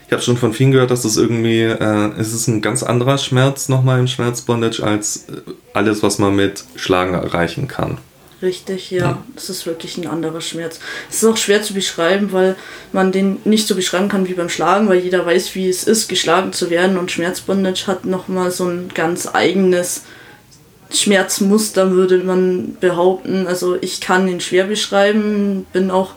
ich 0.07 0.13
habe 0.13 0.23
schon 0.23 0.37
von 0.37 0.53
vielen 0.53 0.71
gehört, 0.71 0.93
dass 0.93 1.05
es 1.05 1.17
irgendwie, 1.17 1.63
äh, 1.63 2.11
es 2.17 2.33
ist 2.33 2.47
ein 2.47 2.63
ganz 2.63 2.85
anderer 2.85 3.19
Schmerz 3.19 3.69
nochmal 3.69 3.99
im 3.99 4.07
Schmerzbondage 4.07 4.83
als 4.83 5.29
äh, 5.29 5.41
alles, 5.73 6.03
was 6.03 6.19
man 6.19 6.37
mit 6.37 6.65
Schlagen 6.77 7.15
erreichen 7.15 7.67
kann. 7.67 7.99
Richtig, 8.43 8.91
ja. 8.91 9.23
Es 9.35 9.49
ist 9.49 9.67
wirklich 9.67 9.97
ein 9.97 10.07
anderer 10.07 10.43
Schmerz. 10.43 10.79
Es 11.11 11.17
ist 11.17 11.25
auch 11.25 11.39
schwer 11.39 11.63
zu 11.63 11.73
beschreiben, 11.73 12.33
weil 12.33 12.55
man 12.93 13.11
den 13.11 13.39
nicht 13.45 13.67
so 13.67 13.75
beschreiben 13.75 14.09
kann 14.09 14.29
wie 14.29 14.35
beim 14.35 14.51
Schlagen, 14.51 14.89
weil 14.89 14.99
jeder 14.99 15.25
weiß, 15.25 15.55
wie 15.55 15.69
es 15.69 15.85
ist, 15.85 16.09
geschlagen 16.09 16.53
zu 16.53 16.69
werden. 16.69 16.99
Und 16.99 17.11
Schmerzbondage 17.11 17.87
hat 17.87 18.05
nochmal 18.05 18.51
so 18.51 18.69
ein 18.69 18.91
ganz 18.95 19.27
eigenes 19.33 20.03
Schmerzmuster, 20.91 21.91
würde 21.91 22.19
man 22.19 22.77
behaupten. 22.81 23.47
Also 23.47 23.77
ich 23.81 24.01
kann 24.01 24.29
ihn 24.29 24.41
schwer 24.41 24.65
beschreiben, 24.65 25.67
bin 25.73 25.91
auch 25.91 26.13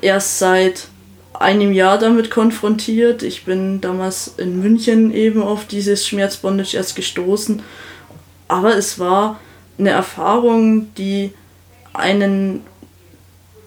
erst 0.00 0.38
seit 0.38 0.88
einem 1.32 1.72
Jahr 1.72 1.98
damit 1.98 2.30
konfrontiert. 2.30 3.22
Ich 3.22 3.44
bin 3.44 3.80
damals 3.80 4.34
in 4.36 4.60
München 4.60 5.12
eben 5.12 5.42
auf 5.42 5.66
dieses 5.66 6.06
Schmerzbondage 6.06 6.76
erst 6.76 6.94
gestoßen. 6.94 7.62
Aber 8.48 8.76
es 8.76 8.98
war 8.98 9.40
eine 9.78 9.90
Erfahrung, 9.90 10.94
die 10.94 11.32
einen 11.92 12.60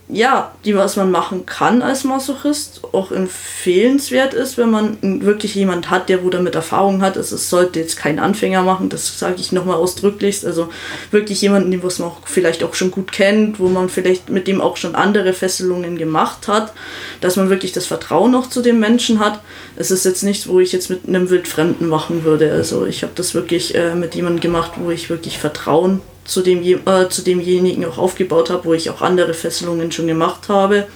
ja, 0.08 0.54
die 0.66 0.76
was 0.76 0.98
man 0.98 1.10
machen 1.10 1.48
kann 1.48 1.82
als 1.82 2.04
Masochist, 2.04 2.82
auch 2.92 3.12
empfehlenswert 3.12 4.36
ist, 4.36 4.56
wenn 4.56 4.70
man 4.70 4.98
wirklich 5.02 5.56
jemand 5.56 5.90
hat, 5.90 6.10
der 6.10 6.24
wo 6.24 6.30
damit 6.30 6.54
Erfahrung 6.54 7.02
hat. 7.02 7.18
Also 7.18 7.36
es 7.36 7.50
sollte 7.50 7.80
jetzt 7.80 7.98
kein 7.98 8.20
Anfänger 8.20 8.62
machen, 8.62 8.90
das 8.90 9.18
sage 9.18 9.38
ich 9.40 9.52
nochmal 9.52 9.78
ausdrücklichst. 9.78 10.46
Also 10.46 10.70
wirklich 11.10 11.42
jemanden, 11.42 11.72
den 11.72 11.82
was 11.82 11.98
man 11.98 12.10
auch 12.10 12.20
vielleicht 12.26 12.64
auch 12.64 12.76
schon 12.76 12.92
gut 12.92 13.12
kennt, 13.12 13.60
wo 13.60 13.68
man 13.68 13.90
vielleicht 13.90 14.30
mit 14.30 14.48
dem 14.48 14.62
auch 14.62 14.78
schon 14.78 14.94
andere 14.94 15.34
Fesselungen 15.34 15.98
gemacht 15.98 16.48
hat, 16.48 16.74
dass 17.22 17.36
man 17.36 17.50
wirklich 17.50 17.72
das 17.72 17.88
Vertrauen 17.88 18.32
noch 18.32 18.48
zu 18.48 18.62
dem 18.62 18.80
Menschen 18.80 19.20
hat. 19.20 19.42
Es 19.76 19.90
ist 19.90 20.06
jetzt 20.06 20.22
nichts, 20.22 20.48
wo 20.48 20.60
ich 20.60 20.72
jetzt 20.72 20.92
mit 20.92 21.08
einem 21.08 21.32
Wildfremden 21.32 21.88
machen 21.88 22.24
würde. 22.24 22.52
Also 22.52 22.86
ich 22.86 23.02
habe 23.02 23.14
das 23.16 23.34
wirklich 23.34 23.74
äh, 23.74 23.96
mit 23.96 24.14
jemandem 24.14 24.42
gemacht, 24.42 24.74
wo 24.76 24.92
ich 24.92 25.10
wirklich 25.10 25.40
Vertrauen 25.40 26.02
zu, 26.26 26.42
dem, 26.42 26.64
äh, 26.64 27.10
zu 27.10 27.22
demjenigen 27.22 27.86
auch 27.86 27.98
aufgebaut 27.98 28.50
habe, 28.50 28.66
wo 28.66 28.74
ich 28.74 28.90
auch 28.90 29.02
andere 29.02 29.34
Fesselungen 29.34 29.92
schon 29.92 30.08
gemacht 30.08 30.50
habe. 30.50 30.88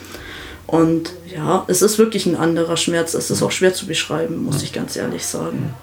Und 0.68 1.14
ja, 1.34 1.64
es 1.68 1.82
ist 1.82 1.98
wirklich 1.98 2.26
ein 2.26 2.36
anderer 2.36 2.78
Schmerz. 2.78 3.14
Es 3.14 3.32
ist 3.32 3.42
auch 3.42 3.52
schwer 3.52 3.74
zu 3.74 3.88
beschreiben, 3.88 4.44
muss 4.44 4.62
ich 4.62 4.74
ganz 4.74 4.96
ehrlich 4.96 5.26
sagen. 5.26 5.74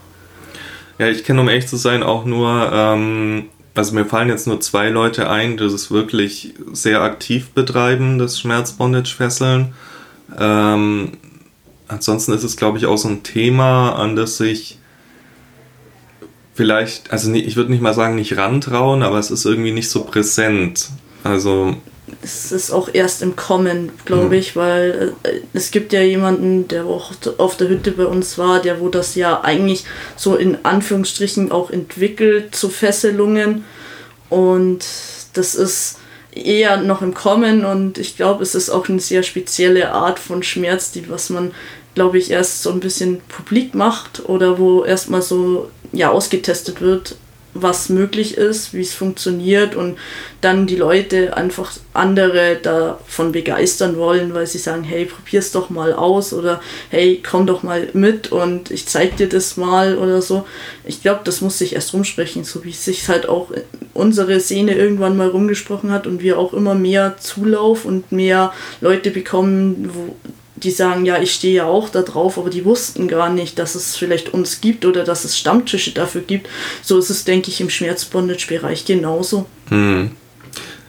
Ja, 0.98 1.08
ich 1.08 1.24
kenne, 1.24 1.40
um 1.40 1.48
echt 1.48 1.68
zu 1.68 1.76
sein, 1.76 2.02
auch 2.02 2.24
nur, 2.24 2.70
ähm, 2.72 3.46
also 3.74 3.94
mir 3.94 4.06
fallen 4.06 4.28
jetzt 4.28 4.46
nur 4.46 4.60
zwei 4.60 4.88
Leute 4.88 5.28
ein, 5.28 5.56
die 5.56 5.64
es 5.64 5.90
wirklich 5.90 6.54
sehr 6.72 7.02
aktiv 7.02 7.50
betreiben, 7.50 8.18
das 8.18 8.40
Schmerzbondage-Fesseln. 8.40 9.74
Ähm, 10.38 11.12
ansonsten 11.88 12.32
ist 12.32 12.44
es, 12.44 12.56
glaube 12.56 12.78
ich, 12.78 12.86
auch 12.86 12.96
so 12.96 13.08
ein 13.08 13.22
Thema, 13.22 13.92
an 13.96 14.16
das 14.16 14.38
sich 14.38 14.78
vielleicht, 16.56 17.12
also 17.12 17.32
ich 17.32 17.54
würde 17.56 17.70
nicht 17.70 17.82
mal 17.82 17.94
sagen, 17.94 18.16
nicht 18.16 18.36
rantrauen, 18.36 19.02
aber 19.02 19.18
es 19.18 19.30
ist 19.30 19.44
irgendwie 19.44 19.72
nicht 19.72 19.90
so 19.90 20.04
präsent. 20.04 20.88
Also. 21.22 21.76
Es 22.22 22.50
ist 22.50 22.70
auch 22.70 22.88
erst 22.92 23.22
im 23.22 23.36
Kommen, 23.36 23.92
glaube 24.04 24.26
mhm. 24.26 24.32
ich, 24.32 24.56
weil 24.56 25.14
äh, 25.22 25.40
es 25.52 25.70
gibt 25.70 25.92
ja 25.92 26.00
jemanden, 26.00 26.66
der 26.68 26.86
auch 26.86 27.12
auf 27.38 27.56
der 27.56 27.68
Hütte 27.68 27.92
bei 27.92 28.06
uns 28.06 28.38
war, 28.38 28.62
der 28.62 28.80
wo 28.80 28.88
das 28.88 29.14
ja 29.16 29.42
eigentlich 29.42 29.84
so 30.16 30.36
in 30.36 30.64
Anführungsstrichen 30.64 31.52
auch 31.52 31.70
entwickelt 31.70 32.54
zu 32.54 32.70
Fesselungen. 32.70 33.64
Und 34.30 34.84
das 35.34 35.54
ist 35.54 35.98
eher 36.32 36.78
noch 36.78 37.02
im 37.02 37.14
Kommen 37.14 37.64
und 37.64 37.98
ich 37.98 38.16
glaube, 38.16 38.42
es 38.42 38.54
ist 38.54 38.70
auch 38.70 38.88
eine 38.88 39.00
sehr 39.00 39.22
spezielle 39.22 39.92
Art 39.92 40.18
von 40.18 40.42
Schmerz, 40.42 40.92
die 40.92 41.08
was 41.08 41.30
man, 41.30 41.52
glaube 41.94 42.18
ich, 42.18 42.30
erst 42.30 42.62
so 42.62 42.70
ein 42.70 42.80
bisschen 42.80 43.20
publik 43.28 43.74
macht 43.74 44.28
oder 44.28 44.58
wo 44.58 44.84
erstmal 44.84 45.22
so 45.22 45.70
ja 45.92 46.10
ausgetestet 46.10 46.80
wird, 46.80 47.16
was 47.62 47.88
möglich 47.88 48.36
ist, 48.36 48.74
wie 48.74 48.80
es 48.80 48.94
funktioniert 48.94 49.74
und 49.74 49.96
dann 50.40 50.66
die 50.66 50.76
Leute 50.76 51.36
einfach 51.36 51.72
andere 51.92 52.56
davon 52.62 53.32
begeistern 53.32 53.96
wollen, 53.96 54.34
weil 54.34 54.46
sie 54.46 54.58
sagen, 54.58 54.84
hey, 54.84 55.06
probier's 55.06 55.52
doch 55.52 55.70
mal 55.70 55.92
aus 55.92 56.32
oder 56.32 56.60
hey, 56.90 57.22
komm 57.28 57.46
doch 57.46 57.62
mal 57.62 57.88
mit 57.92 58.30
und 58.30 58.70
ich 58.70 58.86
zeig 58.86 59.16
dir 59.16 59.28
das 59.28 59.56
mal 59.56 59.96
oder 59.98 60.22
so. 60.22 60.46
Ich 60.84 61.02
glaube, 61.02 61.20
das 61.24 61.40
muss 61.40 61.58
sich 61.58 61.74
erst 61.74 61.92
rumsprechen, 61.94 62.44
so 62.44 62.64
wie 62.64 62.72
sich 62.72 63.08
halt 63.08 63.28
auch 63.28 63.50
unsere 63.94 64.38
Szene 64.40 64.74
irgendwann 64.74 65.16
mal 65.16 65.28
rumgesprochen 65.28 65.90
hat 65.90 66.06
und 66.06 66.22
wir 66.22 66.38
auch 66.38 66.52
immer 66.52 66.74
mehr 66.74 67.16
Zulauf 67.18 67.84
und 67.84 68.12
mehr 68.12 68.52
Leute 68.80 69.10
bekommen, 69.10 69.90
wo 69.92 70.16
die 70.56 70.70
sagen, 70.70 71.04
ja, 71.04 71.20
ich 71.20 71.32
stehe 71.32 71.54
ja 71.54 71.64
auch 71.66 71.90
da 71.90 72.02
drauf, 72.02 72.38
aber 72.38 72.50
die 72.50 72.64
wussten 72.64 73.08
gar 73.08 73.30
nicht, 73.30 73.58
dass 73.58 73.74
es 73.74 73.96
vielleicht 73.96 74.32
uns 74.32 74.60
gibt 74.60 74.84
oder 74.84 75.04
dass 75.04 75.24
es 75.24 75.38
Stammtische 75.38 75.92
dafür 75.92 76.22
gibt. 76.22 76.48
So 76.82 76.98
ist 76.98 77.10
es, 77.10 77.24
denke 77.24 77.50
ich, 77.50 77.60
im 77.60 77.70
Schmerzbondage-Bereich 77.70 78.86
genauso. 78.86 79.46
Hm. 79.68 80.12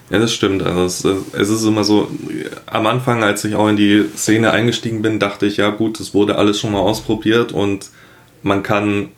Ja, 0.09 0.19
das 0.19 0.33
stimmt. 0.33 0.63
Also 0.63 0.85
es, 0.85 1.03
es, 1.33 1.49
ist 1.49 1.65
immer 1.65 1.83
so, 1.83 2.09
am 2.65 2.87
Anfang, 2.87 3.23
als 3.23 3.43
ich 3.43 3.55
auch 3.55 3.67
in 3.67 3.75
die 3.75 4.05
Szene 4.15 4.51
eingestiegen 4.51 5.01
bin, 5.01 5.19
dachte 5.19 5.45
ich, 5.45 5.57
ja 5.57 5.69
gut, 5.69 5.99
es 5.99 6.13
wurde 6.13 6.37
alles 6.37 6.59
schon 6.59 6.71
mal 6.71 6.79
ausprobiert 6.79 7.51
und 7.51 7.89
man 8.41 8.63
kann, 8.63 9.09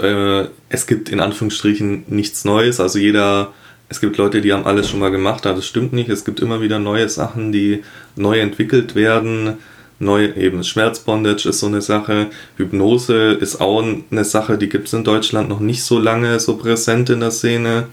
äh, 0.00 0.44
es 0.68 0.86
gibt 0.86 1.08
in 1.08 1.18
Anführungsstrichen 1.18 2.04
nichts 2.06 2.44
Neues. 2.44 2.78
Also 2.78 3.00
jeder, 3.00 3.54
es 3.88 4.00
gibt 4.00 4.18
Leute, 4.18 4.40
die 4.40 4.52
haben 4.52 4.66
alles 4.66 4.88
schon 4.88 5.00
mal 5.00 5.10
gemacht, 5.10 5.46
aber 5.46 5.56
das 5.56 5.66
stimmt 5.66 5.92
nicht. 5.92 6.10
Es 6.10 6.24
gibt 6.24 6.38
immer 6.38 6.60
wieder 6.60 6.78
neue 6.78 7.08
Sachen, 7.08 7.50
die 7.50 7.82
neu 8.14 8.38
entwickelt 8.38 8.94
werden 8.94 9.58
neu 9.98 10.26
eben 10.36 10.62
Schmerzbondage 10.62 11.48
ist 11.48 11.60
so 11.60 11.66
eine 11.66 11.80
Sache. 11.80 12.28
Hypnose 12.56 13.32
ist 13.32 13.60
auch 13.60 13.82
eine 13.82 14.24
Sache, 14.24 14.58
die 14.58 14.68
gibt 14.68 14.88
es 14.88 14.92
in 14.92 15.04
Deutschland 15.04 15.48
noch 15.48 15.60
nicht 15.60 15.82
so 15.82 15.98
lange 15.98 16.38
so 16.40 16.56
präsent 16.56 17.10
in 17.10 17.20
der 17.20 17.30
Szene. 17.30 17.88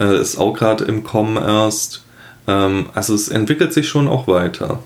Äh, 0.00 0.20
ist 0.20 0.38
auch 0.38 0.52
gerade 0.52 0.84
im 0.84 1.04
Kommen 1.04 1.36
erst. 1.36 2.04
Ähm, 2.46 2.86
also 2.94 3.14
es 3.14 3.28
entwickelt 3.28 3.72
sich 3.72 3.88
schon 3.88 4.08
auch 4.08 4.26
weiter. 4.26 4.80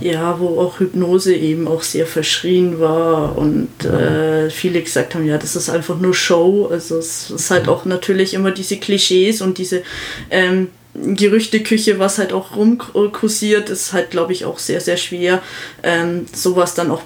Ja, 0.00 0.38
wo 0.38 0.60
auch 0.60 0.78
Hypnose 0.78 1.34
eben 1.34 1.66
auch 1.66 1.82
sehr 1.82 2.06
verschrien 2.06 2.78
war 2.80 3.36
und 3.36 3.84
äh, 3.84 4.50
viele 4.50 4.82
gesagt 4.82 5.14
haben, 5.14 5.26
ja, 5.26 5.38
das 5.38 5.56
ist 5.56 5.68
einfach 5.68 5.98
nur 5.98 6.14
Show. 6.14 6.68
Also 6.70 6.98
es 6.98 7.30
ist 7.30 7.50
halt 7.50 7.68
auch 7.68 7.84
natürlich 7.84 8.34
immer 8.34 8.52
diese 8.52 8.76
Klischees 8.76 9.42
und 9.42 9.58
diese 9.58 9.82
ähm, 10.30 10.68
Gerüchteküche, 11.02 11.98
was 11.98 12.18
halt 12.18 12.32
auch 12.32 12.56
rumkursiert, 12.56 13.70
ist 13.70 13.92
halt, 13.92 14.10
glaube 14.10 14.32
ich, 14.32 14.44
auch 14.44 14.58
sehr, 14.58 14.80
sehr 14.80 14.96
schwer, 14.96 15.42
ähm, 15.82 16.26
sowas 16.32 16.74
dann 16.74 16.90
auch 16.90 17.02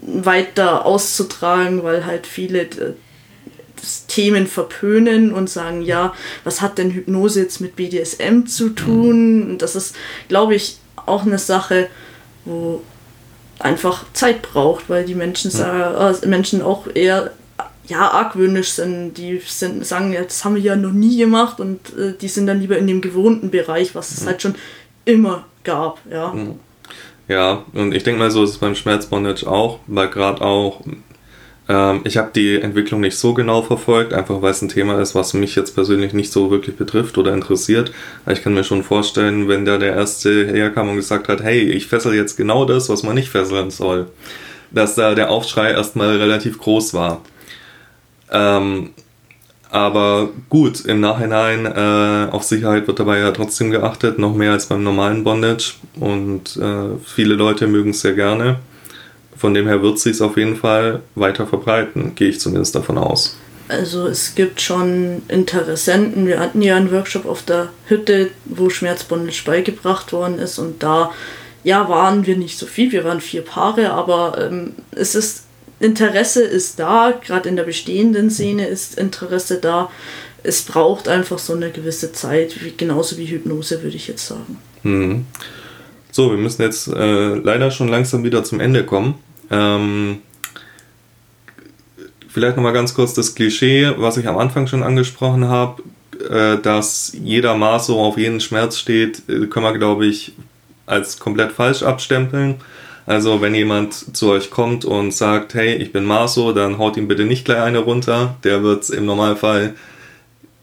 weiter 0.00 0.86
auszutragen, 0.86 1.82
weil 1.82 2.06
halt 2.06 2.26
viele 2.26 2.68
Themen 4.06 4.46
verpönen 4.46 5.32
und 5.32 5.48
sagen, 5.50 5.82
ja, 5.82 6.14
was 6.44 6.60
hat 6.60 6.78
denn 6.78 6.90
Hypnose 6.90 7.42
jetzt 7.42 7.60
mit 7.60 7.76
BDSM 7.76 8.46
zu 8.46 8.70
tun? 8.70 9.50
Und 9.50 9.58
das 9.58 9.76
ist, 9.76 9.94
glaube 10.28 10.54
ich, 10.54 10.78
auch 11.06 11.24
eine 11.24 11.38
Sache, 11.38 11.88
wo 12.44 12.82
einfach 13.58 14.04
Zeit 14.12 14.42
braucht, 14.42 14.88
weil 14.88 15.04
die 15.04 15.14
Menschen, 15.14 15.50
ja. 15.56 16.10
äh, 16.10 16.26
Menschen 16.26 16.62
auch 16.62 16.86
eher 16.92 17.32
ja, 17.88 18.10
argwöhnisch 18.10 18.70
sind. 18.70 19.14
Die 19.14 19.40
sind, 19.44 19.84
sagen, 19.84 20.12
ja, 20.12 20.22
das 20.22 20.44
haben 20.44 20.54
wir 20.54 20.62
ja 20.62 20.76
noch 20.76 20.92
nie 20.92 21.16
gemacht 21.16 21.60
und 21.60 21.80
äh, 21.98 22.14
die 22.20 22.28
sind 22.28 22.46
dann 22.46 22.60
lieber 22.60 22.78
in 22.78 22.86
dem 22.86 23.00
gewohnten 23.00 23.50
Bereich, 23.50 23.94
was 23.94 24.12
es 24.12 24.22
mhm. 24.22 24.26
halt 24.26 24.42
schon 24.42 24.54
immer 25.04 25.46
gab. 25.64 25.98
Ja, 26.10 26.32
mhm. 26.32 26.54
ja 27.26 27.64
und 27.72 27.94
ich 27.94 28.04
denke 28.04 28.20
mal, 28.20 28.30
so 28.30 28.44
ist 28.44 28.50
es 28.50 28.58
beim 28.58 28.74
Schmerzbondage 28.74 29.46
auch, 29.46 29.80
weil 29.86 30.08
gerade 30.08 30.42
auch 30.42 30.82
ähm, 31.68 32.00
ich 32.04 32.16
habe 32.16 32.30
die 32.34 32.60
Entwicklung 32.60 33.00
nicht 33.00 33.16
so 33.16 33.34
genau 33.34 33.62
verfolgt, 33.62 34.12
einfach 34.12 34.40
weil 34.42 34.50
es 34.50 34.62
ein 34.62 34.68
Thema 34.68 35.00
ist, 35.00 35.14
was 35.14 35.34
mich 35.34 35.54
jetzt 35.54 35.74
persönlich 35.74 36.12
nicht 36.14 36.32
so 36.32 36.50
wirklich 36.50 36.76
betrifft 36.76 37.18
oder 37.18 37.34
interessiert. 37.34 37.92
Aber 38.24 38.32
ich 38.32 38.42
kann 38.42 38.54
mir 38.54 38.64
schon 38.64 38.82
vorstellen, 38.82 39.48
wenn 39.48 39.64
da 39.64 39.78
der 39.78 39.94
Erste 39.94 40.46
herkam 40.46 40.88
und 40.88 40.96
gesagt 40.96 41.28
hat, 41.28 41.42
hey, 41.42 41.60
ich 41.60 41.86
fessel 41.86 42.14
jetzt 42.14 42.36
genau 42.36 42.64
das, 42.64 42.88
was 42.88 43.02
man 43.02 43.14
nicht 43.14 43.28
fesseln 43.28 43.70
soll, 43.70 44.06
dass 44.70 44.94
da 44.94 45.14
der 45.14 45.30
Aufschrei 45.30 45.72
erstmal 45.72 46.16
relativ 46.16 46.58
groß 46.58 46.94
war. 46.94 47.22
Ähm, 48.32 48.90
aber 49.70 50.30
gut, 50.48 50.84
im 50.86 51.00
Nachhinein 51.00 51.66
äh, 51.66 52.30
auf 52.30 52.42
Sicherheit 52.42 52.86
wird 52.86 52.98
dabei 52.98 53.18
ja 53.18 53.32
trotzdem 53.32 53.70
geachtet, 53.70 54.18
noch 54.18 54.34
mehr 54.34 54.52
als 54.52 54.66
beim 54.66 54.82
normalen 54.82 55.24
Bondage. 55.24 55.74
Und 56.00 56.56
äh, 56.56 56.96
viele 57.04 57.34
Leute 57.34 57.66
mögen 57.66 57.90
es 57.90 58.00
sehr 58.00 58.14
gerne. 58.14 58.60
Von 59.36 59.54
dem 59.54 59.66
her 59.68 59.82
wird 59.82 59.98
sich 59.98 60.20
auf 60.20 60.36
jeden 60.36 60.56
Fall 60.56 61.02
weiter 61.14 61.46
verbreiten, 61.46 62.14
gehe 62.14 62.30
ich 62.30 62.40
zumindest 62.40 62.74
davon 62.74 62.98
aus. 62.98 63.36
Also 63.68 64.06
es 64.06 64.34
gibt 64.34 64.62
schon 64.62 65.22
Interessenten. 65.28 66.26
Wir 66.26 66.40
hatten 66.40 66.62
ja 66.62 66.76
einen 66.76 66.90
Workshop 66.90 67.26
auf 67.26 67.42
der 67.42 67.68
Hütte, 67.86 68.30
wo 68.46 68.70
Schmerzbondage 68.70 69.42
beigebracht 69.44 70.12
worden 70.12 70.38
ist 70.38 70.58
und 70.58 70.82
da 70.82 71.12
ja 71.64 71.86
waren 71.88 72.24
wir 72.24 72.36
nicht 72.36 72.58
so 72.58 72.64
viel. 72.64 72.90
Wir 72.90 73.04
waren 73.04 73.20
vier 73.20 73.42
Paare, 73.42 73.90
aber 73.90 74.38
ähm, 74.40 74.72
es 74.92 75.14
ist 75.14 75.44
Interesse 75.80 76.42
ist 76.42 76.78
da, 76.78 77.12
gerade 77.24 77.48
in 77.48 77.56
der 77.56 77.64
bestehenden 77.64 78.30
Szene 78.30 78.66
ist 78.66 78.98
Interesse 78.98 79.58
da. 79.60 79.90
Es 80.42 80.62
braucht 80.62 81.08
einfach 81.08 81.38
so 81.38 81.54
eine 81.54 81.70
gewisse 81.70 82.12
Zeit, 82.12 82.64
wie, 82.64 82.72
genauso 82.76 83.16
wie 83.18 83.26
Hypnose, 83.26 83.82
würde 83.82 83.96
ich 83.96 84.08
jetzt 84.08 84.26
sagen. 84.26 84.58
Mhm. 84.82 85.26
So, 86.10 86.30
wir 86.30 86.38
müssen 86.38 86.62
jetzt 86.62 86.88
äh, 86.88 87.34
leider 87.34 87.70
schon 87.70 87.88
langsam 87.88 88.24
wieder 88.24 88.42
zum 88.42 88.60
Ende 88.60 88.84
kommen. 88.84 89.14
Ähm, 89.50 90.18
vielleicht 92.28 92.56
nochmal 92.56 92.72
ganz 92.72 92.94
kurz 92.94 93.14
das 93.14 93.34
Klischee, 93.34 93.92
was 93.96 94.16
ich 94.16 94.26
am 94.26 94.38
Anfang 94.38 94.66
schon 94.66 94.82
angesprochen 94.82 95.48
habe, 95.48 95.82
äh, 96.28 96.58
dass 96.60 97.12
jeder 97.20 97.54
Maso 97.54 98.00
auf 98.00 98.18
jeden 98.18 98.40
Schmerz 98.40 98.78
steht, 98.78 99.28
äh, 99.28 99.46
können 99.46 99.66
wir, 99.66 99.78
glaube 99.78 100.06
ich, 100.06 100.32
als 100.86 101.18
komplett 101.18 101.52
falsch 101.52 101.82
abstempeln. 101.82 102.56
Also 103.08 103.40
wenn 103.40 103.54
jemand 103.54 104.14
zu 104.14 104.28
euch 104.28 104.50
kommt 104.50 104.84
und 104.84 105.12
sagt, 105.12 105.54
hey, 105.54 105.74
ich 105.76 105.92
bin 105.92 106.04
Maso, 106.04 106.52
dann 106.52 106.76
haut 106.76 106.98
ihm 106.98 107.08
bitte 107.08 107.24
nicht 107.24 107.46
gleich 107.46 107.62
eine 107.62 107.78
runter. 107.78 108.36
Der 108.44 108.62
wird 108.62 108.82
es 108.82 108.90
im 108.90 109.06
Normalfall 109.06 109.74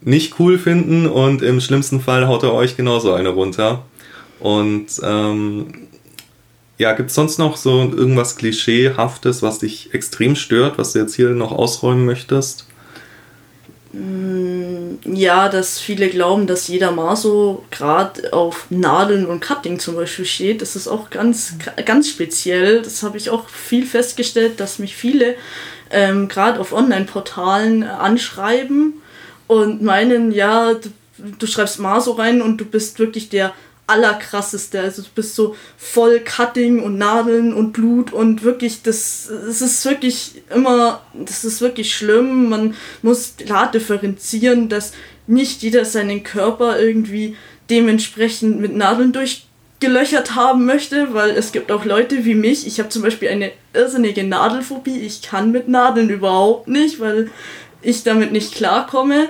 nicht 0.02 0.40
cool 0.40 0.60
finden 0.60 1.08
und 1.08 1.42
im 1.42 1.60
schlimmsten 1.60 2.02
Fall 2.02 2.28
haut 2.28 2.44
er 2.44 2.54
euch 2.54 2.78
genauso 2.78 3.14
eine 3.14 3.30
runter. 3.30 3.84
Und 4.40 4.86
ähm, 5.02 5.88
ja, 6.78 6.94
gibt 6.94 7.10
es 7.10 7.16
sonst 7.16 7.40
noch 7.40 7.58
so 7.58 7.82
irgendwas 7.82 8.36
Klischeehaftes, 8.36 9.42
was 9.42 9.58
dich 9.58 9.96
extrem 9.96 10.36
stört, 10.36 10.78
was 10.78 10.94
du 10.94 11.00
jetzt 11.00 11.16
hier 11.16 11.32
noch 11.32 11.52
ausräumen 11.52 12.06
möchtest? 12.06 12.68
Mm, 13.96 14.98
ja, 15.06 15.48
dass 15.48 15.80
viele 15.80 16.10
glauben, 16.10 16.48
dass 16.48 16.68
jeder 16.68 16.92
Maso 16.92 17.64
gerade 17.72 18.34
auf 18.34 18.66
Nadeln 18.70 19.26
und 19.26 19.40
Cutting 19.40 19.80
zum 19.80 19.96
Beispiel 19.96 20.26
steht. 20.26 20.62
Das 20.62 20.76
ist 20.76 20.90
auch 20.90 21.10
ganz, 21.10 21.54
ganz 21.86 22.10
speziell. 22.10 22.82
Das 22.82 23.04
habe 23.04 23.18
ich 23.18 23.30
auch 23.30 23.48
viel 23.48 23.86
festgestellt, 23.86 24.60
dass 24.60 24.80
mich 24.80 24.96
viele 24.98 25.36
ähm, 25.92 26.28
gerade 26.28 26.60
auf 26.60 26.74
Online-Portalen 26.74 27.84
anschreiben 27.84 29.02
und 29.48 29.82
meinen, 29.82 30.32
ja, 30.34 30.74
du, 30.74 30.90
du 31.40 31.48
schreibst 31.48 31.80
Maso 31.80 32.12
rein 32.14 32.42
und 32.42 32.58
du 32.58 32.66
bist 32.66 33.00
wirklich 33.00 33.30
der 33.30 33.54
allerkrasseste. 33.88 34.80
Also 34.80 35.04
du 35.04 35.10
bist 35.14 35.36
so 35.36 35.56
voll 35.78 36.20
Cutting 36.20 36.82
und 36.82 36.98
Nadeln 36.98 37.54
und 37.54 37.74
Blut 37.74 38.12
und 38.14 38.44
wirklich, 38.44 38.82
das, 38.82 39.30
das 39.30 39.62
ist 39.62 39.86
wirklich 39.86 40.42
immer, 40.54 41.02
das 41.14 41.46
ist 41.46 41.62
wirklich 41.62 41.96
schlimm. 41.96 42.50
Man 42.50 42.76
muss 43.02 43.36
klar 43.38 43.70
differenzieren, 43.72 44.70
dass 44.70 44.94
nicht 45.28 45.62
jeder 45.62 45.86
seinen 45.86 46.24
Körper 46.24 46.80
irgendwie 46.80 47.36
dementsprechend 47.70 48.60
mit 48.60 48.76
Nadeln 48.76 49.12
durchgelöchert 49.12 50.36
haben 50.36 50.66
möchte, 50.66 51.14
weil 51.14 51.32
es 51.32 51.52
gibt 51.52 51.72
auch 51.72 51.86
Leute 51.86 52.26
wie 52.26 52.36
mich. 52.36 52.68
Ich 52.68 52.80
habe 52.80 52.90
zum 52.90 53.02
Beispiel 53.02 53.30
eine 53.30 53.52
irrsinnige 53.74 54.24
Nadelphobie. 54.24 55.00
Ich 55.00 55.22
kann 55.22 55.52
mit 55.52 55.68
Nadeln 55.68 56.10
überhaupt 56.10 56.68
nicht, 56.68 57.00
weil 57.00 57.30
ich 57.82 58.04
damit 58.04 58.32
nicht 58.32 58.54
klarkomme. 58.56 59.30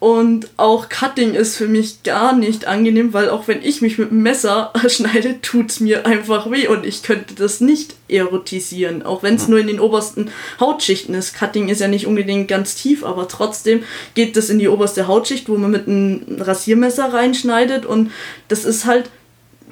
Und 0.00 0.48
auch 0.56 0.88
Cutting 0.88 1.34
ist 1.34 1.56
für 1.56 1.66
mich 1.66 2.04
gar 2.04 2.32
nicht 2.32 2.66
angenehm, 2.66 3.12
weil 3.12 3.28
auch 3.28 3.48
wenn 3.48 3.64
ich 3.64 3.82
mich 3.82 3.98
mit 3.98 4.10
dem 4.10 4.22
Messer 4.22 4.72
schneide, 4.88 5.40
tut 5.42 5.70
es 5.70 5.80
mir 5.80 6.06
einfach 6.06 6.50
weh 6.50 6.68
und 6.68 6.86
ich 6.86 7.02
könnte 7.02 7.34
das 7.34 7.60
nicht 7.60 7.96
erotisieren, 8.06 9.02
auch 9.02 9.24
wenn 9.24 9.34
es 9.34 9.48
nur 9.48 9.58
in 9.58 9.66
den 9.66 9.80
obersten 9.80 10.30
Hautschichten 10.60 11.14
ist. 11.16 11.36
Cutting 11.36 11.68
ist 11.68 11.80
ja 11.80 11.88
nicht 11.88 12.06
unbedingt 12.06 12.46
ganz 12.46 12.76
tief, 12.76 13.04
aber 13.04 13.26
trotzdem 13.26 13.82
geht 14.14 14.36
das 14.36 14.50
in 14.50 14.60
die 14.60 14.68
oberste 14.68 15.08
Hautschicht, 15.08 15.48
wo 15.48 15.56
man 15.56 15.72
mit 15.72 15.88
einem 15.88 16.22
Rasiermesser 16.38 17.12
reinschneidet 17.12 17.84
und 17.84 18.12
das 18.46 18.64
ist 18.64 18.86
halt 18.86 19.10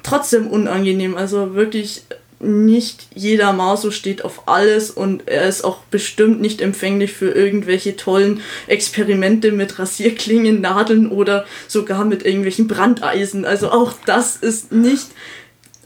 trotzdem 0.03 0.47
unangenehm. 0.47 1.15
Also 1.15 1.55
wirklich 1.55 2.03
nicht 2.39 3.07
jeder 3.15 3.51
Maso 3.51 3.89
steht 3.89 4.23
auf 4.23 4.47
alles 4.47 4.91
und 4.91 5.27
er 5.27 5.47
ist 5.47 5.63
auch 5.63 5.79
bestimmt 5.89 6.39
nicht 6.39 6.61
empfänglich 6.61 7.13
für 7.13 7.31
irgendwelche 7.31 7.95
tollen 7.95 8.41
Experimente 8.67 9.51
mit 9.51 9.79
Rasierklingen, 9.79 10.61
Nadeln 10.61 11.09
oder 11.09 11.45
sogar 11.67 12.05
mit 12.05 12.25
irgendwelchen 12.25 12.67
Brandeisen. 12.67 13.43
Also 13.43 13.71
auch 13.71 13.93
das 14.05 14.35
ist 14.35 14.71
nicht 14.71 15.07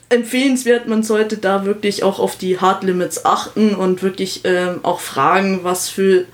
empfehlenswert. 0.09 0.87
Man 0.87 1.03
sollte 1.03 1.37
da 1.37 1.65
wirklich 1.65 2.03
auch 2.03 2.19
auf 2.19 2.37
die 2.37 2.59
Hard 2.59 2.83
Limits 2.83 3.23
achten 3.23 3.73
und 3.73 4.03
wirklich 4.03 4.41
ähm, 4.43 4.79
auch 4.83 4.99
fragen, 4.99 5.63
was 5.63 5.87
für 5.87 6.25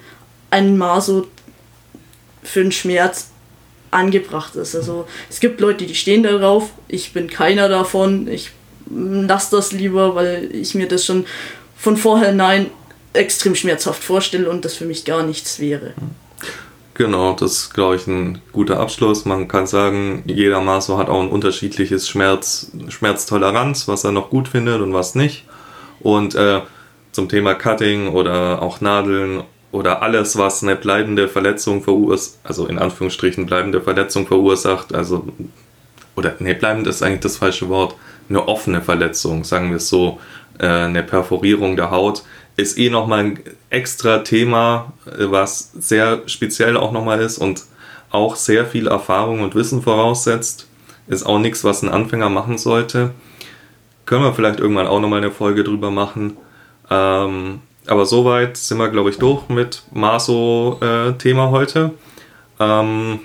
ein 0.50 0.78
Maso 0.78 1.28
für 2.42 2.62
einen 2.62 2.72
Schmerz 2.72 3.30
angebracht 3.92 4.56
ist. 4.56 4.76
Also 4.76 5.08
es 5.30 5.40
gibt 5.40 5.62
Leute, 5.62 5.86
die 5.86 5.96
stehen 5.96 6.24
darauf. 6.24 6.72
Ich 6.88 7.14
bin 7.14 7.30
keiner 7.30 7.70
davon. 7.70 8.28
Ich 8.28 8.52
lass 8.90 9.50
das 9.50 9.72
lieber, 9.72 10.16
weil 10.16 10.50
ich 10.54 10.76
mir 10.76 10.88
das 10.88 11.06
schon 11.06 11.26
von 11.78 11.98
vornherein 11.98 12.68
extrem 13.14 13.56
schmerzhaft 13.56 14.04
vorstelle 14.04 14.50
und 14.50 14.66
das 14.66 14.76
für 14.76 14.86
mich 14.86 15.06
gar 15.06 15.24
nichts 15.24 15.60
wäre. 15.60 15.94
Genau, 16.94 17.34
das 17.34 17.52
ist, 17.52 17.74
glaube 17.76 17.96
ich, 17.96 18.08
ein 18.08 18.42
guter 18.52 18.80
Abschluss. 18.80 19.26
Man 19.26 19.48
kann 19.48 19.68
sagen, 19.68 20.24
jeder 20.26 20.62
Maso 20.62 20.98
hat 20.98 21.10
auch 21.10 21.22
ein 21.22 21.30
unterschiedliches 21.30 22.10
Schmerz, 22.10 22.72
Schmerztoleranz, 22.90 23.88
was 23.88 24.04
er 24.04 24.12
noch 24.12 24.32
gut 24.32 24.48
findet 24.48 24.82
und 24.82 24.94
was 24.94 25.14
nicht. 25.14 25.46
Und 26.00 26.34
äh, 26.34 26.62
zum 27.12 27.30
Thema 27.30 27.54
Cutting 27.54 28.10
oder 28.10 28.64
auch 28.64 28.82
Nadeln 28.82 29.44
oder 29.72 30.02
alles, 30.02 30.38
was 30.38 30.64
eine 30.64 30.76
bleibende 30.76 31.28
Verletzung 31.28 31.84
verursacht, 31.84 32.40
also 32.44 32.66
in 32.66 32.80
Anführungsstrichen 32.80 33.46
bleibende 33.46 33.82
Verletzung 33.82 34.26
verursacht, 34.26 34.96
also, 34.96 35.28
oder, 36.16 36.36
nee, 36.40 36.54
bleibend 36.54 36.88
ist 36.88 37.04
eigentlich 37.04 37.22
das 37.22 37.38
falsche 37.38 37.70
Wort, 37.70 37.94
eine 38.30 38.48
offene 38.48 38.82
Verletzung, 38.82 39.44
sagen 39.44 39.70
wir 39.70 39.78
es 39.78 39.90
so, 39.90 40.20
äh, 40.60 40.68
eine 40.68 41.04
Perforierung 41.04 41.76
der 41.76 41.92
Haut, 41.92 42.24
ist 42.56 42.78
eh 42.78 42.90
nochmal 42.90 43.20
ein 43.20 43.40
extra 43.70 44.20
Thema, 44.20 44.94
äh, 45.06 45.30
was 45.30 45.72
sehr 45.74 46.24
speziell 46.26 46.78
auch 46.78 46.92
nochmal 46.92 47.22
ist 47.22 47.38
und 47.38 47.64
auch 48.10 48.36
sehr 48.36 48.66
viel 48.66 48.88
Erfahrung 48.88 49.42
und 49.42 49.56
Wissen 49.56 49.82
voraussetzt. 49.82 50.68
Ist 51.08 51.26
auch 51.26 51.40
nichts, 51.40 51.64
was 51.64 51.84
ein 51.84 51.90
Anfänger 51.90 52.30
machen 52.30 52.58
sollte. 52.58 53.12
Können 54.06 54.24
wir 54.24 54.34
vielleicht 54.34 54.60
irgendwann 54.60 54.88
auch 54.88 55.00
nochmal 55.00 55.20
eine 55.20 55.32
Folge 55.32 55.64
drüber 55.64 55.92
machen. 55.92 56.38
Ähm, 56.90 57.62
aber 57.86 58.06
soweit 58.06 58.58
sind 58.58 58.78
wir, 58.78 58.90
glaube 58.90 59.10
ich, 59.10 59.18
durch 59.18 59.48
mit 59.50 59.84
Maso-Thema 59.92 61.48
äh, 61.48 61.52
heute. 61.52 61.92
Ähm, 62.60 63.20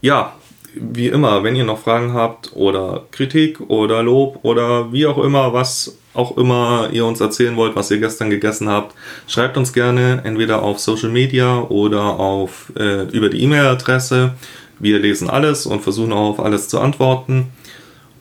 ja, 0.00 0.34
wie 0.80 1.08
immer, 1.08 1.42
wenn 1.42 1.56
ihr 1.56 1.64
noch 1.64 1.78
Fragen 1.78 2.12
habt 2.14 2.52
oder 2.54 3.04
Kritik 3.10 3.60
oder 3.68 4.02
Lob 4.02 4.40
oder 4.42 4.92
wie 4.92 5.06
auch 5.06 5.18
immer, 5.18 5.52
was 5.52 5.96
auch 6.14 6.36
immer 6.36 6.88
ihr 6.92 7.06
uns 7.06 7.20
erzählen 7.20 7.56
wollt, 7.56 7.76
was 7.76 7.90
ihr 7.90 7.98
gestern 7.98 8.30
gegessen 8.30 8.68
habt, 8.68 8.94
schreibt 9.26 9.56
uns 9.56 9.72
gerne 9.72 10.22
entweder 10.24 10.62
auf 10.62 10.80
Social 10.80 11.10
Media 11.10 11.60
oder 11.60 12.18
auf, 12.18 12.72
äh, 12.76 13.04
über 13.10 13.28
die 13.28 13.42
E-Mail-Adresse. 13.42 14.34
Wir 14.78 14.98
lesen 14.98 15.30
alles 15.30 15.66
und 15.66 15.80
versuchen 15.80 16.12
auch 16.12 16.30
auf 16.30 16.40
alles 16.40 16.68
zu 16.68 16.80
antworten. 16.80 17.52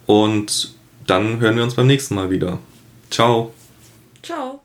Und 0.06 0.76
dann 1.06 1.40
hören 1.40 1.56
wir 1.56 1.64
uns 1.64 1.76
beim 1.76 1.88
nächsten 1.88 2.16
Mal 2.16 2.30
wieder. 2.30 2.60
Ciao. 3.10 3.54
Ciao. 4.22 4.62